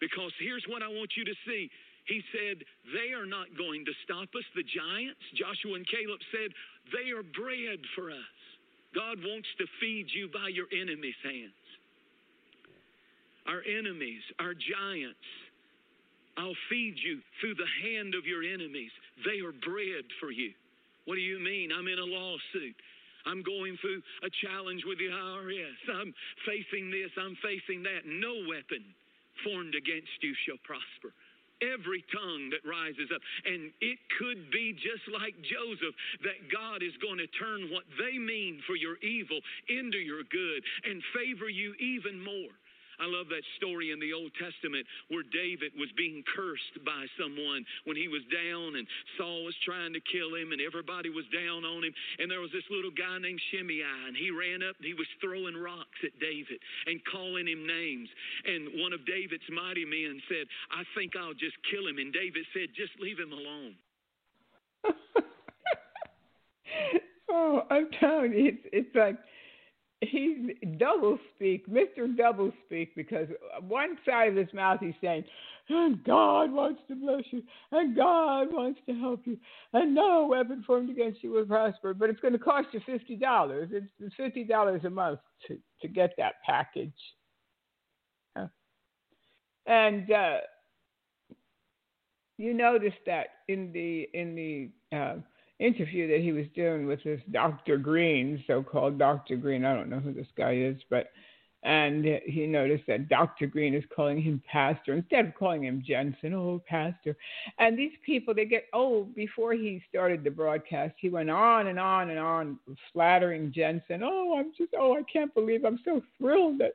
Because 0.00 0.32
here's 0.40 0.64
what 0.66 0.82
I 0.82 0.88
want 0.88 1.12
you 1.16 1.24
to 1.24 1.36
see. 1.46 1.70
He 2.08 2.24
said, 2.32 2.64
They 2.96 3.12
are 3.12 3.28
not 3.28 3.52
going 3.56 3.84
to 3.84 3.94
stop 4.02 4.32
us. 4.34 4.46
The 4.56 4.64
giants, 4.64 5.20
Joshua 5.36 5.76
and 5.76 5.86
Caleb 5.86 6.20
said, 6.32 6.50
They 6.90 7.12
are 7.12 7.22
bread 7.22 7.78
for 7.94 8.10
us. 8.10 8.34
God 8.96 9.22
wants 9.22 9.46
to 9.60 9.66
feed 9.78 10.10
you 10.10 10.26
by 10.32 10.50
your 10.50 10.66
enemy's 10.74 11.20
hands. 11.22 11.54
Our 13.46 13.62
enemies, 13.62 14.24
our 14.40 14.54
giants, 14.56 15.28
I'll 16.36 16.58
feed 16.68 16.96
you 16.98 17.20
through 17.38 17.54
the 17.54 17.72
hand 17.84 18.14
of 18.14 18.26
your 18.26 18.42
enemies. 18.42 18.90
They 19.22 19.44
are 19.44 19.52
bread 19.52 20.08
for 20.18 20.32
you. 20.32 20.50
What 21.04 21.14
do 21.14 21.20
you 21.20 21.38
mean? 21.38 21.70
I'm 21.70 21.86
in 21.86 21.98
a 21.98 22.06
lawsuit. 22.06 22.76
I'm 23.26 23.42
going 23.42 23.76
through 23.80 24.00
a 24.24 24.30
challenge 24.42 24.82
with 24.86 24.98
the 24.98 25.12
IRS. 25.12 25.80
I'm 26.00 26.14
facing 26.48 26.90
this, 26.90 27.12
I'm 27.20 27.36
facing 27.44 27.82
that. 27.84 28.08
No 28.08 28.32
weapon 28.48 28.82
formed 29.44 29.74
against 29.74 30.18
you 30.22 30.34
shall 30.46 30.58
prosper 30.64 31.12
every 31.60 32.04
tongue 32.08 32.48
that 32.50 32.64
rises 32.64 33.12
up. 33.12 33.20
And 33.44 33.72
it 33.80 34.00
could 34.18 34.50
be 34.50 34.72
just 34.72 35.04
like 35.12 35.36
Joseph 35.44 35.94
that 36.24 36.48
God 36.48 36.82
is 36.82 36.96
going 37.04 37.20
to 37.20 37.28
turn 37.36 37.68
what 37.68 37.84
they 38.00 38.16
mean 38.18 38.60
for 38.66 38.76
your 38.76 38.96
evil 39.04 39.40
into 39.68 40.00
your 40.00 40.24
good 40.24 40.64
and 40.88 41.04
favor 41.12 41.48
you 41.48 41.76
even 41.76 42.20
more. 42.20 42.52
I 43.00 43.08
love 43.08 43.32
that 43.32 43.42
story 43.56 43.90
in 43.90 43.98
the 43.98 44.12
Old 44.12 44.30
Testament 44.36 44.84
where 45.08 45.24
David 45.24 45.72
was 45.80 45.88
being 45.96 46.22
cursed 46.36 46.84
by 46.84 47.08
someone 47.16 47.64
when 47.88 47.96
he 47.96 48.12
was 48.12 48.20
down 48.28 48.76
and 48.76 48.86
Saul 49.16 49.48
was 49.48 49.56
trying 49.64 49.96
to 49.96 50.02
kill 50.04 50.36
him 50.36 50.52
and 50.52 50.60
everybody 50.60 51.08
was 51.08 51.24
down 51.32 51.64
on 51.64 51.82
him. 51.82 51.94
And 52.20 52.30
there 52.30 52.44
was 52.44 52.52
this 52.52 52.68
little 52.68 52.92
guy 52.92 53.16
named 53.18 53.40
Shimei 53.50 53.80
and 53.80 54.12
he 54.12 54.30
ran 54.30 54.60
up 54.60 54.76
and 54.76 54.84
he 54.84 54.92
was 54.94 55.08
throwing 55.24 55.56
rocks 55.56 55.98
at 56.04 56.12
David 56.20 56.60
and 56.84 57.00
calling 57.08 57.48
him 57.48 57.64
names. 57.66 58.12
And 58.44 58.84
one 58.84 58.92
of 58.92 59.08
David's 59.08 59.48
mighty 59.48 59.88
men 59.88 60.20
said, 60.28 60.44
I 60.70 60.84
think 60.92 61.16
I'll 61.16 61.32
just 61.32 61.56
kill 61.72 61.88
him. 61.88 61.96
And 61.96 62.12
David 62.12 62.44
said, 62.52 62.68
just 62.76 62.92
leave 63.00 63.18
him 63.18 63.32
alone. 63.32 63.74
oh, 67.30 67.62
I'm 67.70 67.88
telling 67.98 68.32
you, 68.32 68.48
it's 68.48 68.66
it's 68.72 68.94
like 68.96 69.18
he's 70.00 70.38
double 70.78 71.18
speak, 71.34 71.68
Mr. 71.68 72.16
Double 72.16 72.52
Speak, 72.66 72.94
because 72.94 73.28
one 73.68 73.96
side 74.06 74.28
of 74.28 74.36
his 74.36 74.52
mouth 74.54 74.80
he's 74.80 74.94
saying, 75.00 75.24
and 75.68 76.02
God 76.04 76.50
wants 76.50 76.80
to 76.88 76.96
bless 76.96 77.24
you, 77.30 77.42
and 77.70 77.94
God 77.94 78.52
wants 78.52 78.80
to 78.86 78.94
help 78.98 79.20
you, 79.24 79.38
and 79.72 79.94
no 79.94 80.26
weapon 80.26 80.64
formed 80.66 80.90
against 80.90 81.22
you 81.22 81.30
will 81.30 81.44
prosper, 81.44 81.94
but 81.94 82.10
it's 82.10 82.20
going 82.20 82.32
to 82.32 82.38
cost 82.38 82.68
you 82.72 82.80
fifty 82.86 83.14
dollars. 83.14 83.68
It's, 83.72 84.14
fifty 84.16 84.42
dollars 84.42 84.82
a 84.84 84.90
month 84.90 85.20
to 85.46 85.58
to 85.82 85.88
get 85.88 86.14
that 86.18 86.34
package. 86.44 86.92
And 89.66 90.10
uh, 90.10 90.38
you 92.38 92.54
notice 92.54 92.94
that 93.06 93.26
in 93.48 93.70
the 93.72 94.08
in 94.14 94.34
the 94.34 94.96
uh, 94.96 95.16
interview 95.60 96.08
that 96.08 96.20
he 96.20 96.32
was 96.32 96.46
doing 96.54 96.86
with 96.86 97.02
this 97.04 97.20
Dr. 97.30 97.76
Green, 97.76 98.42
so-called 98.46 98.98
Dr. 98.98 99.36
Green. 99.36 99.64
I 99.64 99.74
don't 99.74 99.90
know 99.90 100.00
who 100.00 100.12
this 100.12 100.26
guy 100.36 100.54
is, 100.54 100.76
but 100.88 101.10
and 101.62 102.06
he 102.24 102.46
noticed 102.46 102.84
that 102.86 103.10
Dr. 103.10 103.46
Green 103.46 103.74
is 103.74 103.84
calling 103.94 104.20
him 104.20 104.42
pastor 104.50 104.94
instead 104.94 105.26
of 105.26 105.34
calling 105.34 105.62
him 105.62 105.84
Jentezen. 105.86 106.32
Oh, 106.32 106.62
pastor! 106.66 107.14
And 107.58 107.78
these 107.78 107.92
people, 108.04 108.32
they 108.34 108.46
get 108.46 108.64
oh. 108.72 109.04
Before 109.14 109.52
he 109.52 109.82
started 109.86 110.24
the 110.24 110.30
broadcast, 110.30 110.94
he 110.98 111.10
went 111.10 111.28
on 111.28 111.66
and 111.66 111.78
on 111.78 112.08
and 112.08 112.18
on 112.18 112.58
flattering 112.94 113.52
Jentezen. 113.52 114.00
Oh, 114.02 114.38
I'm 114.38 114.52
just 114.56 114.72
oh, 114.78 114.96
I 114.96 115.02
can't 115.12 115.34
believe 115.34 115.66
I'm 115.66 115.78
so 115.84 116.00
thrilled 116.16 116.60
that 116.60 116.72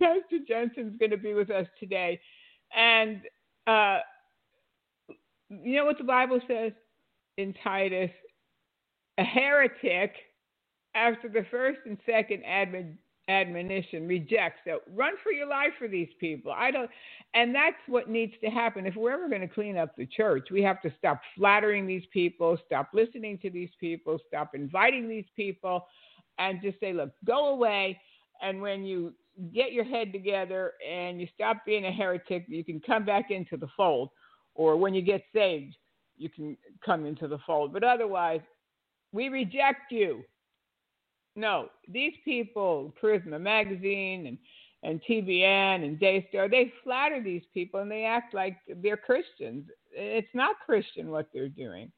Pastor 0.00 0.38
Jentezen's 0.48 0.98
going 0.98 1.10
to 1.10 1.18
be 1.18 1.34
with 1.34 1.50
us 1.50 1.66
today. 1.78 2.18
And 2.74 3.20
uh, 3.66 3.98
you 5.50 5.76
know 5.76 5.84
what 5.84 5.98
the 5.98 6.04
Bible 6.04 6.40
says? 6.48 6.72
In 7.36 7.54
Titus, 7.62 8.10
a 9.18 9.24
heretic 9.24 10.12
after 10.94 11.28
the 11.28 11.44
first 11.50 11.80
and 11.86 11.98
second 12.06 12.42
admon, 12.44 12.94
admonition 13.28 14.06
rejects. 14.06 14.60
So 14.64 14.78
run 14.94 15.14
for 15.22 15.32
your 15.32 15.48
life 15.48 15.72
for 15.78 15.88
these 15.88 16.08
people. 16.20 16.52
I 16.52 16.70
don't, 16.70 16.90
and 17.34 17.54
that's 17.54 17.76
what 17.88 18.08
needs 18.08 18.32
to 18.42 18.50
happen. 18.50 18.86
If 18.86 18.94
we're 18.94 19.12
ever 19.12 19.28
going 19.28 19.40
to 19.40 19.48
clean 19.48 19.76
up 19.76 19.96
the 19.96 20.06
church, 20.06 20.48
we 20.50 20.62
have 20.62 20.80
to 20.82 20.92
stop 20.98 21.20
flattering 21.36 21.86
these 21.86 22.04
people, 22.12 22.56
stop 22.66 22.90
listening 22.94 23.38
to 23.38 23.50
these 23.50 23.70
people, 23.80 24.18
stop 24.28 24.54
inviting 24.54 25.08
these 25.08 25.26
people, 25.34 25.86
and 26.38 26.62
just 26.62 26.78
say, 26.80 26.92
look, 26.92 27.10
go 27.24 27.48
away. 27.48 28.00
And 28.42 28.60
when 28.60 28.84
you 28.84 29.12
get 29.54 29.72
your 29.72 29.84
head 29.84 30.12
together 30.12 30.72
and 30.88 31.20
you 31.20 31.26
stop 31.34 31.58
being 31.66 31.86
a 31.86 31.92
heretic, 31.92 32.44
you 32.48 32.64
can 32.64 32.80
come 32.80 33.04
back 33.04 33.30
into 33.30 33.56
the 33.56 33.68
fold. 33.76 34.10
Or 34.54 34.76
when 34.76 34.94
you 34.94 35.02
get 35.02 35.22
saved, 35.34 35.76
you 36.18 36.28
can 36.28 36.56
come 36.84 37.06
into 37.06 37.28
the 37.28 37.38
fold. 37.46 37.72
But 37.72 37.84
otherwise, 37.84 38.40
we 39.12 39.28
reject 39.28 39.90
you. 39.90 40.22
No, 41.34 41.68
these 41.88 42.14
people, 42.24 42.94
Charisma 43.00 43.40
Magazine 43.40 44.26
and, 44.26 44.38
and 44.82 45.00
TBN 45.08 45.84
and 45.84 46.00
Daystar, 46.00 46.48
they 46.48 46.72
flatter 46.82 47.22
these 47.22 47.42
people 47.52 47.80
and 47.80 47.90
they 47.90 48.04
act 48.04 48.32
like 48.32 48.56
they're 48.82 48.96
Christians. 48.96 49.66
It's 49.92 50.34
not 50.34 50.56
Christian 50.64 51.10
what 51.10 51.28
they're 51.34 51.48
doing. 51.48 51.92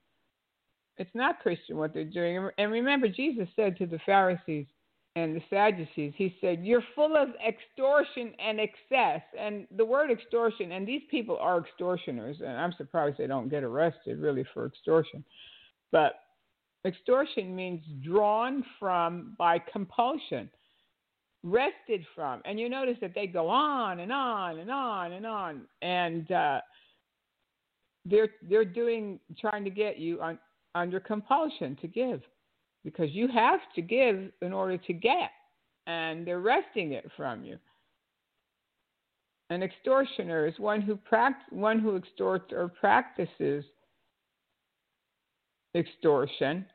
It's 0.97 1.14
not 1.14 1.41
Christian 1.41 1.77
what 1.77 1.95
they're 1.95 2.05
doing. 2.05 2.51
And 2.59 2.73
remember, 2.73 3.09
Jesus 3.09 3.49
said 3.55 3.79
to 3.79 3.87
the 3.87 4.01
Pharisees, 4.05 4.66
and 5.19 5.37
the 5.37 5.43
Sadducees, 5.51 6.12
he 6.16 6.37
said, 6.41 6.64
You're 6.64 6.83
full 6.95 7.16
of 7.16 7.29
extortion 7.47 8.33
and 8.39 8.61
excess. 8.61 9.23
And 9.39 9.66
the 9.77 9.85
word 9.85 10.11
extortion, 10.11 10.73
and 10.73 10.87
these 10.87 11.03
people 11.11 11.39
are 11.41 11.59
extortioners, 11.59 12.37
and 12.41 12.57
I'm 12.57 12.73
surprised 12.77 13.19
they 13.19 13.27
don't 13.27 13.49
get 13.49 13.64
arrested 13.64 14.19
really 14.19 14.45
for 14.55 14.66
extortion. 14.66 15.25
But 15.91 16.14
extortion 16.87 17.55
means 17.55 17.83
drawn 18.03 18.64
from 18.79 19.35
by 19.39 19.59
compulsion, 19.59 20.49
wrested 21.43 22.05
from. 22.14 22.43
And 22.45 22.61
you 22.61 22.69
notice 22.69 22.97
that 23.01 23.14
they 23.14 23.27
go 23.27 23.49
on 23.49 24.01
and 24.01 24.12
on 24.12 24.59
and 24.59 24.71
on 24.71 25.12
and 25.12 25.27
on. 25.27 25.62
And 25.83 26.31
uh, 26.31 26.61
they're, 28.05 28.29
they're 28.49 28.64
doing, 28.64 29.19
trying 29.41 29.64
to 29.64 29.71
get 29.71 29.99
you 29.99 30.21
on, 30.21 30.39
under 30.75 31.01
compulsion 31.01 31.77
to 31.81 31.89
give 31.89 32.23
because 32.85 33.11
you 33.11 33.29
have 33.29 33.61
to 33.74 33.83
give 33.83 34.31
in 34.43 34.53
order 34.53 34.79
to 34.79 34.93
get, 34.93 35.31
and 35.87 36.26
they're 36.26 36.41
wresting 36.41 36.93
it 36.93 37.11
from 37.16 37.45
you. 37.45 37.59
An 39.51 39.62
extortioner 39.62 40.47
is 40.47 40.59
one 40.59 40.83
who 40.83 40.97
pract- 40.97 41.51
one 41.51 41.79
who 41.79 41.97
extorts 41.97 42.53
or 42.53 42.68
practices 42.68 43.64
extortion 45.74 46.66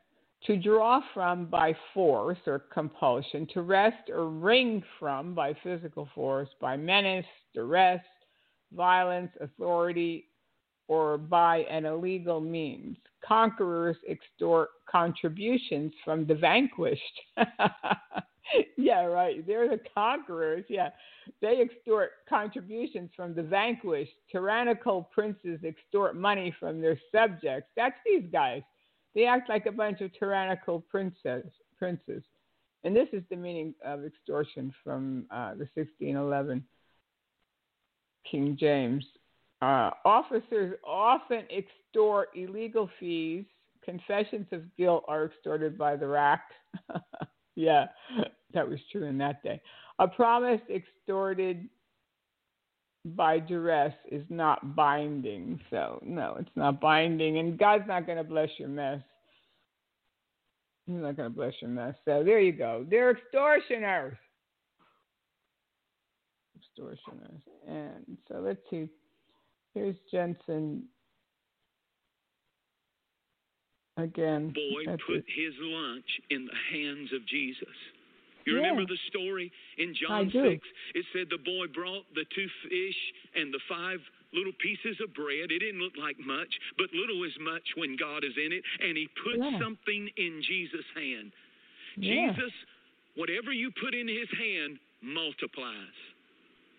to 0.46 0.56
draw 0.56 1.00
from 1.14 1.46
by 1.46 1.74
force 1.94 2.38
or 2.46 2.58
compulsion, 2.58 3.46
to 3.54 3.62
wrest 3.62 4.10
or 4.10 4.28
wring 4.28 4.82
from 4.98 5.34
by 5.34 5.54
physical 5.62 6.08
force, 6.14 6.48
by 6.60 6.76
menace, 6.76 7.24
duress, 7.54 8.02
violence, 8.72 9.30
authority, 9.40 10.26
or 10.88 11.18
by 11.18 11.58
an 11.70 11.86
illegal 11.86 12.40
means. 12.40 12.96
Conquerors 13.26 13.96
extort 14.08 14.68
contributions 14.90 15.92
from 16.04 16.26
the 16.26 16.34
vanquished. 16.34 17.02
yeah, 18.76 19.04
right. 19.04 19.46
They're 19.46 19.68
the 19.68 19.80
conquerors. 19.94 20.64
Yeah. 20.68 20.90
They 21.40 21.60
extort 21.62 22.10
contributions 22.28 23.10
from 23.16 23.34
the 23.34 23.42
vanquished. 23.42 24.12
Tyrannical 24.30 25.08
princes 25.12 25.60
extort 25.64 26.16
money 26.16 26.54
from 26.60 26.80
their 26.80 27.00
subjects. 27.10 27.70
That's 27.76 27.96
these 28.04 28.24
guys. 28.30 28.62
They 29.14 29.24
act 29.26 29.48
like 29.48 29.66
a 29.66 29.72
bunch 29.72 30.00
of 30.00 30.10
tyrannical 30.18 30.80
princes. 30.80 31.50
princes. 31.78 32.22
And 32.84 32.94
this 32.94 33.08
is 33.14 33.22
the 33.30 33.36
meaning 33.36 33.74
of 33.82 34.04
extortion 34.04 34.72
from 34.84 35.24
uh, 35.30 35.52
the 35.52 35.66
1611 35.74 36.62
King 38.30 38.56
James. 38.60 39.04
Uh, 39.62 39.90
officers 40.04 40.76
often 40.86 41.44
extort 41.50 42.28
illegal 42.34 42.88
fees. 43.00 43.44
Confessions 43.84 44.46
of 44.52 44.62
guilt 44.76 45.04
are 45.08 45.26
extorted 45.26 45.78
by 45.78 45.96
the 45.96 46.06
rack. 46.06 46.42
yeah, 47.54 47.86
that 48.52 48.68
was 48.68 48.78
true 48.90 49.04
in 49.04 49.18
that 49.18 49.42
day. 49.42 49.60
A 49.98 50.08
promise 50.08 50.60
extorted 50.74 51.68
by 53.04 53.38
duress 53.38 53.94
is 54.10 54.24
not 54.28 54.74
binding. 54.74 55.60
So, 55.70 56.00
no, 56.02 56.36
it's 56.38 56.50
not 56.56 56.80
binding. 56.80 57.38
And 57.38 57.58
God's 57.58 57.84
not 57.86 58.06
going 58.06 58.18
to 58.18 58.24
bless 58.24 58.48
your 58.58 58.68
mess. 58.68 59.00
He's 60.86 60.96
not 60.96 61.16
going 61.16 61.30
to 61.30 61.34
bless 61.34 61.52
your 61.60 61.70
mess. 61.70 61.94
So, 62.04 62.22
there 62.24 62.40
you 62.40 62.52
go. 62.52 62.86
They're 62.88 63.10
extortioners. 63.10 64.16
Extortioners. 66.56 67.40
And 67.68 68.16
so, 68.28 68.40
let's 68.40 68.60
see. 68.70 68.88
Here's 69.74 69.96
Jentezen 70.12 70.82
again. 73.96 74.54
Boy 74.54 74.84
put 75.06 75.16
it. 75.16 75.24
his 75.26 75.54
lunch 75.60 76.06
in 76.30 76.46
the 76.46 76.58
hands 76.72 77.10
of 77.12 77.26
Jesus. 77.26 77.74
You 78.46 78.56
yeah. 78.56 78.68
remember 78.68 78.84
the 78.86 79.00
story 79.08 79.50
in 79.78 79.94
John 79.96 80.30
6? 80.30 80.36
It 80.36 81.04
said 81.12 81.26
the 81.30 81.40
boy 81.40 81.66
brought 81.72 82.04
the 82.14 82.28
two 82.34 82.48
fish 82.68 83.00
and 83.34 83.52
the 83.52 83.60
five 83.68 83.98
little 84.34 84.52
pieces 84.60 85.00
of 85.00 85.14
bread. 85.14 85.48
It 85.48 85.60
didn't 85.64 85.80
look 85.80 85.96
like 85.96 86.18
much, 86.20 86.52
but 86.76 86.92
little 86.92 87.24
is 87.24 87.32
much 87.40 87.64
when 87.76 87.96
God 87.96 88.22
is 88.22 88.36
in 88.36 88.52
it. 88.52 88.62
And 88.84 88.98
he 88.98 89.08
put 89.24 89.40
yeah. 89.40 89.58
something 89.58 90.10
in 90.16 90.42
Jesus' 90.44 90.84
hand. 90.94 91.32
Yeah. 91.96 92.36
Jesus, 92.36 92.52
whatever 93.16 93.52
you 93.52 93.72
put 93.80 93.94
in 93.94 94.08
his 94.08 94.28
hand, 94.36 94.76
multiplies. 95.00 95.96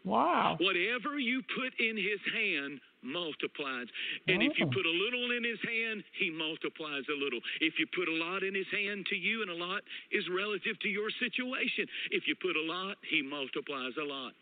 Wow. 0.06 0.56
Whatever 0.62 1.18
you 1.18 1.42
put 1.58 1.74
in 1.82 1.98
his 1.98 2.22
hand 2.30 2.80
multiplies. 3.02 3.90
And 4.30 4.42
oh. 4.42 4.46
if 4.46 4.54
you 4.58 4.66
oh. 4.66 4.74
put 4.74 4.86
a 4.86 4.96
little 4.96 5.34
in 5.36 5.44
his 5.44 5.60
hand, 5.66 6.04
he 6.18 6.30
multiplies 6.30 7.04
a 7.10 7.18
little. 7.18 7.42
If 7.60 7.82
you 7.82 7.90
put 7.90 8.08
a 8.08 8.18
lot 8.18 8.46
in 8.46 8.54
his 8.54 8.70
hand 8.72 9.06
to 9.10 9.16
you, 9.16 9.42
and 9.42 9.50
a 9.50 9.58
lot 9.58 9.82
is 10.12 10.24
relative 10.30 10.78
to 10.82 10.90
your 10.90 11.10
situation. 11.18 11.90
If 12.12 12.30
you 12.30 12.36
put 12.38 12.56
a 12.56 12.66
lot, 12.66 12.98
he 13.10 13.22
multiplies 13.22 13.98
a 13.98 14.06
lot. 14.06 14.34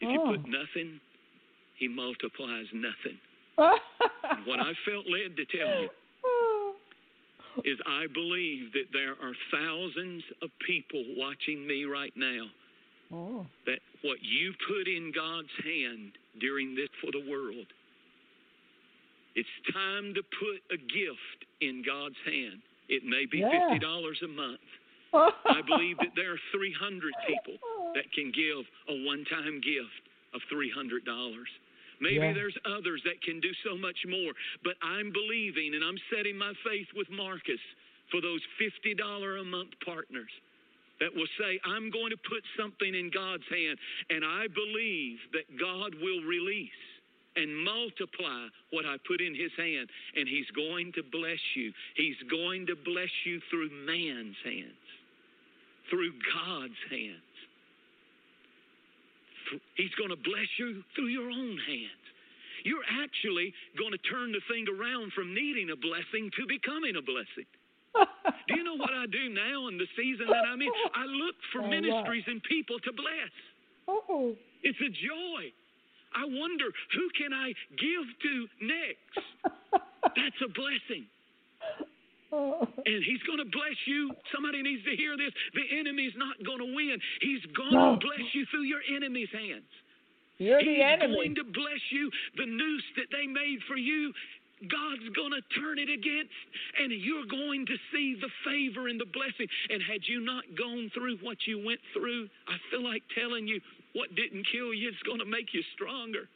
If 0.00 0.08
oh. 0.08 0.12
you 0.12 0.20
put 0.36 0.44
oh. 0.44 0.52
nothing, 0.52 1.00
he 1.80 1.88
multiplies 1.88 2.68
nothing. 2.76 3.16
what 3.56 4.60
I 4.60 4.72
felt 4.88 5.04
led 5.08 5.36
to 5.36 5.44
tell 5.48 5.84
you 5.84 5.88
is 7.64 7.78
I 7.84 8.06
believe 8.14 8.72
that 8.72 8.88
there 8.92 9.12
are 9.20 9.34
thousands 9.52 10.22
of 10.40 10.48
people 10.64 11.02
watching 11.16 11.66
me 11.66 11.84
right 11.84 12.12
now 12.16 12.46
Oh. 13.12 13.46
That 13.66 13.80
what 14.02 14.18
you 14.22 14.52
put 14.68 14.86
in 14.86 15.12
God's 15.14 15.50
hand 15.64 16.12
during 16.40 16.74
this 16.74 16.88
for 17.02 17.10
the 17.12 17.28
world, 17.30 17.66
it's 19.34 19.48
time 19.72 20.14
to 20.14 20.22
put 20.22 20.58
a 20.74 20.78
gift 20.78 21.40
in 21.60 21.82
God's 21.86 22.18
hand. 22.24 22.62
It 22.88 23.04
may 23.04 23.26
be 23.26 23.38
Yeah. 23.38 23.50
fifty 23.70 23.78
dollars 23.78 24.22
a 24.22 24.28
month. 24.28 24.60
I 25.12 25.60
believe 25.66 25.98
that 25.98 26.14
there 26.14 26.32
are 26.32 26.40
300 26.52 27.12
people 27.26 27.58
that 27.94 28.06
can 28.12 28.30
give 28.30 28.62
a 28.88 28.94
one-time 29.04 29.60
gift 29.60 30.02
of 30.34 30.40
$300. 30.48 31.02
Maybe 31.98 32.14
Yeah. 32.14 32.32
there's 32.32 32.56
others 32.64 33.02
that 33.02 33.20
can 33.20 33.40
do 33.40 33.52
so 33.64 33.76
much 33.76 34.06
more, 34.06 34.32
but 34.62 34.76
I'm 34.82 35.10
believing 35.10 35.74
and 35.74 35.82
I'm 35.82 35.98
setting 36.14 36.38
my 36.38 36.54
faith 36.62 36.86
with 36.94 37.10
Marcus 37.10 37.60
for 38.10 38.20
those 38.20 38.40
$50 38.58 39.40
a 39.40 39.44
month 39.44 39.70
partners 39.84 40.30
that 41.00 41.14
will 41.14 41.28
say, 41.40 41.58
I'm 41.64 41.90
going 41.90 42.10
to 42.10 42.20
put 42.28 42.44
something 42.56 42.94
in 42.94 43.10
God's 43.12 43.48
hand, 43.48 43.78
and 44.10 44.24
I 44.24 44.46
believe 44.52 45.18
that 45.32 45.48
God 45.58 45.96
will 45.96 46.22
release 46.28 46.80
and 47.36 47.48
multiply 47.64 48.46
what 48.70 48.84
I 48.84 48.96
put 49.06 49.20
in 49.20 49.34
His 49.34 49.52
hand, 49.56 49.88
and 50.16 50.28
He's 50.28 50.50
going 50.52 50.92
to 50.94 51.02
bless 51.02 51.40
you. 51.56 51.72
He's 51.96 52.20
going 52.30 52.66
to 52.66 52.76
bless 52.76 53.10
you 53.24 53.40
through 53.50 53.70
man's 53.86 54.36
hands, 54.44 54.86
through 55.88 56.12
God's 56.34 56.80
hands. 56.90 57.24
He's 59.74 59.94
going 59.98 60.10
to 60.10 60.20
bless 60.20 60.46
you 60.58 60.82
through 60.94 61.08
your 61.08 61.30
own 61.30 61.58
hands. 61.66 62.04
You're 62.62 62.86
actually 63.02 63.54
going 63.78 63.92
to 63.92 64.02
turn 64.04 64.32
the 64.32 64.44
thing 64.52 64.66
around 64.68 65.12
from 65.12 65.34
needing 65.34 65.70
a 65.70 65.76
blessing 65.76 66.30
to 66.36 66.46
becoming 66.46 66.94
a 66.96 67.02
blessing. 67.02 67.48
Do 67.94 68.54
you 68.56 68.64
know 68.64 68.76
what 68.76 68.90
I 68.94 69.06
do 69.06 69.28
now 69.28 69.68
in 69.68 69.78
the 69.78 69.86
season 69.96 70.26
that 70.28 70.44
I'm 70.46 70.60
in? 70.62 70.70
I 70.94 71.04
look 71.06 71.34
for 71.52 71.60
Oh, 71.60 71.64
wow. 71.64 71.70
ministries 71.70 72.24
and 72.26 72.42
people 72.44 72.78
to 72.80 72.92
bless. 72.92 73.32
oh. 73.88 74.34
It's 74.62 74.78
a 74.80 74.90
joy. 74.92 75.48
I 76.14 76.24
wonder 76.26 76.66
who 76.94 77.08
can 77.16 77.32
I 77.32 77.54
give 77.78 78.04
to 78.22 78.34
next? 78.60 79.16
That's 80.16 80.40
a 80.44 80.48
blessing. 80.52 81.06
oh. 82.32 82.66
And 82.86 83.00
he's 83.04 83.22
going 83.26 83.38
to 83.38 83.48
bless 83.50 83.78
you. 83.86 84.12
Somebody 84.34 84.62
needs 84.62 84.84
to 84.84 84.94
hear 84.96 85.16
this. 85.16 85.32
The 85.54 85.66
enemy's 85.78 86.12
not 86.16 86.36
going 86.44 86.58
to 86.58 86.70
win. 86.74 86.98
He's 87.20 87.40
going 87.56 87.72
No. 87.74 87.94
to 87.96 88.00
bless 88.04 88.26
you 88.34 88.44
through 88.50 88.64
your 88.68 88.80
enemy's 88.94 89.30
hands. 89.32 89.66
You're 90.38 90.58
He's 90.60 90.80
the 90.80 90.82
enemy. 90.82 91.14
going 91.14 91.34
to 91.36 91.44
bless 91.44 91.82
you. 91.90 92.10
The 92.36 92.46
noose 92.46 92.84
that 92.96 93.08
they 93.12 93.26
made 93.26 93.60
for 93.68 93.76
you, 93.76 94.12
God's 94.68 95.08
going 95.16 95.32
to 95.32 95.40
turn 95.56 95.78
it 95.80 95.88
against, 95.88 96.36
and 96.76 96.92
you're 96.92 97.24
going 97.24 97.64
to 97.64 97.76
see 97.92 98.16
the 98.20 98.28
favor 98.44 98.88
and 98.88 99.00
the 99.00 99.08
blessing. 99.08 99.48
And 99.70 99.80
had 99.80 100.04
you 100.04 100.20
not 100.20 100.44
gone 100.52 100.90
through 100.92 101.16
what 101.24 101.38
you 101.46 101.56
went 101.64 101.80
through, 101.96 102.28
I 102.44 102.60
feel 102.68 102.84
like 102.84 103.02
telling 103.16 103.48
you 103.48 103.60
what 103.94 104.14
didn't 104.14 104.44
kill 104.52 104.74
you 104.74 104.90
is 104.90 105.00
going 105.06 105.18
to 105.20 105.28
make 105.28 105.54
you 105.56 105.62
stronger. 105.74 106.28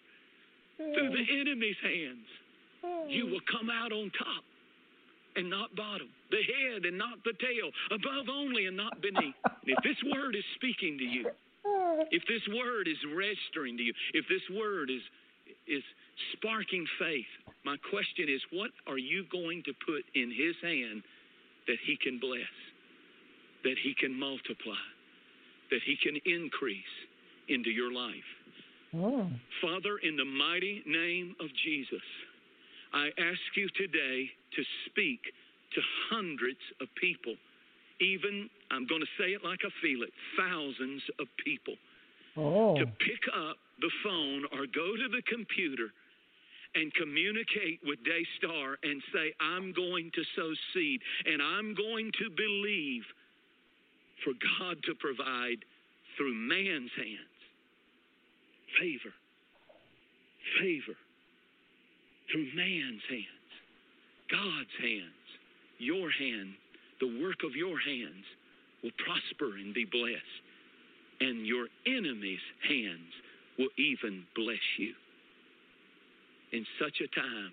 Through 0.77 1.11
the 1.15 1.23
hmm. 1.23 1.41
enemy's 1.41 1.79
hands, 1.83 2.27
you 3.07 3.27
hmm. 3.27 3.33
will 3.33 3.47
come 3.47 3.71
out 3.71 3.93
on 3.93 4.11
top 4.19 4.43
and 5.37 5.51
not 5.51 5.75
bottom, 5.77 6.09
the 6.31 6.43
head 6.43 6.85
and 6.85 6.99
not 6.99 7.23
the 7.25 7.35
tail, 7.39 7.71
above 7.91 8.27
only 8.31 8.67
and 8.67 8.77
not 8.77 9.03
beneath. 9.03 9.35
If 9.67 9.79
this 9.83 9.99
word 10.11 10.35
is 10.35 10.45
speaking 10.57 10.99
to 10.99 11.05
you, 11.05 11.31
hmm. 11.65 12.03
if 12.11 12.23
this 12.27 12.43
word 12.51 12.89
is 12.89 12.99
registering 13.15 13.77
to 13.77 13.83
you, 13.85 13.95
if 14.15 14.25
this 14.29 14.43
word 14.51 14.91
is 14.91 15.03
is 15.69 15.85
sparking 16.33 16.87
faith, 16.99 17.31
my 17.65 17.77
question 17.91 18.29
is 18.29 18.41
what 18.51 18.71
are 18.87 18.99
you 18.99 19.25
going 19.31 19.63
to 19.65 19.73
put 19.87 20.05
in 20.15 20.31
his 20.31 20.55
hand 20.63 21.03
that 21.67 21.79
he 21.85 21.97
can 21.97 22.19
bless, 22.19 22.55
that 23.65 23.77
he 23.83 23.95
can 23.95 24.13
multiply, 24.19 24.85
that 25.71 25.81
he 25.85 25.97
can 25.97 26.17
increase 26.25 26.95
into 27.49 27.71
your 27.71 27.93
life? 27.93 28.31
Oh. 28.97 29.29
Father, 29.61 29.99
in 30.03 30.17
the 30.17 30.25
mighty 30.25 30.83
name 30.87 31.35
of 31.41 31.49
Jesus, 31.65 32.05
I 32.93 33.09
ask 33.19 33.41
you 33.57 33.69
today 33.77 34.31
to 34.55 34.63
speak 34.87 35.21
to 35.75 35.81
hundreds 36.11 36.63
of 36.81 36.87
people, 37.01 37.35
even, 38.01 38.49
I'm 38.71 38.87
going 38.87 39.01
to 39.01 39.13
say 39.19 39.35
it 39.35 39.43
like 39.43 39.61
I 39.65 39.71
feel 39.83 40.03
it, 40.03 40.11
thousands 40.37 41.03
of 41.19 41.27
people 41.45 41.75
Oh. 42.37 42.75
to 42.75 42.85
pick 42.85 43.23
up 43.33 43.57
the 43.81 43.91
phone 44.03 44.43
or 44.51 44.67
go 44.67 44.97
to 44.97 45.09
the 45.09 45.23
computer 45.31 45.95
and 46.75 46.93
communicate 46.95 47.81
with 47.85 47.99
Daystar 48.05 48.79
and 48.83 49.03
say, 49.13 49.33
I'm 49.41 49.73
going 49.73 50.11
to 50.15 50.23
sow 50.37 50.53
seed 50.73 51.01
and 51.27 51.43
I'm 51.43 51.75
going 51.75 52.11
to 52.19 52.31
believe 52.31 53.03
for 54.25 54.33
God 54.59 54.77
to 54.85 54.95
provide 54.95 55.65
through 56.17 56.35
man's 56.35 56.91
hands 56.97 57.35
favor, 58.81 59.15
favor 60.61 60.99
through 62.33 62.49
man's 62.57 63.03
hands, 63.09 63.51
God's 64.31 64.75
hands, 64.81 65.27
your 65.79 66.11
hand, 66.11 66.55
the 67.01 67.23
work 67.23 67.45
of 67.45 67.55
your 67.55 67.79
hands 67.79 68.25
will 68.83 68.95
prosper 69.05 69.57
and 69.57 69.75
be 69.75 69.85
blessed 69.85 70.45
and 71.21 71.47
your 71.47 71.69
enemy's 71.87 72.45
hands 72.69 73.13
will 73.59 73.71
even 73.79 74.25
bless 74.35 74.65
you. 74.79 74.95
In 76.55 76.65
such 76.79 77.03
a 77.03 77.09
time 77.19 77.51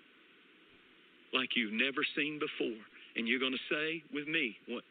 like 1.34 1.56
you've 1.56 1.74
never 1.74 2.06
seen 2.14 2.38
before. 2.38 2.78
And 3.16 3.26
you're 3.26 3.40
going 3.40 3.52
to 3.52 3.66
say 3.68 4.02
with 4.14 4.28
me 4.28 4.56
what 4.68 4.84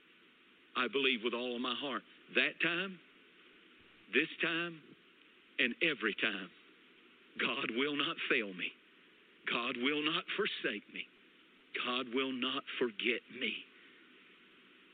I 0.76 0.88
believe 0.92 1.24
with 1.24 1.34
all 1.34 1.56
of 1.56 1.62
my 1.62 1.76
heart. 1.80 2.04
That 2.36 2.60
time, 2.62 3.00
this 4.14 4.28
time, 4.44 4.78
and 5.60 5.74
every 5.82 6.16
time, 6.20 6.50
God 7.40 7.72
will 7.78 7.96
not 7.96 8.18
fail 8.30 8.52
me. 8.54 8.76
God 9.50 9.78
will 9.80 10.04
not 10.04 10.24
forsake 10.36 10.84
me. 10.94 11.08
God 11.88 12.08
will 12.14 12.34
not 12.34 12.64
forget 12.80 13.24
me. 13.40 13.54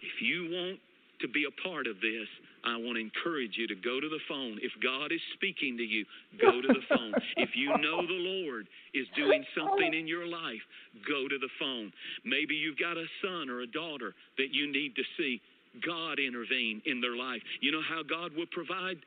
If 0.02 0.22
you 0.22 0.46
want 0.52 0.80
to 1.22 1.28
be 1.28 1.46
a 1.46 1.68
part 1.68 1.88
of 1.88 2.00
this, 2.02 2.28
I 2.66 2.76
want 2.76 2.98
to 2.98 3.02
encourage 3.02 3.56
you 3.58 3.68
to 3.68 3.76
go 3.76 4.00
to 4.00 4.10
the 4.10 4.20
phone. 4.28 4.60
If 4.62 4.72
God 4.84 5.12
is 5.12 5.22
speaking 5.34 5.78
to 5.78 5.84
you, 5.84 6.06
go 6.42 6.62
to 6.62 6.68
the 6.68 6.84
phone. 6.90 7.14
If 7.38 7.52
you 7.56 7.70
know 7.78 8.06
the 8.06 8.22
Lord 8.44 8.68
is 8.94 9.08
doing 9.16 9.46
something 9.58 9.94
in 9.94 10.08
your 10.08 10.28
life, 10.28 10.62
go 11.08 11.28
to 11.28 11.38
the 11.38 11.50
phone. 11.60 11.92
Maybe 12.26 12.56
you've 12.56 12.78
got 12.78 12.98
a 12.98 13.06
son 13.22 13.50
or 13.50 13.62
a 13.62 13.68
daughter 13.68 14.14
that 14.38 14.54
you 14.54 14.72
need 14.72 14.96
to 14.96 15.04
see 15.18 15.42
God 15.86 16.20
intervene 16.20 16.82
in 16.86 17.02
their 17.02 17.16
life. 17.16 17.42
You 17.62 17.72
know 17.72 17.84
how 17.88 18.02
God 18.04 18.36
will 18.36 18.50
provide? 18.52 18.98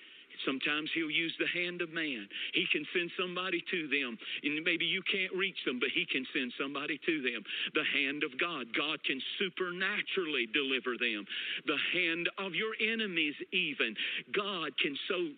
Sometimes 0.44 0.90
he'll 0.94 1.10
use 1.10 1.34
the 1.38 1.46
hand 1.48 1.82
of 1.82 1.90
man. 1.90 2.28
He 2.54 2.66
can 2.72 2.84
send 2.94 3.10
somebody 3.18 3.62
to 3.70 3.88
them. 3.88 4.18
And 4.42 4.64
maybe 4.64 4.84
you 4.84 5.02
can't 5.10 5.32
reach 5.34 5.58
them, 5.64 5.78
but 5.80 5.90
he 5.94 6.06
can 6.06 6.26
send 6.34 6.52
somebody 6.58 6.98
to 7.06 7.22
them. 7.22 7.42
The 7.74 7.84
hand 7.92 8.24
of 8.24 8.38
God. 8.38 8.66
God 8.76 9.02
can 9.04 9.20
supernaturally 9.38 10.46
deliver 10.52 10.96
them. 10.98 11.26
The 11.66 11.78
hand 11.92 12.28
of 12.38 12.54
your 12.54 12.74
enemies, 12.80 13.34
even. 13.52 13.94
God 14.34 14.76
can 14.78 14.96
so 15.08 15.28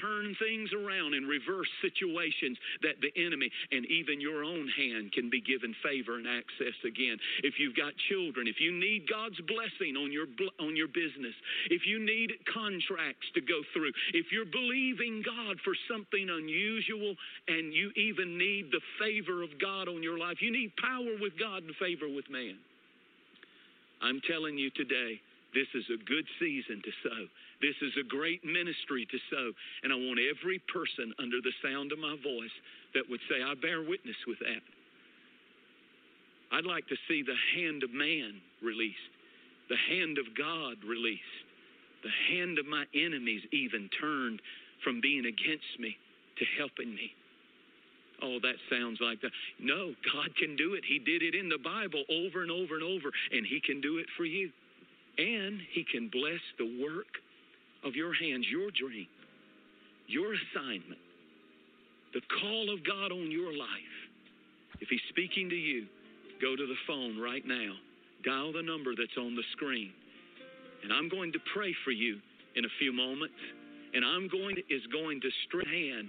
turn 0.00 0.36
things 0.38 0.70
around 0.72 1.14
and 1.14 1.28
reverse 1.28 1.68
situations 1.82 2.58
that 2.82 3.00
the 3.00 3.12
enemy 3.18 3.50
and 3.72 3.86
even 3.86 4.20
your 4.20 4.44
own 4.44 4.68
hand 4.76 5.12
can 5.12 5.30
be 5.30 5.40
given 5.40 5.74
favor 5.82 6.16
and 6.16 6.26
access 6.26 6.76
again. 6.84 7.16
If 7.42 7.58
you've 7.58 7.76
got 7.76 7.92
children, 8.08 8.46
if 8.46 8.60
you 8.60 8.72
need 8.72 9.08
God's 9.08 9.40
blessing 9.46 9.96
on 9.96 10.12
your 10.12 10.26
on 10.58 10.76
your 10.76 10.88
business, 10.88 11.34
if 11.70 11.86
you 11.86 11.98
need 11.98 12.32
contracts 12.52 13.26
to 13.34 13.40
go 13.40 13.60
through, 13.72 13.92
if 14.14 14.32
you're 14.32 14.48
believing 14.48 15.22
God 15.24 15.56
for 15.64 15.74
something 15.90 16.28
unusual 16.28 17.14
and 17.48 17.72
you 17.72 17.90
even 17.96 18.38
need 18.38 18.70
the 18.70 18.82
favor 18.98 19.42
of 19.42 19.50
God 19.60 19.88
on 19.88 20.02
your 20.02 20.18
life, 20.18 20.38
you 20.40 20.52
need 20.52 20.72
power 20.76 21.16
with 21.20 21.38
God 21.38 21.62
and 21.62 21.74
favor 21.76 22.08
with 22.08 22.28
man. 22.30 22.56
I'm 24.02 24.20
telling 24.26 24.56
you 24.56 24.70
today, 24.70 25.20
this 25.54 25.66
is 25.74 25.84
a 25.90 26.04
good 26.04 26.26
season 26.38 26.82
to 26.84 26.92
sow. 27.02 27.22
This 27.60 27.76
is 27.82 27.92
a 27.98 28.06
great 28.06 28.44
ministry 28.44 29.06
to 29.10 29.18
sow. 29.30 29.52
And 29.82 29.92
I 29.92 29.96
want 29.96 30.20
every 30.22 30.62
person 30.72 31.12
under 31.18 31.42
the 31.42 31.54
sound 31.62 31.92
of 31.92 31.98
my 31.98 32.14
voice 32.22 32.54
that 32.94 33.08
would 33.10 33.20
say, 33.28 33.42
I 33.42 33.54
bear 33.54 33.82
witness 33.82 34.18
with 34.26 34.38
that. 34.40 34.62
I'd 36.52 36.66
like 36.66 36.86
to 36.88 36.96
see 37.06 37.22
the 37.22 37.38
hand 37.54 37.82
of 37.82 37.90
man 37.92 38.40
released, 38.62 39.14
the 39.68 39.78
hand 39.88 40.18
of 40.18 40.26
God 40.34 40.82
released, 40.86 41.46
the 42.02 42.14
hand 42.30 42.58
of 42.58 42.66
my 42.66 42.84
enemies 42.94 43.42
even 43.52 43.88
turned 44.00 44.42
from 44.82 45.00
being 45.00 45.26
against 45.26 45.78
me 45.78 45.94
to 46.38 46.44
helping 46.58 46.94
me. 46.94 47.12
Oh, 48.22 48.38
that 48.42 48.56
sounds 48.68 48.98
like 49.00 49.20
that. 49.22 49.30
No, 49.58 49.94
God 50.12 50.34
can 50.36 50.56
do 50.56 50.74
it. 50.74 50.84
He 50.84 50.98
did 50.98 51.22
it 51.22 51.34
in 51.34 51.48
the 51.48 51.58
Bible 51.58 52.04
over 52.10 52.42
and 52.42 52.50
over 52.50 52.74
and 52.74 52.84
over, 52.84 53.10
and 53.32 53.46
He 53.46 53.60
can 53.60 53.80
do 53.80 53.98
it 53.98 54.06
for 54.16 54.24
you. 54.24 54.50
And 55.20 55.60
He 55.72 55.84
can 55.84 56.08
bless 56.08 56.40
the 56.56 56.80
work 56.80 57.20
of 57.84 57.94
your 57.94 58.14
hands, 58.14 58.46
your 58.50 58.70
dream, 58.70 59.06
your 60.06 60.32
assignment, 60.32 61.00
the 62.14 62.22
call 62.40 62.72
of 62.72 62.80
God 62.86 63.12
on 63.12 63.30
your 63.30 63.52
life. 63.52 63.96
If 64.80 64.88
He's 64.88 65.04
speaking 65.10 65.50
to 65.50 65.56
you, 65.56 65.84
go 66.40 66.56
to 66.56 66.66
the 66.66 66.80
phone 66.86 67.20
right 67.20 67.46
now. 67.46 67.74
Dial 68.24 68.52
the 68.52 68.62
number 68.62 68.96
that's 68.96 69.16
on 69.18 69.36
the 69.36 69.44
screen. 69.52 69.92
And 70.82 70.92
I'm 70.92 71.10
going 71.10 71.32
to 71.32 71.38
pray 71.54 71.74
for 71.84 71.90
you 71.90 72.16
in 72.56 72.64
a 72.64 72.72
few 72.78 72.92
moments. 72.92 73.36
And 73.92 74.04
I'm 74.04 74.28
going 74.28 74.56
is 74.70 74.82
going 74.90 75.20
to 75.20 75.28
strand. 75.46 76.08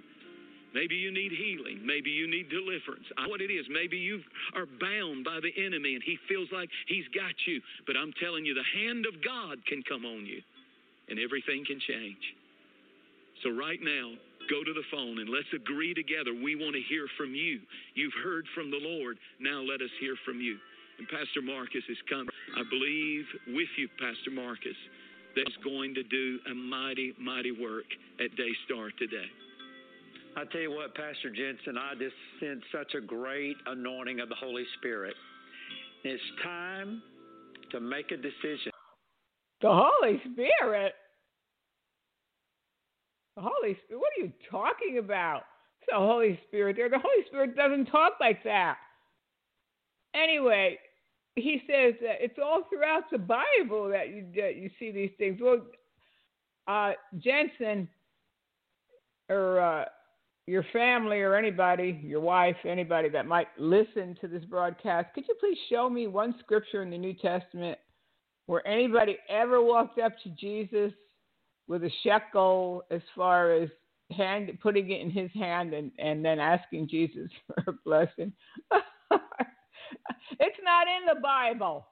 Maybe 0.74 0.95
you 0.95 1.11
need 1.11 1.32
healing. 1.32 1.84
Maybe 1.86 2.09
you 2.09 2.30
need 2.30 2.49
deliverance. 2.49 3.03
I 3.17 3.24
know 3.24 3.30
what 3.30 3.41
it 3.41 3.51
is. 3.51 3.65
Maybe 3.67 3.97
you 3.97 4.22
are 4.55 4.65
bound 4.65 5.26
by 5.26 5.39
the 5.43 5.51
enemy 5.59 5.95
and 5.95 6.03
he 6.03 6.17
feels 6.30 6.47
like 6.51 6.69
he's 6.88 7.07
got 7.13 7.36
you. 7.45 7.59
But 7.86 7.97
I'm 7.97 8.13
telling 8.24 8.45
you, 8.45 8.53
the 8.55 8.72
hand 8.80 9.05
of 9.05 9.19
God 9.24 9.59
can 9.67 9.84
come 9.84 10.05
on 10.05 10.26
you 10.26 10.39
and 11.09 11.19
everything 11.19 11.65
can 11.67 11.80
change. 11.84 12.24
So, 13.43 13.51
right 13.51 13.80
now, 13.82 14.15
go 14.49 14.63
to 14.63 14.74
the 14.74 14.86
phone 14.91 15.19
and 15.19 15.30
let's 15.30 15.51
agree 15.53 15.93
together. 15.93 16.32
We 16.32 16.55
want 16.55 16.76
to 16.76 16.84
hear 16.88 17.07
from 17.17 17.36
you. 17.36 17.59
You've 17.95 18.15
heard 18.24 18.45
from 18.55 18.72
the 18.72 18.80
Lord. 18.80 19.17
Now 19.39 19.61
let 19.61 19.82
us 19.82 19.91
hear 19.99 20.15
from 20.24 20.39
you. 20.39 20.57
And 20.99 21.07
Pastor 21.09 21.41
Marcus 21.41 21.84
is 21.89 21.97
coming. 22.07 22.30
I 22.55 22.63
believe 22.69 23.26
with 23.47 23.72
you, 23.78 23.89
Pastor 23.99 24.32
Marcus, 24.32 24.78
that's 25.36 25.57
going 25.63 25.95
to 25.95 26.03
do 26.03 26.39
a 26.49 26.53
mighty, 26.53 27.13
mighty 27.19 27.51
work 27.51 27.89
at 28.19 28.30
Daystar 28.38 28.91
today. 28.99 29.28
I 30.38 30.46
tell 30.46 30.62
you 30.62 30.72
what, 30.72 30.96
Pastor 30.96 31.30
Jentezen, 31.30 31.78
I 31.78 31.94
just 31.96 32.16
sense 32.40 32.62
such 32.72 32.94
a 32.96 33.02
great 33.02 33.58
anointing 33.66 34.22
of 34.22 34.30
the 34.30 34.36
Holy 34.36 34.64
Spirit. 34.78 35.14
It's 36.04 36.24
time 36.44 37.02
to 37.72 37.80
make 37.80 38.12
a 38.12 38.18
decision. 38.18 38.72
The 39.62 39.70
Holy 39.72 40.22
Spirit? 40.32 40.94
The 43.36 43.42
Holy 43.42 43.78
Spirit? 43.84 44.00
What 44.00 44.12
are 44.18 44.26
you 44.26 44.32
talking 44.50 44.98
about? 45.00 45.44
The 45.90 45.98
Holy 45.98 46.40
Spirit 46.48 46.78
there. 46.78 46.90
The 46.90 47.00
Holy 47.00 47.26
Spirit 47.28 47.56
doesn't 47.56 47.88
talk 47.88 48.14
like 48.20 48.44
that. 48.44 48.78
Anyway, 50.16 50.78
he 51.36 51.62
says 51.68 51.94
that 52.02 52.18
it's 52.20 52.40
all 52.42 52.64
throughout 52.70 53.04
the 53.12 53.18
Bible 53.18 53.90
that 53.90 54.10
you 54.10 54.26
that 54.36 54.56
you 54.56 54.70
see 54.80 54.92
these 54.92 55.12
things. 55.18 55.40
Well, 55.42 55.62
uh, 56.68 56.92
Jentezen 57.18 57.88
or 59.30 59.60
uh, 59.60 59.86
your 60.48 60.66
family 60.74 61.22
or 61.22 61.36
anybody, 61.36 62.00
your 62.04 62.20
wife, 62.20 62.56
anybody 62.66 63.10
that 63.10 63.26
might 63.26 63.48
listen 63.58 64.18
to 64.22 64.28
this 64.28 64.44
broadcast, 64.46 65.14
could 65.14 65.26
you 65.28 65.36
please 65.39 65.58
show 65.70 65.89
me 65.89 66.08
one 66.08 66.36
scripture 66.39 66.82
in 66.82 66.89
the 66.89 66.98
New 66.98 67.14
Testament 67.14 67.78
where 68.48 68.66
anybody 68.68 69.18
ever 69.30 69.62
walked 69.62 70.00
up 70.00 70.14
to 70.24 70.30
Jesus 70.30 70.92
with 71.68 71.84
a 71.84 71.92
shekel 72.04 72.84
as 72.92 73.02
far 73.16 73.54
as 73.54 73.70
hand 74.12 74.52
putting 74.62 74.92
it 74.92 75.00
in 75.00 75.10
his 75.10 75.32
hand 75.34 75.74
and, 75.74 75.92
and 76.00 76.26
then 76.26 76.39
asking 76.39 76.89
Jesus 76.89 77.30
for 77.48 77.64
a 77.68 77.74
blessing? 77.86 78.34
it's 78.72 80.60
not 80.64 80.88
in 80.88 81.16
the 81.16 81.22
Bible. 81.22 81.88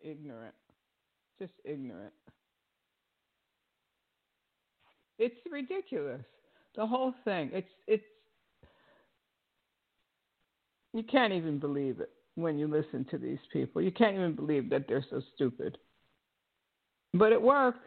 Ignorant. 0.00 0.54
Just 1.38 1.52
ignorant. 1.64 2.12
It's 5.18 5.34
ridiculous. 5.50 6.22
The 6.76 6.86
whole 6.86 7.14
thing. 7.24 7.50
It's 7.52 7.68
it's 7.86 8.04
you 10.92 11.02
can't 11.02 11.32
even 11.32 11.58
believe 11.58 12.00
it 12.00 12.10
when 12.34 12.58
you 12.58 12.66
listen 12.66 13.04
to 13.10 13.18
these 13.18 13.38
people. 13.52 13.82
You 13.82 13.92
can't 13.92 14.14
even 14.14 14.34
believe 14.34 14.70
that 14.70 14.86
they're 14.88 15.04
so 15.08 15.20
stupid. 15.34 15.78
But 17.12 17.32
it 17.32 17.40
works. 17.40 17.78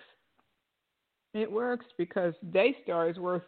It 1.33 1.51
works 1.51 1.85
because 1.97 2.33
Daystar 2.51 3.09
is 3.09 3.17
worth 3.17 3.43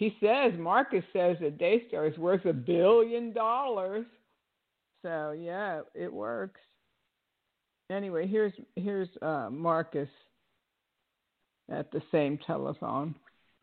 he 0.00 0.16
says, 0.18 0.52
Marcus 0.58 1.04
says 1.12 1.36
that 1.42 1.58
Daystar 1.58 2.06
is 2.06 2.16
worth 2.16 2.46
a 2.46 2.54
billion 2.54 3.34
dollars. 3.34 4.06
So 5.02 5.32
yeah, 5.38 5.82
it 5.94 6.10
works. 6.10 6.60
Anyway, 7.90 8.26
here's 8.26 8.54
here's 8.76 9.08
uh, 9.20 9.48
Marcus 9.50 10.08
at 11.70 11.90
the 11.90 12.02
same 12.10 12.38
telephone. 12.46 13.14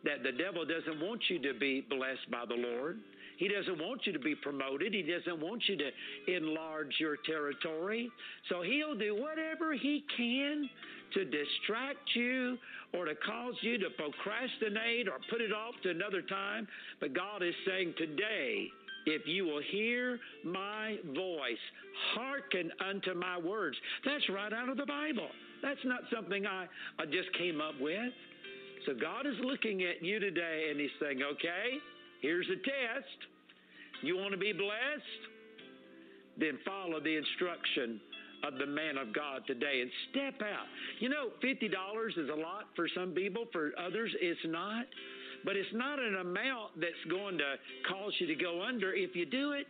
That 0.04 0.24
the 0.24 0.32
devil 0.32 0.64
doesn't 0.66 1.06
want 1.06 1.22
you 1.30 1.42
to 1.42 1.58
be 1.60 1.82
blessed 1.82 2.30
by 2.32 2.46
the 2.48 2.56
Lord. 2.56 3.00
He 3.38 3.48
doesn't 3.48 3.80
want 3.80 4.02
you 4.06 4.14
to 4.14 4.20
be 4.20 4.36
promoted. 4.36 4.94
He 4.94 5.04
doesn't 5.04 5.40
want 5.40 5.64
you 5.68 5.78
to 5.78 6.36
enlarge 6.36 6.96
your 7.00 7.18
territory. 7.26 8.10
So 8.50 8.62
he'll 8.62 8.98
do 8.98 9.16
whatever 9.16 9.74
he 9.74 10.04
can 10.16 10.70
to 11.14 11.26
distract 11.26 12.16
you 12.16 12.58
or 12.94 13.06
to 13.06 13.16
cause 13.16 13.54
you 13.62 13.78
to 13.78 13.90
procrastinate 13.92 15.08
or 15.08 15.20
put 15.30 15.42
it 15.42 15.52
off 15.52 15.76
to 15.84 15.90
another 15.90 16.22
time. 16.22 16.68
But 17.00 17.14
God 17.14 17.44
is 17.44 17.54
saying 17.66 17.94
today, 17.98 18.68
if 19.06 19.22
you 19.26 19.46
will 19.46 19.62
hear 19.72 20.20
my 20.44 20.98
voice, 21.16 21.64
hearken 22.14 22.72
unto 22.88 23.14
my 23.14 23.38
words. 23.38 23.78
That's 24.04 24.28
right 24.30 24.52
out 24.52 24.70
of 24.70 24.78
the 24.78 24.86
Bible. 24.86 25.30
That's 25.68 25.84
not 25.84 26.00
something 26.16 26.46
I, 26.48 26.66
I 26.98 27.06
just 27.06 27.28
came 27.38 27.60
up 27.60 27.76
with. 27.82 28.14
So 28.86 28.94
God 28.94 29.28
is 29.28 29.36
looking 29.44 29.84
at 29.84 30.02
you 30.02 30.18
today 30.18 30.68
and 30.72 30.80
He's 30.80 30.96
saying, 31.02 31.20
okay, 31.24 31.76
here's 32.22 32.48
a 32.48 32.56
test. 32.56 33.20
You 34.02 34.16
want 34.16 34.32
to 34.32 34.38
be 34.38 34.54
blessed? 34.54 35.22
Then 36.40 36.58
follow 36.64 37.02
the 37.02 37.18
instruction 37.18 38.00
of 38.48 38.58
the 38.60 38.66
man 38.66 38.98
of 38.98 39.14
God 39.14 39.42
today 39.46 39.82
and 39.82 39.92
step 40.10 40.42
out. 40.42 40.68
You 41.00 41.10
know, 41.10 41.30
$50 41.44 42.10
is 42.12 42.30
a 42.30 42.40
lot 42.40 42.70
for 42.76 42.88
some 42.96 43.12
people, 43.12 43.46
for 43.52 43.72
others, 43.78 44.12
it's 44.22 44.40
not. 44.46 44.86
But 45.44 45.58
it's 45.58 45.74
not 45.74 46.00
an 46.00 46.16
amount 46.16 46.80
that's 46.80 46.94
going 47.10 47.38
to 47.40 47.56
cause 47.90 48.14
you 48.20 48.28
to 48.28 48.36
go 48.36 48.64
under. 48.64 48.94
If 48.94 49.16
you 49.16 49.26
do 49.26 49.52
it, 49.52 49.68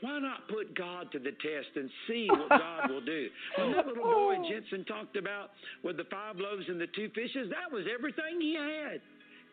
why 0.00 0.18
not 0.18 0.48
put 0.48 0.74
God 0.76 1.10
to 1.12 1.18
the 1.18 1.32
test 1.32 1.76
and 1.76 1.90
see 2.06 2.28
what 2.30 2.48
God 2.48 2.90
will 2.90 3.04
do? 3.04 3.28
When 3.58 3.72
that 3.72 3.86
little 3.86 4.04
boy 4.04 4.36
Jentezen 4.36 4.86
talked 4.86 5.16
about 5.16 5.50
with 5.82 5.96
the 5.96 6.04
five 6.10 6.36
loaves 6.36 6.64
and 6.68 6.80
the 6.80 6.86
two 6.88 7.08
fishes, 7.14 7.50
that 7.50 7.72
was 7.74 7.84
everything 7.92 8.40
he 8.40 8.54
had. 8.54 9.00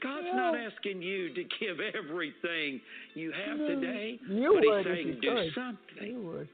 God's 0.01 0.27
yeah. 0.27 0.35
not 0.35 0.55
asking 0.55 1.01
you 1.01 1.33
to 1.33 1.43
give 1.59 1.77
everything 1.79 2.79
you 3.15 3.31
have 3.31 3.57
today, 3.57 4.19
you 4.29 4.53
but 4.53 4.63
He's 4.63 4.85
saying 4.85 5.19
do 5.21 5.49
something. 5.53 6.47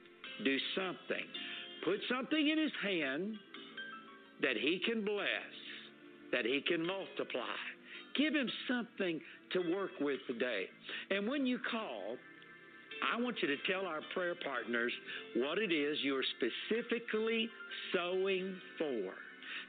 Do 0.44 0.58
something. 0.76 1.26
Put 1.84 2.00
something 2.10 2.50
in 2.50 2.58
his 2.58 2.72
hand 2.84 3.36
that 4.42 4.58
he 4.58 4.82
can 4.86 5.06
bless, 5.06 5.54
that 6.32 6.46
he 6.46 6.62
can 6.68 6.86
multiply. 6.86 7.56
Give 8.18 8.34
him 8.34 8.50
something 8.68 9.22
to 9.54 9.60
work 9.74 9.92
with 10.02 10.20
today. 10.28 10.66
And 11.12 11.28
when 11.28 11.46
you 11.46 11.60
call, 11.70 12.18
I 13.14 13.22
want 13.22 13.38
you 13.42 13.48
to 13.48 13.58
tell 13.72 13.86
our 13.86 14.02
prayer 14.14 14.36
partners 14.44 14.92
what 15.36 15.58
it 15.58 15.72
is 15.72 15.98
you're 16.02 16.24
specifically 16.38 17.50
sowing 17.94 18.56
for. 18.78 19.14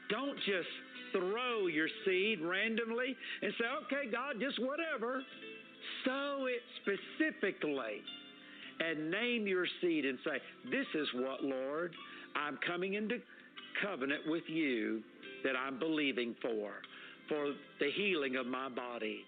Don't 0.09 0.37
just 0.37 0.67
throw 1.11 1.67
your 1.67 1.87
seed 2.05 2.41
randomly 2.41 3.15
and 3.41 3.53
say, 3.59 3.65
okay, 3.85 4.11
God, 4.11 4.35
just 4.39 4.59
whatever. 4.59 5.21
Sow 6.05 6.47
it 6.47 6.61
specifically 6.81 8.01
and 8.79 9.09
name 9.11 9.47
your 9.47 9.65
seed 9.81 10.05
and 10.05 10.17
say, 10.23 10.39
This 10.69 10.85
is 10.95 11.07
what, 11.15 11.43
Lord, 11.43 11.93
I'm 12.35 12.57
coming 12.65 12.95
into 12.95 13.17
covenant 13.83 14.21
with 14.27 14.43
you 14.47 15.01
that 15.43 15.53
I'm 15.55 15.79
believing 15.79 16.35
for, 16.41 16.71
for 17.29 17.53
the 17.79 17.91
healing 17.95 18.35
of 18.35 18.45
my 18.45 18.69
body, 18.69 19.21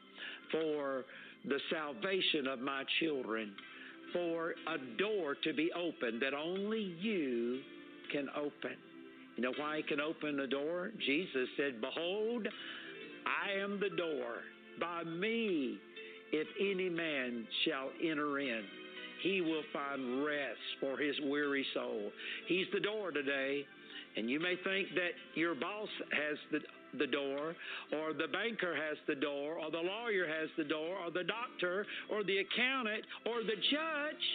for 0.51 1.05
the 1.47 1.59
salvation 1.71 2.47
of 2.47 2.59
my 2.59 2.83
children, 2.99 3.53
for 4.13 4.51
a 4.67 4.97
door 4.97 5.35
to 5.43 5.53
be 5.53 5.71
opened 5.73 6.21
that 6.21 6.33
only 6.33 6.95
you 6.99 7.61
can 8.11 8.27
open. 8.35 8.75
You 9.35 9.43
know 9.43 9.53
why 9.57 9.77
he 9.77 9.83
can 9.83 10.01
open 10.01 10.37
the 10.37 10.47
door? 10.47 10.91
Jesus 11.05 11.47
said, 11.55 11.79
Behold, 11.79 12.47
I 13.25 13.59
am 13.59 13.79
the 13.79 13.95
door. 13.95 14.41
By 14.79 15.03
me, 15.03 15.77
if 16.31 16.47
any 16.59 16.89
man 16.89 17.47
shall 17.65 17.89
enter 18.03 18.39
in 18.39 18.63
he 19.21 19.41
will 19.41 19.63
find 19.73 20.25
rest 20.25 20.59
for 20.79 20.97
his 20.97 21.15
weary 21.23 21.65
soul. 21.73 22.11
He's 22.47 22.67
the 22.73 22.79
door 22.79 23.11
today. 23.11 23.65
And 24.17 24.29
you 24.29 24.39
may 24.39 24.55
think 24.63 24.89
that 24.95 25.11
your 25.35 25.55
boss 25.55 25.87
has 26.11 26.37
the, 26.51 26.59
the 26.97 27.07
door, 27.07 27.55
or 27.93 28.13
the 28.13 28.27
banker 28.31 28.75
has 28.75 28.97
the 29.07 29.15
door, 29.15 29.59
or 29.59 29.71
the 29.71 29.77
lawyer 29.77 30.27
has 30.27 30.49
the 30.57 30.63
door, 30.63 30.97
or 30.97 31.11
the 31.11 31.23
doctor, 31.23 31.85
or 32.09 32.23
the 32.23 32.37
accountant, 32.39 33.03
or 33.25 33.43
the 33.43 33.55
judge. 33.71 34.25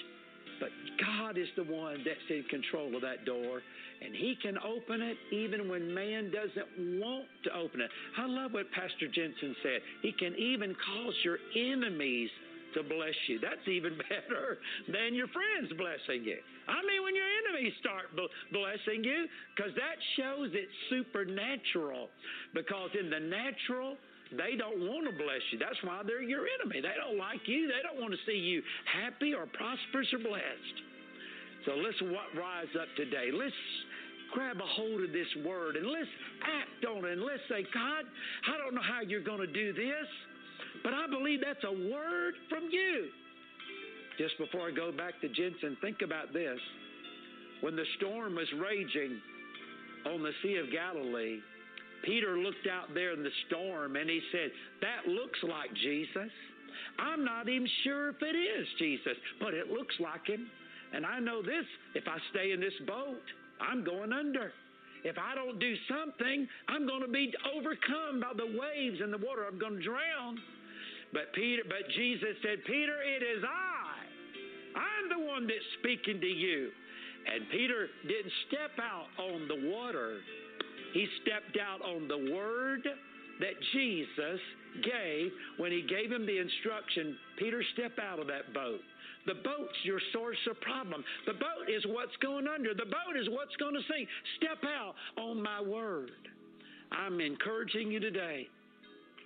But 0.61 0.71
God 1.01 1.37
is 1.37 1.49
the 1.57 1.65
one 1.65 1.99
that's 2.05 2.31
in 2.31 2.45
control 2.49 2.95
of 2.95 3.03
that 3.03 3.25
door, 3.25 3.61
and 4.01 4.15
He 4.15 4.37
can 4.41 4.57
open 4.59 5.03
it 5.03 5.17
even 5.33 5.69
when 5.69 5.93
man 5.93 6.31
doesn't 6.31 7.01
want 7.01 7.27
to 7.45 7.55
open 7.57 7.81
it. 7.81 7.91
I 8.17 8.27
love 8.27 8.53
what 8.53 8.71
Pastor 8.71 9.09
Jentezen 9.09 9.55
said. 9.63 9.81
He 10.03 10.13
can 10.13 10.35
even 10.37 10.75
cause 10.75 11.15
your 11.25 11.39
enemies 11.57 12.31
to 12.75 12.83
bless 12.83 13.17
you. 13.27 13.39
That's 13.41 13.65
even 13.67 13.97
better 14.11 14.59
than 14.87 15.15
your 15.15 15.29
friends 15.29 15.73
blessing 15.79 16.25
you. 16.25 16.39
I 16.69 16.81
mean, 16.83 17.03
when 17.03 17.15
your 17.15 17.29
enemies 17.45 17.73
start 17.81 18.11
blessing 18.15 19.05
you, 19.05 19.27
because 19.55 19.73
that 19.75 19.99
shows 20.17 20.51
it's 20.53 20.77
supernatural. 20.91 22.09
Because 22.55 22.91
in 22.99 23.11
the 23.11 23.21
natural, 23.21 23.97
they 24.33 24.57
don't 24.57 24.81
want 24.89 25.07
to 25.07 25.15
bless 25.15 25.45
you. 25.53 25.59
That's 25.59 25.79
why 25.85 26.03
they're 26.07 26.25
your 26.25 26.47
enemy. 26.61 26.81
They 26.81 26.97
don't 26.97 27.19
like 27.19 27.45
you. 27.47 27.69
They 27.69 27.83
don't 27.85 28.01
want 28.01 28.13
to 28.13 28.23
see 28.27 28.39
you 28.39 28.63
happy 28.89 29.35
or 29.35 29.47
prosperous 29.47 30.09
or 30.13 30.23
blessed. 30.25 30.77
So 31.67 31.77
let's 31.81 32.01
rise 32.37 32.73
up 32.77 32.89
today. 32.97 33.31
Let's 33.33 33.57
grab 34.33 34.59
a 34.59 34.67
hold 34.67 35.03
of 35.05 35.13
this 35.13 35.29
word 35.47 35.77
and 35.77 35.87
let's 35.87 36.11
act 36.43 36.85
on 36.85 37.05
it 37.05 37.13
and 37.13 37.23
let's 37.23 37.45
say, 37.49 37.63
God, 37.73 38.05
I 38.49 38.59
don't 38.59 38.75
know 38.75 38.85
how 38.85 39.01
you're 39.01 39.25
going 39.25 39.41
to 39.41 39.53
do 39.53 39.73
this, 39.73 40.09
but 40.85 40.93
I 40.93 41.07
believe 41.09 41.41
that's 41.41 41.65
a 41.65 41.73
word 41.73 42.35
from 42.49 42.69
you. 42.71 43.09
Just 44.19 44.39
before 44.39 44.69
I 44.69 44.71
go 44.71 44.93
back 44.93 45.21
to 45.23 45.29
Jentezen, 45.29 45.81
think 45.81 46.03
about 46.05 46.33
this. 46.33 46.59
When 47.63 47.75
the 47.75 47.85
storm 47.97 48.37
was 48.37 48.47
raging 48.61 49.19
on 50.07 50.23
the 50.23 50.31
Sea 50.43 50.57
of 50.57 50.71
Galilee, 50.71 51.41
Peter 52.05 52.39
looked 52.39 52.69
out 52.71 52.93
there 52.93 53.13
in 53.13 53.23
the 53.23 53.35
storm 53.49 53.97
and 53.97 54.09
he 54.09 54.21
said, 54.31 54.51
That 54.83 55.11
looks 55.11 55.39
like 55.43 55.73
Jesus. 55.83 56.31
I'm 56.99 57.25
not 57.25 57.49
even 57.49 57.67
sure 57.83 58.11
if 58.11 58.17
it 58.21 58.37
is 58.37 58.67
Jesus, 58.79 59.17
but 59.41 59.55
it 59.55 59.71
looks 59.71 59.95
like 59.99 60.27
him. 60.27 60.47
And 60.93 61.07
I 61.07 61.19
know 61.19 61.43
this 61.43 61.65
if 61.95 62.05
I 62.07 62.19
stay 62.31 62.53
in 62.53 62.61
this 62.61 62.75
boat, 62.87 63.25
I'm 63.61 63.85
going 63.85 64.13
under. 64.13 64.53
If 65.05 65.17
I 65.19 65.35
don't 65.35 65.59
do 65.59 65.75
something, 65.89 66.49
I'm 66.69 66.87
going 66.87 67.03
to 67.03 67.09
be 67.09 67.33
overcome 67.57 68.21
by 68.21 68.33
the 68.37 68.57
waves 68.59 69.01
and 69.03 69.13
the 69.13 69.19
water. 69.19 69.45
I'm 69.47 69.59
going 69.59 69.77
to 69.77 69.83
drown. 69.83 70.39
But 71.15 71.33
Peter, 71.33 71.63
but 71.67 71.87
Jesus 71.95 72.35
said, 72.43 72.59
Peter, 72.67 72.99
it 73.01 73.23
is 73.23 73.45
I. 73.47 73.95
I'm 74.75 75.07
the 75.09 75.25
one 75.25 75.47
that's 75.47 75.71
speaking 75.79 76.21
to 76.21 76.27
you. 76.27 76.71
And 77.25 77.49
Peter 77.51 77.87
didn't 78.03 78.33
step 78.49 78.75
out 78.83 79.07
on 79.23 79.47
the 79.47 79.71
water. 79.71 80.19
He 80.93 81.07
stepped 81.23 81.57
out 81.57 81.81
on 81.81 82.09
the 82.09 82.35
word 82.35 82.83
that 83.41 83.57
Jesus 83.73 84.41
gave 84.83 85.31
when 85.57 85.71
he 85.71 85.83
gave 85.83 86.11
him 86.11 86.27
the 86.27 86.39
instruction, 86.39 87.17
Peter, 87.39 87.63
step 87.75 87.93
out 88.03 88.19
of 88.19 88.27
that 88.27 88.53
boat. 88.53 88.81
The 89.27 89.35
boat's 89.35 89.79
your 89.85 90.01
source 90.13 90.39
of 90.51 90.61
problem. 90.61 91.03
The 91.27 91.33
boat 91.33 91.71
is 91.71 91.85
what's 91.87 92.15
going 92.21 92.47
under. 92.47 92.75
The 92.75 92.85
boat 92.85 93.17
is 93.19 93.29
what's 93.31 93.57
going 93.57 93.75
to 93.75 93.81
sink. 93.91 94.09
Step 94.37 94.59
out 94.67 94.95
on 95.17 95.43
my 95.43 95.63
word. 95.63 96.11
I'm 96.93 97.21
encouraging 97.21 97.91
you 97.91 98.01
today. 98.01 98.49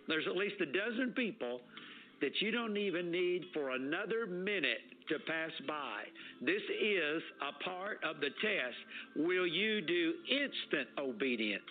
There's 0.06 0.26
at 0.26 0.36
least 0.36 0.56
a 0.60 0.66
dozen 0.66 1.12
people 1.16 1.60
that 2.20 2.40
you 2.40 2.50
don't 2.50 2.76
even 2.76 3.10
need 3.10 3.44
for 3.52 3.70
another 3.70 4.26
minute 4.26 4.78
to 5.08 5.18
pass 5.20 5.50
by. 5.66 6.02
This 6.40 6.62
is 6.82 7.22
a 7.40 7.64
part 7.64 8.00
of 8.04 8.20
the 8.20 8.30
test. 8.40 8.76
Will 9.16 9.46
you 9.46 9.80
do 9.80 10.14
instant 10.30 10.88
obedience? 10.98 11.62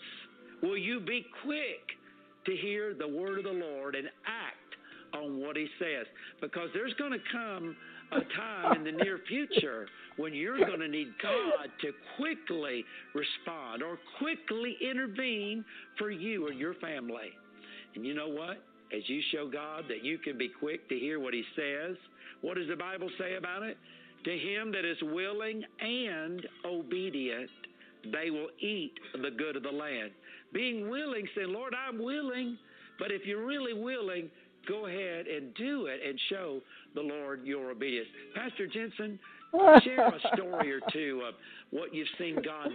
Will 0.63 0.77
you 0.77 0.99
be 0.99 1.25
quick 1.43 1.97
to 2.45 2.55
hear 2.55 2.93
the 2.93 3.07
word 3.07 3.39
of 3.39 3.43
the 3.43 3.51
Lord 3.51 3.95
and 3.95 4.07
act 4.25 5.15
on 5.15 5.39
what 5.39 5.55
he 5.55 5.67
says? 5.79 6.07
Because 6.41 6.69
there's 6.73 6.93
going 6.95 7.11
to 7.11 7.19
come 7.31 7.75
a 8.11 8.21
time 8.35 8.77
in 8.77 8.83
the 8.85 9.03
near 9.03 9.19
future 9.27 9.87
when 10.15 10.33
you're 10.33 10.57
going 10.59 10.79
to 10.79 10.87
need 10.87 11.09
God 11.21 11.69
to 11.81 11.91
quickly 12.15 12.85
respond 13.13 13.83
or 13.83 13.99
quickly 14.17 14.77
intervene 14.81 15.63
for 15.97 16.09
you 16.09 16.47
or 16.47 16.51
your 16.51 16.73
family. 16.75 17.31
And 17.95 18.05
you 18.05 18.13
know 18.13 18.29
what? 18.29 18.57
As 18.95 19.07
you 19.07 19.21
show 19.31 19.49
God 19.49 19.85
that 19.89 20.03
you 20.03 20.17
can 20.17 20.37
be 20.37 20.49
quick 20.49 20.87
to 20.89 20.97
hear 20.97 21.19
what 21.19 21.33
He 21.33 21.43
says, 21.55 21.97
what 22.41 22.55
does 22.55 22.67
the 22.67 22.75
Bible 22.75 23.09
say 23.17 23.35
about 23.35 23.63
it? 23.63 23.77
To 24.25 24.37
him 24.37 24.71
that 24.71 24.83
is 24.83 24.97
willing 25.01 25.63
and 25.79 26.45
obedient, 26.65 27.49
they 28.11 28.29
will 28.29 28.49
eat 28.59 28.93
the 29.13 29.31
good 29.31 29.55
of 29.55 29.63
the 29.63 29.71
land. 29.71 30.11
Being 30.53 30.89
willing, 30.89 31.27
saying, 31.35 31.49
Lord, 31.49 31.73
I'm 31.73 32.01
willing, 32.01 32.57
but 32.99 33.11
if 33.11 33.25
you're 33.25 33.45
really 33.45 33.73
willing, 33.73 34.29
go 34.67 34.87
ahead 34.87 35.27
and 35.27 35.53
do 35.55 35.85
it 35.85 35.99
and 36.05 36.19
show 36.29 36.61
the 36.95 37.01
Lord 37.01 37.45
your 37.45 37.71
obedience. 37.71 38.07
Pastor 38.35 38.67
Jentezen, 38.67 39.19
share 39.83 40.07
a 40.07 40.19
story 40.35 40.71
or 40.71 40.79
two 40.91 41.21
of 41.27 41.35
what 41.69 41.93
you've 41.93 42.07
seen 42.17 42.37
God. 42.43 42.69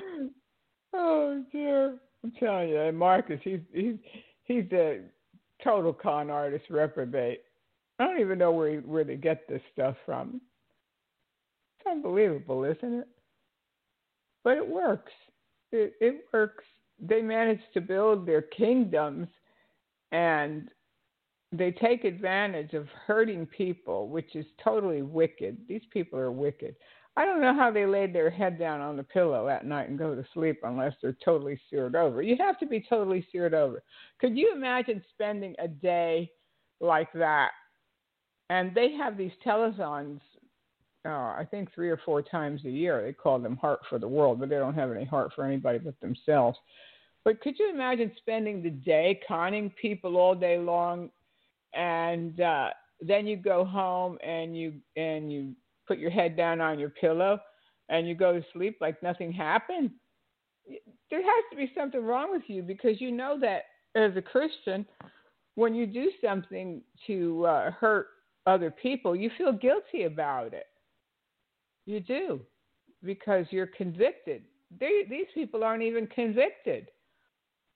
Oh 0.95 1.43
dear, 1.53 1.99
I'm 2.23 2.33
telling 2.39 2.71
you, 2.71 2.93
Marcus, 2.93 3.41
he's 3.43 3.61
he's 3.73 3.97
he's 4.45 4.65
a 4.73 5.01
total 5.63 5.93
con 5.93 6.31
artist 6.31 6.65
reprobate. 6.71 7.41
I 7.99 8.07
don't 8.07 8.21
even 8.21 8.39
know 8.39 8.53
where 8.53 8.71
he, 8.71 8.77
where 8.79 9.05
they 9.05 9.17
get 9.17 9.49
this 9.49 9.63
stuff 9.73 9.97
from. 10.05 10.41
It's 11.79 11.91
unbelievable, 11.91 12.65
isn't 12.65 13.01
it? 13.01 13.09
But 14.45 14.57
it 14.57 14.69
works. 14.69 15.13
It 15.71 15.95
it 16.01 16.25
works. 16.33 16.65
They 17.01 17.23
manage 17.23 17.61
to 17.75 17.81
build 17.81 18.27
their 18.27 18.43
kingdoms 18.43 19.29
and 20.13 20.69
they 21.53 21.71
take 21.71 22.05
advantage 22.05 22.73
of 22.73 22.87
hurting 23.07 23.47
people, 23.47 24.09
which 24.09 24.35
is 24.35 24.47
totally 24.63 25.03
wicked. 25.03 25.59
These 25.69 25.83
people 25.93 26.19
are 26.19 26.33
wicked. 26.33 26.77
I 27.17 27.27
don't 27.27 27.43
know 27.43 27.55
how 27.55 27.71
they 27.71 27.85
laid 27.85 28.15
their 28.15 28.31
head 28.31 28.59
down 28.59 28.81
on 28.81 28.97
the 28.97 29.03
pillow 29.03 29.49
at 29.49 29.67
night 29.67 29.89
and 29.89 29.99
go 29.99 30.15
to 30.15 30.25
sleep 30.33 30.61
unless 30.63 30.95
they're 31.03 31.17
totally 31.25 31.61
seared 31.69 31.95
over. 31.95 32.23
You 32.23 32.37
have 32.39 32.59
to 32.61 32.67
be 32.67 32.85
totally 32.89 33.27
seared 33.31 33.53
over. 33.53 33.83
Could 34.19 34.37
you 34.37 34.53
imagine 34.55 35.03
spending 35.13 35.55
a 35.59 35.69
day 35.69 36.31
like 36.81 37.13
that? 37.13 37.51
And 38.49 38.75
they 38.75 38.93
have 38.93 39.19
these 39.19 39.33
telethons, 39.45 40.21
uh, 41.05 41.09
I 41.09 41.47
think 41.51 41.73
three 41.75 41.91
or 41.91 42.01
four 42.05 42.23
times 42.23 42.65
a 42.65 42.71
year. 42.71 43.03
They 43.03 43.13
call 43.13 43.39
them 43.39 43.57
Heart 43.57 43.81
for 43.91 43.99
the 43.99 44.09
World, 44.09 44.41
but 44.41 44.49
they 44.49 44.57
don't 44.57 44.75
have 44.75 44.91
any 44.91 45.05
heart 45.05 45.33
for 45.35 45.45
anybody 45.45 45.79
but 45.79 46.01
themselves. 46.01 46.59
But 47.25 47.41
could 47.41 47.59
you 47.59 47.71
imagine 47.71 48.11
spending 48.17 48.63
the 48.63 48.71
day 48.71 49.21
conning 49.29 49.71
people 49.81 50.17
all 50.17 50.35
day 50.35 50.59
long 50.59 51.11
and 51.75 52.41
uh, 52.41 52.71
then 53.01 53.27
you 53.27 53.37
go 53.37 53.65
home 53.65 54.19
and 54.23 54.57
you 54.57 54.75
and 54.97 55.33
you 55.33 55.55
put 55.93 55.99
your 55.99 56.11
head 56.11 56.38
down 56.38 56.59
on 56.62 56.78
your 56.78 56.88
pillow 56.88 57.38
and 57.90 58.09
you 58.09 58.14
go 58.14 58.32
to 58.32 58.43
sleep 58.55 58.78
like 58.80 59.03
nothing 59.03 59.30
happened. 59.30 59.90
There 61.11 61.22
has 61.22 61.45
to 61.51 61.57
be 61.57 61.70
something 61.76 62.03
wrong 62.03 62.30
with 62.30 62.45
you 62.47 62.62
because 62.62 62.99
you 62.99 63.12
know 63.12 63.38
that 63.40 63.64
as 63.95 64.16
a 64.16 64.22
Christian, 64.22 64.86
when 65.55 65.74
you 65.74 65.86
do 65.86 66.11
something 66.24 66.80
to 67.07 67.45
uh, 67.45 67.70
hurt 67.72 68.07
other 68.47 68.70
people, 68.70 69.14
you 69.14 69.30
feel 69.36 69.53
guilty 69.53 70.05
about 70.05 70.55
it. 70.55 70.64
You 71.84 72.01
do 72.01 72.40
because 73.05 73.45
you're 73.51 73.66
convicted. 73.66 74.45
They, 74.80 75.03
these 75.11 75.26
people 75.34 75.62
aren't 75.62 75.82
even 75.82 76.07
convicted. 76.07 76.86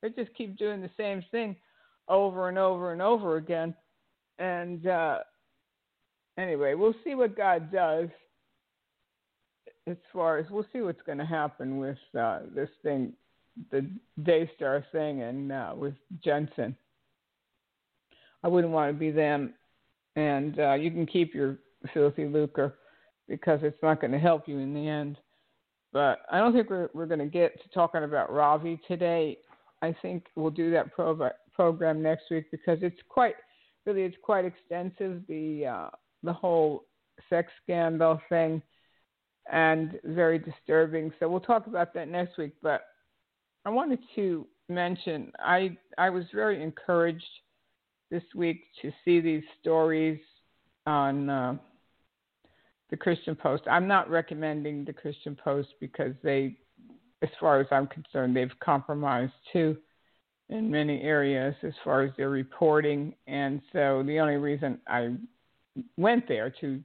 They 0.00 0.08
just 0.08 0.34
keep 0.34 0.56
doing 0.56 0.80
the 0.80 0.90
same 0.96 1.22
thing 1.30 1.54
over 2.08 2.48
and 2.48 2.56
over 2.56 2.92
and 2.92 3.02
over 3.02 3.36
again 3.36 3.74
and 4.38 4.86
uh, 4.86 5.18
anyway, 6.38 6.74
we'll 6.74 6.94
see 7.04 7.14
what 7.14 7.36
God 7.36 7.72
does. 7.72 8.08
As 9.86 9.96
far 10.12 10.38
as 10.38 10.46
we'll 10.50 10.66
see 10.72 10.80
what's 10.80 11.02
going 11.02 11.18
to 11.18 11.24
happen 11.26 11.78
with 11.78 11.98
uh, 12.18 12.40
this 12.54 12.68
thing, 12.82 13.12
the 13.70 13.88
Daystar 14.22 14.84
thing, 14.90 15.22
and 15.22 15.52
uh, 15.52 15.74
with 15.76 15.94
Jentezen. 16.24 16.74
I 18.42 18.48
wouldn't 18.48 18.72
want 18.72 18.92
to 18.92 18.98
be 18.98 19.10
them, 19.10 19.54
and 20.16 20.58
uh, 20.58 20.74
you 20.74 20.90
can 20.90 21.06
keep 21.06 21.34
your 21.34 21.58
filthy 21.94 22.26
lucre 22.26 22.74
because 23.28 23.60
it's 23.62 23.82
not 23.82 24.00
going 24.00 24.12
to 24.12 24.18
help 24.18 24.48
you 24.48 24.58
in 24.58 24.74
the 24.74 24.88
end. 24.88 25.18
But 25.92 26.20
I 26.30 26.38
don't 26.38 26.52
think 26.52 26.68
we're 26.68 26.88
we're 26.94 27.06
going 27.06 27.20
to 27.20 27.26
get 27.26 27.60
to 27.62 27.68
talking 27.70 28.04
about 28.04 28.32
Ravi 28.32 28.80
today. 28.86 29.38
I 29.82 29.94
think 30.02 30.26
we'll 30.34 30.50
do 30.50 30.70
that 30.72 30.92
pro- 30.92 31.30
program 31.54 32.02
next 32.02 32.24
week 32.30 32.50
because 32.50 32.78
it's 32.82 33.00
quite 33.08 33.34
really 33.84 34.02
it's 34.02 34.16
quite 34.22 34.44
extensive. 34.44 35.22
The 35.28 35.66
uh, 35.66 35.90
the 36.26 36.32
whole 36.32 36.84
sex 37.30 37.50
scandal 37.62 38.20
thing, 38.28 38.60
and 39.50 39.98
very 40.04 40.38
disturbing. 40.38 41.12
So 41.18 41.28
we'll 41.28 41.40
talk 41.40 41.66
about 41.66 41.94
that 41.94 42.08
next 42.08 42.36
week. 42.36 42.52
But 42.62 42.82
I 43.64 43.70
wanted 43.70 44.00
to 44.16 44.46
mention 44.68 45.32
I 45.38 45.76
I 45.96 46.10
was 46.10 46.24
very 46.34 46.62
encouraged 46.62 47.24
this 48.10 48.22
week 48.34 48.64
to 48.82 48.92
see 49.04 49.20
these 49.20 49.42
stories 49.60 50.20
on 50.86 51.28
uh, 51.28 51.56
the 52.90 52.96
Christian 52.96 53.34
Post. 53.34 53.64
I'm 53.68 53.88
not 53.88 54.08
recommending 54.08 54.84
the 54.84 54.92
Christian 54.92 55.36
Post 55.36 55.68
because 55.80 56.14
they, 56.22 56.56
as 57.22 57.28
far 57.40 57.60
as 57.60 57.66
I'm 57.70 57.88
concerned, 57.88 58.36
they've 58.36 58.58
compromised 58.60 59.32
too 59.52 59.76
in 60.48 60.70
many 60.70 61.02
areas 61.02 61.54
as 61.64 61.72
far 61.82 62.02
as 62.02 62.12
their 62.16 62.30
reporting. 62.30 63.14
And 63.26 63.60
so 63.72 64.04
the 64.06 64.20
only 64.20 64.36
reason 64.36 64.78
I 64.86 65.16
went 65.96 66.26
there 66.28 66.52
to 66.60 66.80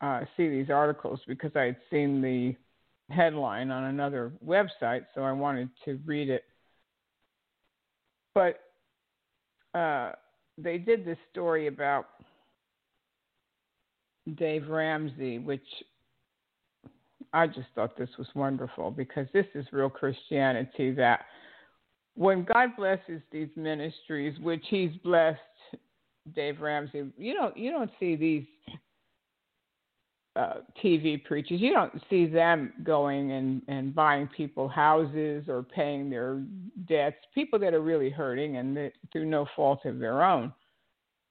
uh, 0.00 0.20
see 0.36 0.48
these 0.48 0.70
articles 0.70 1.20
because 1.26 1.52
I 1.54 1.62
had 1.62 1.76
seen 1.90 2.20
the 2.20 2.54
headline 3.14 3.70
on 3.70 3.84
another 3.84 4.32
website, 4.44 5.06
so 5.14 5.22
I 5.22 5.32
wanted 5.32 5.70
to 5.84 5.98
read 6.04 6.28
it. 6.28 6.44
But 8.34 8.60
uh, 9.74 10.12
they 10.58 10.78
did 10.78 11.04
this 11.04 11.18
story 11.30 11.68
about 11.68 12.06
Dave 14.34 14.68
Ramsey, 14.68 15.38
which 15.38 15.66
I 17.32 17.46
just 17.46 17.68
thought 17.74 17.96
this 17.96 18.10
was 18.18 18.28
wonderful 18.34 18.90
because 18.90 19.26
this 19.32 19.46
is 19.54 19.66
real 19.72 19.90
Christianity 19.90 20.90
that 20.92 21.26
when 22.14 22.44
God 22.44 22.70
blesses 22.76 23.20
these 23.30 23.48
ministries, 23.56 24.38
which 24.40 24.64
He's 24.68 24.92
blessed 25.04 25.38
Dave 26.34 26.60
Ramsey, 26.60 27.04
you 27.16 27.34
don't 27.34 27.56
you 27.56 27.70
don't 27.70 27.90
see 28.00 28.16
these 28.16 28.44
uh, 30.36 30.54
TV 30.82 31.24
preachers. 31.24 31.60
You 31.60 31.72
don't 31.72 31.94
see 32.10 32.26
them 32.26 32.72
going 32.84 33.32
and, 33.32 33.62
and 33.68 33.94
buying 33.94 34.28
people 34.28 34.68
houses 34.68 35.44
or 35.48 35.62
paying 35.62 36.10
their 36.10 36.42
debts. 36.86 37.16
People 37.34 37.58
that 37.60 37.72
are 37.74 37.80
really 37.80 38.10
hurting 38.10 38.58
and 38.58 38.76
that, 38.76 38.92
through 39.12 39.24
no 39.24 39.46
fault 39.56 39.86
of 39.86 39.98
their 39.98 40.22
own 40.22 40.52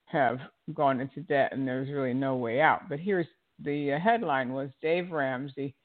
have 0.06 0.40
gone 0.74 1.02
into 1.02 1.20
debt 1.22 1.52
and 1.52 1.68
there's 1.68 1.90
really 1.90 2.14
no 2.14 2.36
way 2.36 2.62
out. 2.62 2.90
But 2.90 3.00
here's 3.00 3.28
the 3.64 3.90
headline 3.90 4.54
was 4.54 4.70
Dave 4.82 5.12
Ramsey 5.12 5.76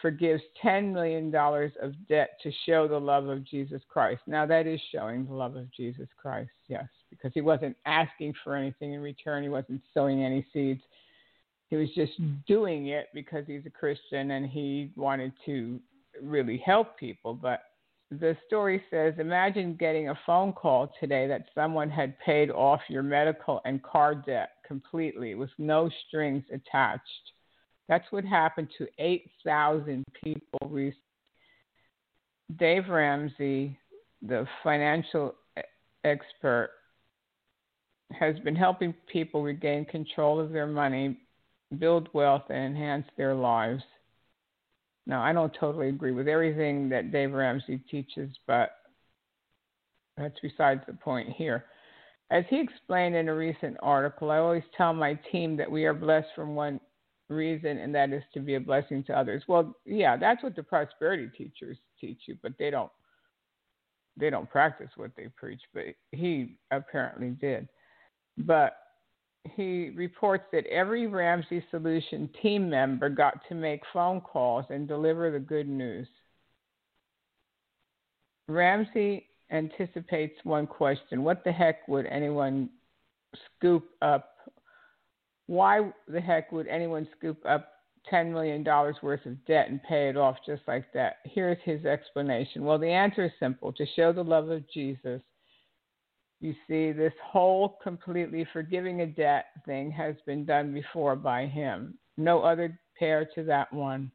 forgives 0.00 0.42
$10 0.64 0.92
million 0.92 1.34
of 1.34 2.08
debt 2.08 2.30
to 2.42 2.52
show 2.66 2.86
the 2.86 2.98
love 2.98 3.28
of 3.28 3.44
Jesus 3.44 3.82
Christ. 3.88 4.22
Now, 4.26 4.46
that 4.46 4.66
is 4.66 4.80
showing 4.92 5.26
the 5.26 5.34
love 5.34 5.56
of 5.56 5.72
Jesus 5.72 6.08
Christ, 6.16 6.50
yes, 6.68 6.86
because 7.10 7.32
he 7.34 7.40
wasn't 7.40 7.76
asking 7.86 8.34
for 8.44 8.54
anything 8.54 8.92
in 8.92 9.00
return, 9.00 9.42
he 9.42 9.48
wasn't 9.48 9.80
sowing 9.94 10.22
any 10.22 10.46
seeds. 10.52 10.82
He 11.68 11.76
was 11.76 11.88
just 11.94 12.12
doing 12.46 12.88
it 12.88 13.08
because 13.14 13.44
he's 13.46 13.66
a 13.66 13.70
Christian 13.70 14.32
and 14.32 14.46
he 14.46 14.90
wanted 14.96 15.32
to 15.46 15.80
really 16.22 16.62
help 16.64 16.98
people. 16.98 17.34
But 17.34 17.60
the 18.10 18.36
story 18.46 18.82
says 18.90 19.14
imagine 19.18 19.76
getting 19.78 20.08
a 20.08 20.18
phone 20.24 20.52
call 20.52 20.90
today 20.98 21.26
that 21.26 21.44
someone 21.54 21.90
had 21.90 22.18
paid 22.20 22.50
off 22.50 22.80
your 22.88 23.02
medical 23.02 23.60
and 23.64 23.82
car 23.82 24.14
debt 24.14 24.50
completely 24.66 25.34
with 25.34 25.50
no 25.58 25.90
strings 26.06 26.44
attached. 26.52 27.02
That's 27.88 28.06
what 28.10 28.24
happened 28.24 28.68
to 28.78 28.86
8,000 28.98 30.04
people. 30.22 30.58
recently. 30.68 31.02
Dave 32.56 32.88
Ramsey, 32.88 33.78
the 34.22 34.46
financial 34.64 35.34
expert, 36.04 36.70
has 38.12 38.38
been 38.40 38.56
helping 38.56 38.94
people 39.10 39.42
regain 39.42 39.84
control 39.84 40.40
of 40.40 40.50
their 40.50 40.66
money, 40.66 41.18
build 41.78 42.08
wealth, 42.12 42.44
and 42.48 42.76
enhance 42.76 43.06
their 43.16 43.34
lives. 43.34 43.82
Now, 45.06 45.22
I 45.22 45.32
don't 45.32 45.54
totally 45.58 45.88
agree 45.88 46.12
with 46.12 46.28
everything 46.28 46.88
that 46.90 47.12
Dave 47.12 47.32
Ramsey 47.32 47.80
teaches, 47.90 48.30
but 48.46 48.70
that's 50.16 50.38
besides 50.42 50.82
the 50.86 50.94
point 50.94 51.30
here. 51.30 51.64
As 52.30 52.44
he 52.50 52.60
explained 52.60 53.14
in 53.14 53.28
a 53.28 53.34
recent 53.34 53.76
article, 53.80 54.30
I 54.30 54.38
always 54.38 54.64
tell 54.76 54.92
my 54.92 55.14
team 55.32 55.56
that 55.56 55.70
we 55.70 55.84
are 55.86 55.94
blessed 55.94 56.28
from 56.34 56.54
one 56.54 56.78
reason, 57.30 57.78
and 57.78 57.94
that 57.94 58.12
is 58.12 58.22
to 58.34 58.40
be 58.40 58.56
a 58.56 58.60
blessing 58.60 59.02
to 59.04 59.18
others. 59.18 59.42
Well, 59.48 59.74
yeah, 59.86 60.16
that's 60.16 60.42
what 60.42 60.56
the 60.56 60.62
prosperity 60.62 61.30
teachers 61.36 61.78
teach 62.00 62.20
you, 62.26 62.36
but 62.42 62.52
they 62.58 62.70
don't 62.70 62.90
they 64.18 64.30
don't 64.30 64.50
practice 64.50 64.90
what 64.96 65.12
they 65.16 65.28
preach. 65.36 65.60
But 65.72 65.84
he 66.12 66.58
apparently 66.70 67.30
did. 67.30 67.68
But 68.38 68.76
he 69.54 69.90
reports 69.94 70.44
that 70.52 70.66
every 70.66 71.06
Ramsey 71.06 71.64
Solution 71.70 72.28
team 72.42 72.68
member 72.68 73.08
got 73.08 73.40
to 73.48 73.54
make 73.54 73.82
phone 73.92 74.20
calls 74.20 74.64
and 74.70 74.86
deliver 74.86 75.30
the 75.30 75.38
good 75.38 75.68
news. 75.68 76.08
Ramsey 78.48 79.26
anticipates 79.50 80.38
one 80.44 80.66
question 80.66 81.22
What 81.22 81.44
the 81.44 81.52
heck 81.52 81.86
would 81.88 82.06
anyone 82.06 82.70
scoop 83.56 83.84
up? 84.02 84.34
Why 85.46 85.90
the 86.06 86.20
heck 86.20 86.52
would 86.52 86.66
anyone 86.66 87.08
scoop 87.16 87.38
up 87.46 87.68
$10 88.12 88.32
million 88.32 88.64
worth 89.02 89.24
of 89.26 89.44
debt 89.46 89.68
and 89.70 89.82
pay 89.82 90.08
it 90.08 90.16
off 90.16 90.36
just 90.46 90.62
like 90.66 90.92
that? 90.92 91.16
Here's 91.24 91.58
his 91.64 91.84
explanation. 91.84 92.64
Well, 92.64 92.78
the 92.78 92.90
answer 92.90 93.24
is 93.24 93.32
simple 93.40 93.72
to 93.72 93.86
show 93.96 94.12
the 94.12 94.24
love 94.24 94.50
of 94.50 94.68
Jesus 94.70 95.20
you 96.40 96.54
see, 96.68 96.92
this 96.92 97.12
whole 97.22 97.78
completely 97.82 98.46
forgiving 98.52 99.00
a 99.00 99.06
debt 99.06 99.46
thing 99.66 99.90
has 99.90 100.14
been 100.24 100.44
done 100.44 100.72
before 100.72 101.16
by 101.16 101.46
him. 101.46 101.94
No 102.16 102.42
other 102.42 102.78
pair 102.98 103.28
to 103.34 103.42
that 103.44 103.72
one. 103.72 104.10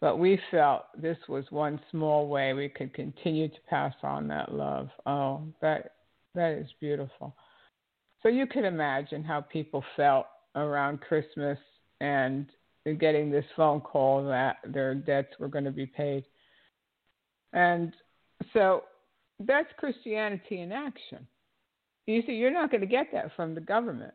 But 0.00 0.18
we 0.18 0.38
felt 0.50 0.84
this 1.00 1.16
was 1.28 1.44
one 1.50 1.80
small 1.90 2.28
way 2.28 2.52
we 2.52 2.68
could 2.68 2.92
continue 2.92 3.48
to 3.48 3.60
pass 3.68 3.94
on 4.02 4.28
that 4.28 4.52
love. 4.52 4.90
Oh, 5.06 5.42
that 5.62 5.92
that 6.34 6.52
is 6.52 6.68
beautiful. 6.80 7.34
So 8.22 8.28
you 8.28 8.46
can 8.46 8.66
imagine 8.66 9.24
how 9.24 9.40
people 9.40 9.82
felt 9.96 10.26
around 10.54 11.00
Christmas 11.00 11.58
and 12.00 12.46
getting 12.98 13.30
this 13.30 13.44
phone 13.56 13.80
call 13.80 14.26
that 14.28 14.58
their 14.66 14.94
debts 14.94 15.38
were 15.38 15.48
going 15.48 15.64
to 15.64 15.70
be 15.70 15.86
paid. 15.86 16.24
And 17.54 17.94
so 18.52 18.82
that's 19.40 19.68
Christianity 19.78 20.60
in 20.60 20.72
action. 20.72 21.26
You 22.06 22.22
see, 22.26 22.32
you're 22.32 22.52
not 22.52 22.70
going 22.70 22.80
to 22.80 22.86
get 22.86 23.08
that 23.12 23.34
from 23.34 23.54
the 23.54 23.60
government. 23.60 24.14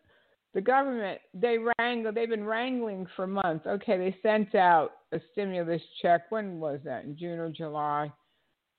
The 0.53 0.61
government, 0.61 1.19
they 1.33 1.57
wrangle, 1.57 2.11
they've 2.11 2.29
been 2.29 2.43
wrangling 2.43 3.07
for 3.15 3.25
months. 3.27 3.65
Okay, 3.65 3.97
they 3.97 4.17
sent 4.21 4.53
out 4.55 4.91
a 5.13 5.19
stimulus 5.31 5.81
check. 6.01 6.29
When 6.29 6.59
was 6.59 6.79
that? 6.83 7.05
In 7.05 7.17
June 7.17 7.39
or 7.39 7.49
July? 7.49 8.11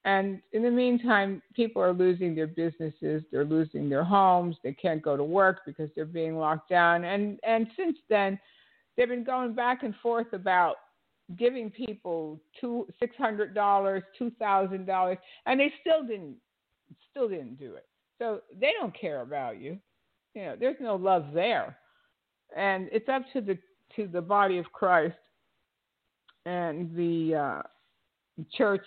And 0.04 0.40
in 0.52 0.62
the 0.62 0.70
meantime, 0.70 1.40
people 1.54 1.80
are 1.80 1.92
losing 1.92 2.34
their 2.34 2.48
businesses, 2.48 3.22
they're 3.30 3.44
losing 3.44 3.88
their 3.88 4.02
homes, 4.02 4.56
they 4.62 4.72
can't 4.72 5.00
go 5.00 5.16
to 5.16 5.22
work 5.22 5.60
because 5.64 5.88
they're 5.94 6.04
being 6.04 6.36
locked 6.36 6.68
down. 6.68 7.04
And 7.04 7.38
and 7.46 7.68
since 7.76 7.96
then, 8.08 8.38
they've 8.96 9.08
been 9.08 9.24
going 9.24 9.54
back 9.54 9.84
and 9.84 9.94
forth 10.02 10.32
about 10.32 10.76
giving 11.38 11.70
people 11.70 12.40
two 12.60 12.86
six 12.98 13.16
hundred 13.16 13.54
dollars, 13.54 14.02
two 14.18 14.30
thousand 14.38 14.86
dollars, 14.86 15.18
and 15.46 15.58
they 15.58 15.72
still 15.80 16.02
didn't 16.06 16.36
still 17.10 17.28
didn't 17.28 17.58
do 17.58 17.74
it. 17.74 17.86
So 18.18 18.40
they 18.58 18.72
don't 18.78 18.98
care 18.98 19.22
about 19.22 19.60
you. 19.60 19.78
You 20.34 20.42
know, 20.42 20.56
there's 20.58 20.76
no 20.80 20.96
love 20.96 21.26
there, 21.34 21.76
and 22.56 22.88
it's 22.92 23.08
up 23.08 23.22
to 23.32 23.40
the 23.40 23.58
to 23.96 24.06
the 24.06 24.22
body 24.22 24.58
of 24.58 24.66
Christ 24.72 25.16
and 26.46 26.94
the 26.96 27.34
uh, 27.34 27.62
church 28.56 28.86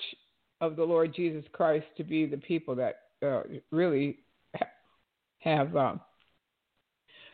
of 0.62 0.76
the 0.76 0.84
Lord 0.84 1.14
Jesus 1.14 1.44
Christ 1.52 1.86
to 1.98 2.04
be 2.04 2.26
the 2.26 2.38
people 2.38 2.76
that 2.76 2.96
uh, 3.26 3.42
really 3.72 4.20
have 5.40 5.76
uh, 5.76 5.96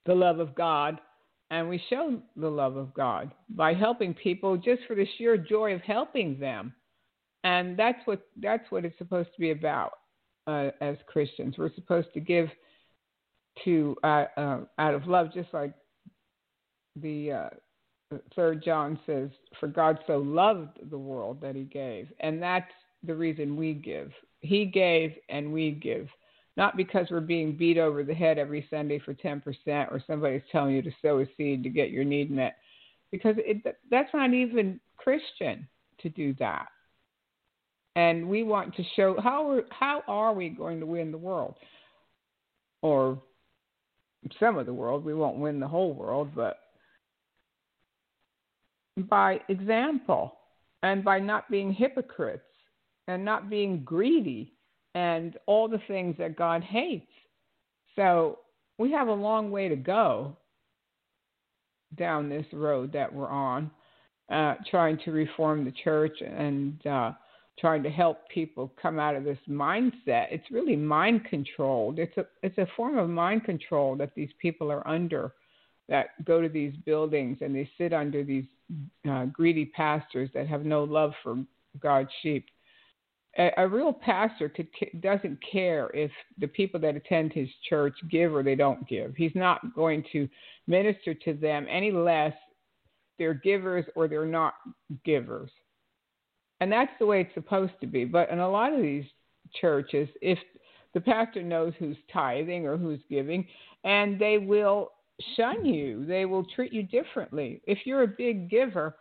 the 0.05 0.13
love 0.13 0.39
of 0.39 0.53
God 0.55 0.99
and 1.51 1.67
we 1.67 1.83
show 1.89 2.17
the 2.37 2.49
love 2.49 2.77
of 2.77 2.93
God 2.93 3.31
by 3.49 3.73
helping 3.73 4.13
people 4.13 4.57
just 4.57 4.81
for 4.87 4.95
the 4.95 5.05
sheer 5.17 5.37
joy 5.37 5.75
of 5.75 5.81
helping 5.81 6.39
them. 6.39 6.73
And 7.43 7.77
that's 7.77 7.99
what 8.05 8.21
that's 8.41 8.63
what 8.71 8.85
it's 8.85 8.97
supposed 8.97 9.29
to 9.35 9.39
be 9.39 9.51
about 9.51 9.91
uh, 10.47 10.69
as 10.79 10.95
Christians. 11.07 11.55
We're 11.57 11.73
supposed 11.75 12.07
to 12.13 12.19
give 12.19 12.47
to 13.65 13.95
uh, 14.03 14.25
uh, 14.37 14.59
out 14.79 14.93
of 14.93 15.07
love, 15.07 15.33
just 15.33 15.49
like 15.53 15.73
the 16.95 17.31
uh, 17.31 17.49
Third 18.35 18.63
John 18.63 18.97
says, 19.05 19.29
"For 19.59 19.67
God 19.67 19.99
so 20.07 20.17
loved 20.19 20.79
the 20.89 20.97
world 20.97 21.41
that 21.41 21.55
He 21.55 21.63
gave," 21.63 22.07
and 22.19 22.41
that's 22.41 22.71
the 23.03 23.15
reason 23.15 23.57
we 23.57 23.73
give. 23.73 24.11
He 24.39 24.65
gave, 24.65 25.13
and 25.29 25.51
we 25.51 25.71
give 25.71 26.07
not 26.57 26.75
because 26.75 27.07
we're 27.09 27.21
being 27.21 27.55
beat 27.55 27.77
over 27.77 28.03
the 28.03 28.13
head 28.13 28.37
every 28.37 28.67
Sunday 28.69 28.99
for 28.99 29.13
10% 29.13 29.41
or 29.91 30.01
somebody's 30.05 30.41
telling 30.51 30.75
you 30.75 30.81
to 30.81 30.91
sow 31.01 31.19
a 31.19 31.25
seed 31.37 31.63
to 31.63 31.69
get 31.69 31.91
your 31.91 32.03
need 32.03 32.29
met, 32.29 32.57
because 33.11 33.35
it, 33.37 33.63
that's 33.89 34.13
not 34.13 34.33
even 34.33 34.79
Christian 34.97 35.67
to 36.01 36.09
do 36.09 36.33
that. 36.39 36.67
And 37.95 38.27
we 38.29 38.43
want 38.43 38.75
to 38.75 38.83
show 38.95 39.19
how 39.21 39.51
are, 39.51 39.63
how 39.69 40.03
are 40.07 40.33
we 40.33 40.49
going 40.49 40.79
to 40.79 40.85
win 40.85 41.11
the 41.11 41.17
world, 41.17 41.55
or 42.81 43.21
some 44.39 44.57
of 44.57 44.65
the 44.65 44.73
world. 44.73 45.03
We 45.03 45.13
won't 45.13 45.37
win 45.37 45.59
the 45.59 45.67
whole 45.67 45.93
world, 45.93 46.29
but 46.35 46.57
by 49.09 49.39
example 49.49 50.37
and 50.83 51.03
by 51.03 51.19
not 51.19 51.49
being 51.49 51.71
hypocrites 51.71 52.43
and 53.07 53.23
not 53.25 53.49
being 53.49 53.83
greedy 53.83 54.53
and 54.95 55.37
all 55.45 55.67
the 55.67 55.81
things 55.87 56.15
that 56.17 56.35
God 56.35 56.63
hates. 56.63 57.11
So 57.95 58.39
we 58.77 58.91
have 58.91 59.07
a 59.07 59.13
long 59.13 59.51
way 59.51 59.69
to 59.69 59.75
go 59.75 60.35
down 61.97 62.29
this 62.29 62.45
road 62.53 62.91
that 62.93 63.13
we're 63.13 63.29
on, 63.29 63.69
uh, 64.31 64.55
trying 64.69 64.97
to 65.05 65.11
reform 65.11 65.65
the 65.65 65.73
church 65.83 66.21
and 66.21 66.85
uh, 66.87 67.11
trying 67.59 67.83
to 67.83 67.89
help 67.89 68.27
people 68.29 68.73
come 68.81 68.99
out 68.99 69.15
of 69.15 69.23
this 69.23 69.37
mindset. 69.49 70.27
It's 70.31 70.49
really 70.51 70.75
mind 70.75 71.25
controlled. 71.25 71.99
It's 71.99 72.15
a 72.17 72.25
it's 72.41 72.57
a 72.57 72.67
form 72.75 72.97
of 72.97 73.09
mind 73.09 73.43
control 73.43 73.95
that 73.97 74.15
these 74.15 74.31
people 74.41 74.71
are 74.71 74.87
under. 74.87 75.33
That 75.89 76.23
go 76.23 76.41
to 76.41 76.47
these 76.47 76.73
buildings 76.85 77.39
and 77.41 77.53
they 77.53 77.69
sit 77.77 77.91
under 77.91 78.23
these 78.23 78.45
uh, 79.09 79.25
greedy 79.25 79.65
pastors 79.65 80.29
that 80.33 80.47
have 80.47 80.63
no 80.63 80.85
love 80.85 81.11
for 81.21 81.43
God's 81.81 82.09
sheep 82.21 82.45
a, 83.37 83.51
a 83.57 83.67
real 83.67 83.93
pastor 83.93 84.49
could 84.49 84.67
doesn't 85.01 85.37
care 85.49 85.89
if 85.93 86.11
the 86.37 86.47
people 86.47 86.79
that 86.81 86.95
attend 86.95 87.33
his 87.33 87.49
church 87.69 87.95
give 88.09 88.33
or 88.33 88.43
they 88.43 88.55
don't 88.55 88.87
give. 88.87 89.15
He's 89.15 89.35
not 89.35 89.73
going 89.75 90.03
to 90.11 90.27
minister 90.67 91.13
to 91.13 91.33
them 91.33 91.65
any 91.69 91.91
less 91.91 92.33
they're 93.17 93.33
givers 93.33 93.85
or 93.95 94.07
they're 94.07 94.25
not 94.25 94.55
givers. 95.05 95.51
And 96.59 96.71
that's 96.71 96.91
the 96.99 97.05
way 97.05 97.21
it's 97.21 97.33
supposed 97.33 97.73
to 97.81 97.87
be. 97.87 98.05
But 98.05 98.29
in 98.29 98.39
a 98.39 98.49
lot 98.49 98.73
of 98.73 98.81
these 98.81 99.05
churches, 99.59 100.09
if 100.21 100.37
the 100.93 101.01
pastor 101.01 101.41
knows 101.41 101.73
who's 101.79 101.97
tithing 102.11 102.67
or 102.67 102.77
who's 102.77 102.99
giving, 103.09 103.47
and 103.83 104.19
they 104.19 104.37
will 104.37 104.91
shun 105.35 105.65
you. 105.65 106.05
They 106.05 106.25
will 106.25 106.45
treat 106.55 106.73
you 106.73 106.83
differently. 106.83 107.61
If 107.65 107.79
you're 107.85 108.03
a 108.03 108.07
big 108.07 108.49
giver, 108.49 108.95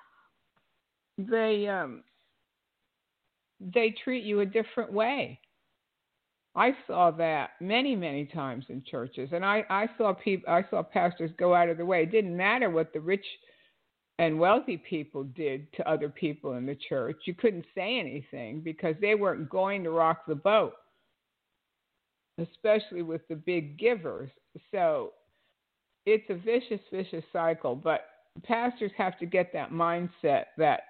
they 1.18 1.66
um, 1.68 2.02
they 3.60 3.94
treat 4.04 4.24
you 4.24 4.40
a 4.40 4.46
different 4.46 4.92
way. 4.92 5.38
I 6.56 6.72
saw 6.86 7.12
that 7.12 7.50
many, 7.60 7.94
many 7.94 8.26
times 8.26 8.64
in 8.68 8.82
churches, 8.90 9.30
and 9.32 9.44
I, 9.44 9.64
I 9.70 9.86
saw 9.96 10.12
people, 10.12 10.52
I 10.52 10.64
saw 10.68 10.82
pastors 10.82 11.30
go 11.38 11.54
out 11.54 11.68
of 11.68 11.78
the 11.78 11.86
way. 11.86 12.02
It 12.02 12.10
didn't 12.10 12.36
matter 12.36 12.70
what 12.70 12.92
the 12.92 13.00
rich 13.00 13.24
and 14.18 14.38
wealthy 14.38 14.76
people 14.76 15.24
did 15.24 15.72
to 15.74 15.88
other 15.88 16.08
people 16.08 16.54
in 16.54 16.66
the 16.66 16.76
church. 16.88 17.16
You 17.24 17.34
couldn't 17.34 17.64
say 17.74 17.98
anything 17.98 18.60
because 18.60 18.96
they 19.00 19.14
weren't 19.14 19.48
going 19.48 19.84
to 19.84 19.90
rock 19.90 20.26
the 20.26 20.34
boat, 20.34 20.74
especially 22.38 23.02
with 23.02 23.26
the 23.28 23.36
big 23.36 23.78
givers. 23.78 24.30
So 24.72 25.12
it's 26.04 26.28
a 26.28 26.34
vicious, 26.34 26.84
vicious 26.92 27.24
cycle. 27.32 27.76
But 27.76 28.06
pastors 28.42 28.92
have 28.98 29.18
to 29.20 29.26
get 29.26 29.52
that 29.52 29.70
mindset 29.70 30.46
that 30.58 30.80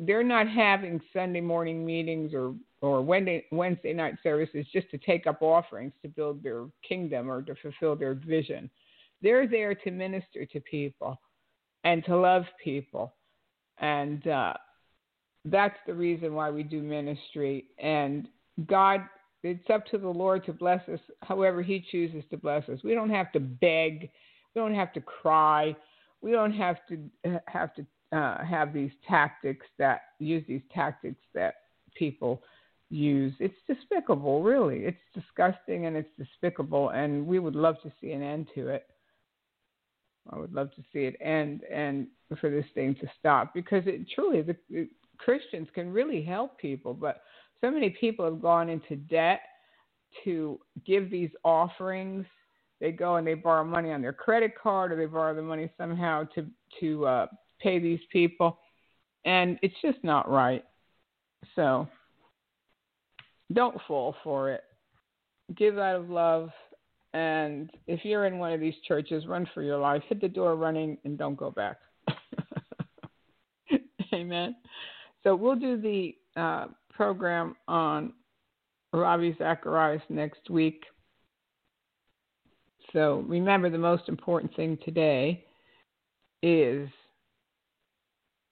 they're 0.00 0.24
not 0.24 0.48
having 0.48 1.00
Sunday 1.12 1.40
morning 1.40 1.84
meetings 1.84 2.32
or 2.34 2.54
or 2.80 3.02
Wednesday 3.02 3.44
Wednesday 3.50 3.92
night 3.92 4.14
services 4.22 4.66
just 4.72 4.90
to 4.90 4.98
take 4.98 5.26
up 5.26 5.42
offerings 5.42 5.92
to 6.02 6.08
build 6.08 6.42
their 6.42 6.64
kingdom 6.86 7.30
or 7.30 7.42
to 7.42 7.54
fulfill 7.56 7.96
their 7.96 8.14
vision. 8.14 8.70
They're 9.20 9.48
there 9.48 9.74
to 9.74 9.90
minister 9.90 10.46
to 10.46 10.60
people 10.60 11.20
and 11.84 12.04
to 12.04 12.16
love 12.16 12.44
people, 12.62 13.14
and 13.78 14.26
uh, 14.26 14.54
that's 15.44 15.78
the 15.86 15.94
reason 15.94 16.34
why 16.34 16.50
we 16.50 16.62
do 16.62 16.82
ministry. 16.82 17.66
And 17.78 18.28
God, 18.66 19.02
it's 19.42 19.68
up 19.70 19.86
to 19.86 19.98
the 19.98 20.08
Lord 20.08 20.44
to 20.46 20.52
bless 20.52 20.86
us 20.88 21.00
however 21.22 21.62
He 21.62 21.84
chooses 21.90 22.24
to 22.30 22.36
bless 22.36 22.68
us. 22.68 22.78
We 22.82 22.94
don't 22.94 23.10
have 23.10 23.32
to 23.32 23.40
beg. 23.40 24.10
We 24.54 24.60
don't 24.60 24.74
have 24.74 24.92
to 24.94 25.00
cry. 25.00 25.76
We 26.20 26.30
don't 26.30 26.52
have 26.52 26.78
to 26.88 27.40
have 27.46 27.74
to 27.74 27.86
uh, 28.12 28.44
have 28.44 28.72
these 28.72 28.90
tactics 29.06 29.66
that 29.78 30.00
use 30.18 30.44
these 30.48 30.62
tactics 30.74 31.20
that 31.34 31.54
people 31.94 32.42
use. 32.90 33.34
It's 33.38 33.54
despicable, 33.66 34.42
really. 34.42 34.84
It's 34.84 34.96
disgusting 35.14 35.86
and 35.86 35.96
it's 35.96 36.08
despicable, 36.18 36.90
and 36.90 37.26
we 37.26 37.38
would 37.38 37.56
love 37.56 37.76
to 37.82 37.92
see 38.00 38.12
an 38.12 38.22
end 38.22 38.48
to 38.54 38.68
it. 38.68 38.86
I 40.30 40.38
would 40.38 40.52
love 40.52 40.70
to 40.74 40.82
see 40.92 41.00
it 41.00 41.16
end 41.20 41.62
and 41.72 42.06
for 42.38 42.50
this 42.50 42.66
thing 42.74 42.94
to 42.96 43.10
stop 43.18 43.54
because 43.54 43.82
it 43.86 44.06
truly 44.14 44.42
the, 44.42 44.88
Christians 45.16 45.68
can 45.74 45.90
really 45.90 46.22
help 46.22 46.58
people, 46.58 46.94
but 46.94 47.22
so 47.60 47.70
many 47.70 47.90
people 47.90 48.24
have 48.24 48.40
gone 48.40 48.68
into 48.68 48.96
debt 48.96 49.40
to 50.24 50.60
give 50.86 51.10
these 51.10 51.30
offerings. 51.44 52.24
They 52.80 52.92
go 52.92 53.16
and 53.16 53.26
they 53.26 53.34
borrow 53.34 53.64
money 53.64 53.90
on 53.90 54.00
their 54.00 54.12
credit 54.12 54.52
card, 54.60 54.92
or 54.92 54.96
they 54.96 55.06
borrow 55.06 55.34
the 55.34 55.42
money 55.42 55.70
somehow 55.76 56.24
to 56.34 56.46
to 56.80 57.06
uh, 57.06 57.26
pay 57.60 57.78
these 57.78 58.00
people, 58.12 58.58
and 59.24 59.58
it's 59.62 59.74
just 59.82 59.98
not 60.02 60.30
right. 60.30 60.64
So 61.54 61.88
don't 63.52 63.78
fall 63.86 64.14
for 64.22 64.50
it. 64.50 64.62
Give 65.56 65.78
out 65.78 65.96
of 65.96 66.10
love. 66.10 66.50
And 67.14 67.70
if 67.86 68.04
you're 68.04 68.26
in 68.26 68.38
one 68.38 68.52
of 68.52 68.60
these 68.60 68.74
churches, 68.86 69.26
run 69.26 69.48
for 69.54 69.62
your 69.62 69.78
life. 69.78 70.02
Hit 70.08 70.20
the 70.20 70.28
door 70.28 70.56
running 70.56 70.98
and 71.04 71.16
don't 71.16 71.36
go 71.36 71.50
back. 71.50 71.78
Amen. 74.12 74.56
So 75.22 75.34
we'll 75.34 75.56
do 75.56 75.80
the 75.80 76.14
uh, 76.40 76.66
program 76.92 77.56
on 77.66 78.12
Ravi 78.92 79.34
Zacharias 79.38 80.02
next 80.08 80.50
week. 80.50 80.84
So 82.92 83.24
remember, 83.26 83.70
the 83.70 83.78
most 83.78 84.08
important 84.08 84.54
thing 84.54 84.78
today 84.84 85.44
is 86.42 86.88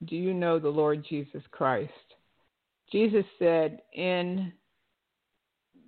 do 0.04 0.16
you 0.16 0.34
know 0.34 0.58
the 0.58 0.68
Lord 0.68 1.04
Jesus 1.08 1.42
Christ? 1.50 1.90
Jesus 2.92 3.24
said 3.38 3.80
in 3.94 4.52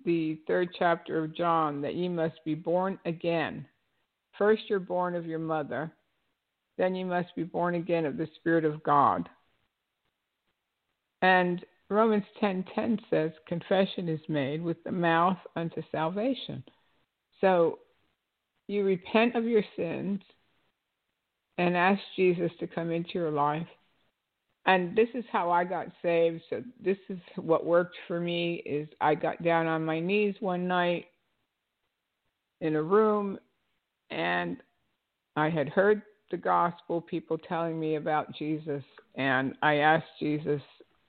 the 0.04 0.38
third 0.46 0.70
chapter 0.78 1.22
of 1.22 1.36
John 1.36 1.82
that 1.82 1.94
ye 1.94 2.08
must 2.08 2.42
be 2.44 2.54
born 2.54 2.98
again. 3.04 3.66
First, 4.38 4.62
you're 4.68 4.80
born 4.80 5.14
of 5.14 5.26
your 5.26 5.38
mother, 5.38 5.92
then 6.76 6.94
you 6.94 7.04
must 7.04 7.34
be 7.36 7.44
born 7.44 7.74
again 7.74 8.06
of 8.06 8.16
the 8.16 8.28
Spirit 8.36 8.64
of 8.64 8.82
God. 8.82 9.28
And 11.20 11.64
Romans 11.90 12.24
10:10 12.40 13.00
says, 13.10 13.32
"Confession 13.46 14.08
is 14.08 14.26
made 14.28 14.62
with 14.62 14.82
the 14.84 14.92
mouth 14.92 15.38
unto 15.56 15.82
salvation." 15.90 16.64
So 17.40 17.80
you 18.66 18.84
repent 18.84 19.34
of 19.34 19.44
your 19.44 19.64
sins 19.74 20.22
and 21.56 21.76
ask 21.76 22.00
Jesus 22.14 22.54
to 22.58 22.66
come 22.66 22.90
into 22.90 23.18
your 23.18 23.30
life 23.30 23.68
and 24.68 24.94
this 24.94 25.08
is 25.14 25.24
how 25.32 25.50
I 25.50 25.64
got 25.64 25.86
saved. 26.02 26.42
So 26.50 26.62
this 26.84 26.98
is 27.08 27.18
what 27.36 27.64
worked 27.64 27.96
for 28.06 28.20
me 28.20 28.62
is 28.66 28.86
I 29.00 29.14
got 29.14 29.42
down 29.42 29.66
on 29.66 29.82
my 29.82 29.98
knees 29.98 30.34
one 30.40 30.68
night 30.68 31.06
in 32.60 32.76
a 32.76 32.82
room 32.82 33.38
and 34.10 34.58
I 35.36 35.48
had 35.48 35.70
heard 35.70 36.02
the 36.30 36.36
gospel, 36.36 37.00
people 37.00 37.38
telling 37.38 37.80
me 37.80 37.96
about 37.96 38.34
Jesus, 38.36 38.82
and 39.14 39.54
I 39.62 39.76
asked 39.76 40.04
Jesus. 40.20 40.60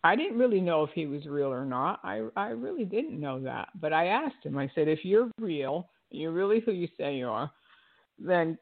I 0.05 0.15
didn't 0.15 0.37
really 0.37 0.61
know 0.61 0.83
if 0.83 0.91
he 0.95 1.05
was 1.07 1.25
real 1.25 1.51
or 1.51 1.65
not. 1.65 1.99
I 2.03 2.21
I 2.37 2.49
really 2.49 2.85
didn't 2.85 3.19
know 3.19 3.41
that, 3.41 3.69
but 3.81 3.91
I 3.91 4.07
asked 4.07 4.45
him. 4.45 4.57
I 4.57 4.71
said, 4.73 4.87
"If 4.87 5.03
you're 5.03 5.29
real, 5.37 5.89
you're 6.11 6.31
really 6.31 6.61
who 6.61 6.71
you 6.71 6.87
say 6.97 7.17
you 7.17 7.27
are, 7.27 7.51
then 8.17 8.57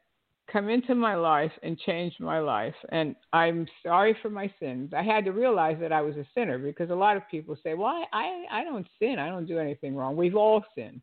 come 0.50 0.68
into 0.68 0.94
my 0.94 1.14
life 1.14 1.52
and 1.62 1.78
change 1.78 2.14
my 2.20 2.38
life. 2.38 2.74
And 2.90 3.14
I'm 3.32 3.66
sorry 3.82 4.16
for 4.22 4.30
my 4.30 4.52
sins. 4.58 4.92
I 4.96 5.02
had 5.02 5.24
to 5.26 5.32
realize 5.32 5.76
that 5.80 5.92
I 5.92 6.00
was 6.00 6.16
a 6.16 6.26
sinner 6.34 6.58
because 6.58 6.90
a 6.90 6.94
lot 6.94 7.16
of 7.16 7.22
people 7.30 7.56
say, 7.62 7.74
well, 7.74 8.04
I, 8.12 8.44
I 8.50 8.64
don't 8.64 8.86
sin. 8.98 9.18
I 9.18 9.28
don't 9.28 9.46
do 9.46 9.58
anything 9.58 9.94
wrong. 9.94 10.16
We've 10.16 10.36
all 10.36 10.64
sinned 10.74 11.02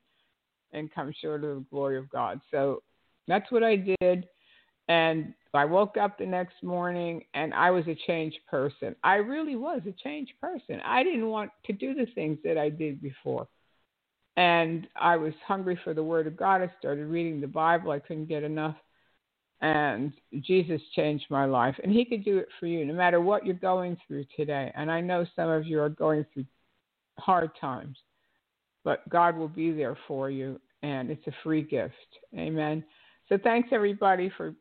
and 0.73 0.93
come 0.93 1.13
short 1.21 1.43
of 1.43 1.55
the 1.55 1.65
glory 1.69 1.97
of 1.97 2.09
God. 2.09 2.41
So 2.51 2.81
that's 3.27 3.51
what 3.51 3.63
I 3.63 3.75
did. 4.01 4.27
And 4.87 5.33
I 5.53 5.65
woke 5.65 5.97
up 5.97 6.17
the 6.17 6.25
next 6.25 6.61
morning 6.61 7.23
and 7.33 7.53
I 7.53 7.71
was 7.71 7.87
a 7.87 7.97
changed 8.07 8.39
person. 8.49 8.95
I 9.03 9.15
really 9.15 9.55
was 9.55 9.81
a 9.87 9.91
changed 10.03 10.33
person. 10.41 10.81
I 10.85 11.03
didn't 11.03 11.27
want 11.27 11.51
to 11.65 11.73
do 11.73 11.93
the 11.93 12.07
things 12.13 12.37
that 12.43 12.57
I 12.57 12.69
did 12.69 13.01
before. 13.01 13.47
And 14.37 14.87
I 14.99 15.15
was 15.15 15.33
hungry 15.47 15.79
for 15.83 15.93
the 15.93 16.03
Word 16.03 16.27
of 16.27 16.35
God. 16.35 16.61
I 16.61 16.69
started 16.77 17.05
reading 17.07 17.39
the 17.39 17.47
Bible. 17.47 17.91
I 17.91 17.99
couldn't 17.99 18.25
get 18.25 18.43
enough 18.43 18.75
and 19.65 20.13
Jesus 20.41 20.79
changed 20.95 21.25
my 21.31 21.45
life. 21.45 21.75
And 21.83 21.91
He 21.91 22.05
could 22.05 22.23
do 22.23 22.37
it 22.37 22.47
for 22.59 22.67
you 22.67 22.85
no 22.85 22.93
matter 22.93 23.19
what 23.19 23.45
you're 23.45 23.55
going 23.55 23.97
through 24.07 24.25
today. 24.35 24.71
And 24.75 24.91
I 24.91 25.01
know 25.01 25.25
some 25.35 25.49
of 25.49 25.65
you 25.65 25.81
are 25.81 25.89
going 25.89 26.23
through 26.31 26.45
hard 27.17 27.49
times, 27.59 27.97
but 28.83 29.09
God 29.09 29.35
will 29.35 29.47
be 29.47 29.71
there 29.71 29.97
for 30.07 30.29
you, 30.29 30.61
and 30.83 31.09
it's 31.09 31.25
a 31.25 31.31
free 31.43 31.63
gift. 31.63 31.93
Amen. 32.37 32.83
So 33.27 33.39
thanks, 33.43 33.69
everybody, 33.71 34.31
for 34.37 34.53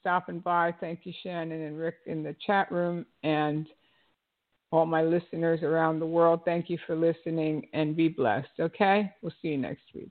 stopping 0.00 0.40
by. 0.40 0.74
Thank 0.80 1.00
you, 1.04 1.12
Shannon 1.22 1.62
and 1.62 1.78
Rick, 1.78 1.98
in 2.06 2.24
the 2.24 2.34
chat 2.44 2.72
room. 2.72 3.06
And 3.22 3.68
all 4.72 4.86
my 4.86 5.02
listeners 5.02 5.62
around 5.62 6.00
the 6.00 6.06
world, 6.06 6.40
thank 6.44 6.68
you 6.68 6.78
for 6.84 6.96
listening 6.96 7.68
and 7.74 7.96
be 7.96 8.08
blessed. 8.08 8.48
Okay? 8.58 9.12
We'll 9.22 9.32
see 9.40 9.48
you 9.48 9.58
next 9.58 9.84
week. 9.94 10.10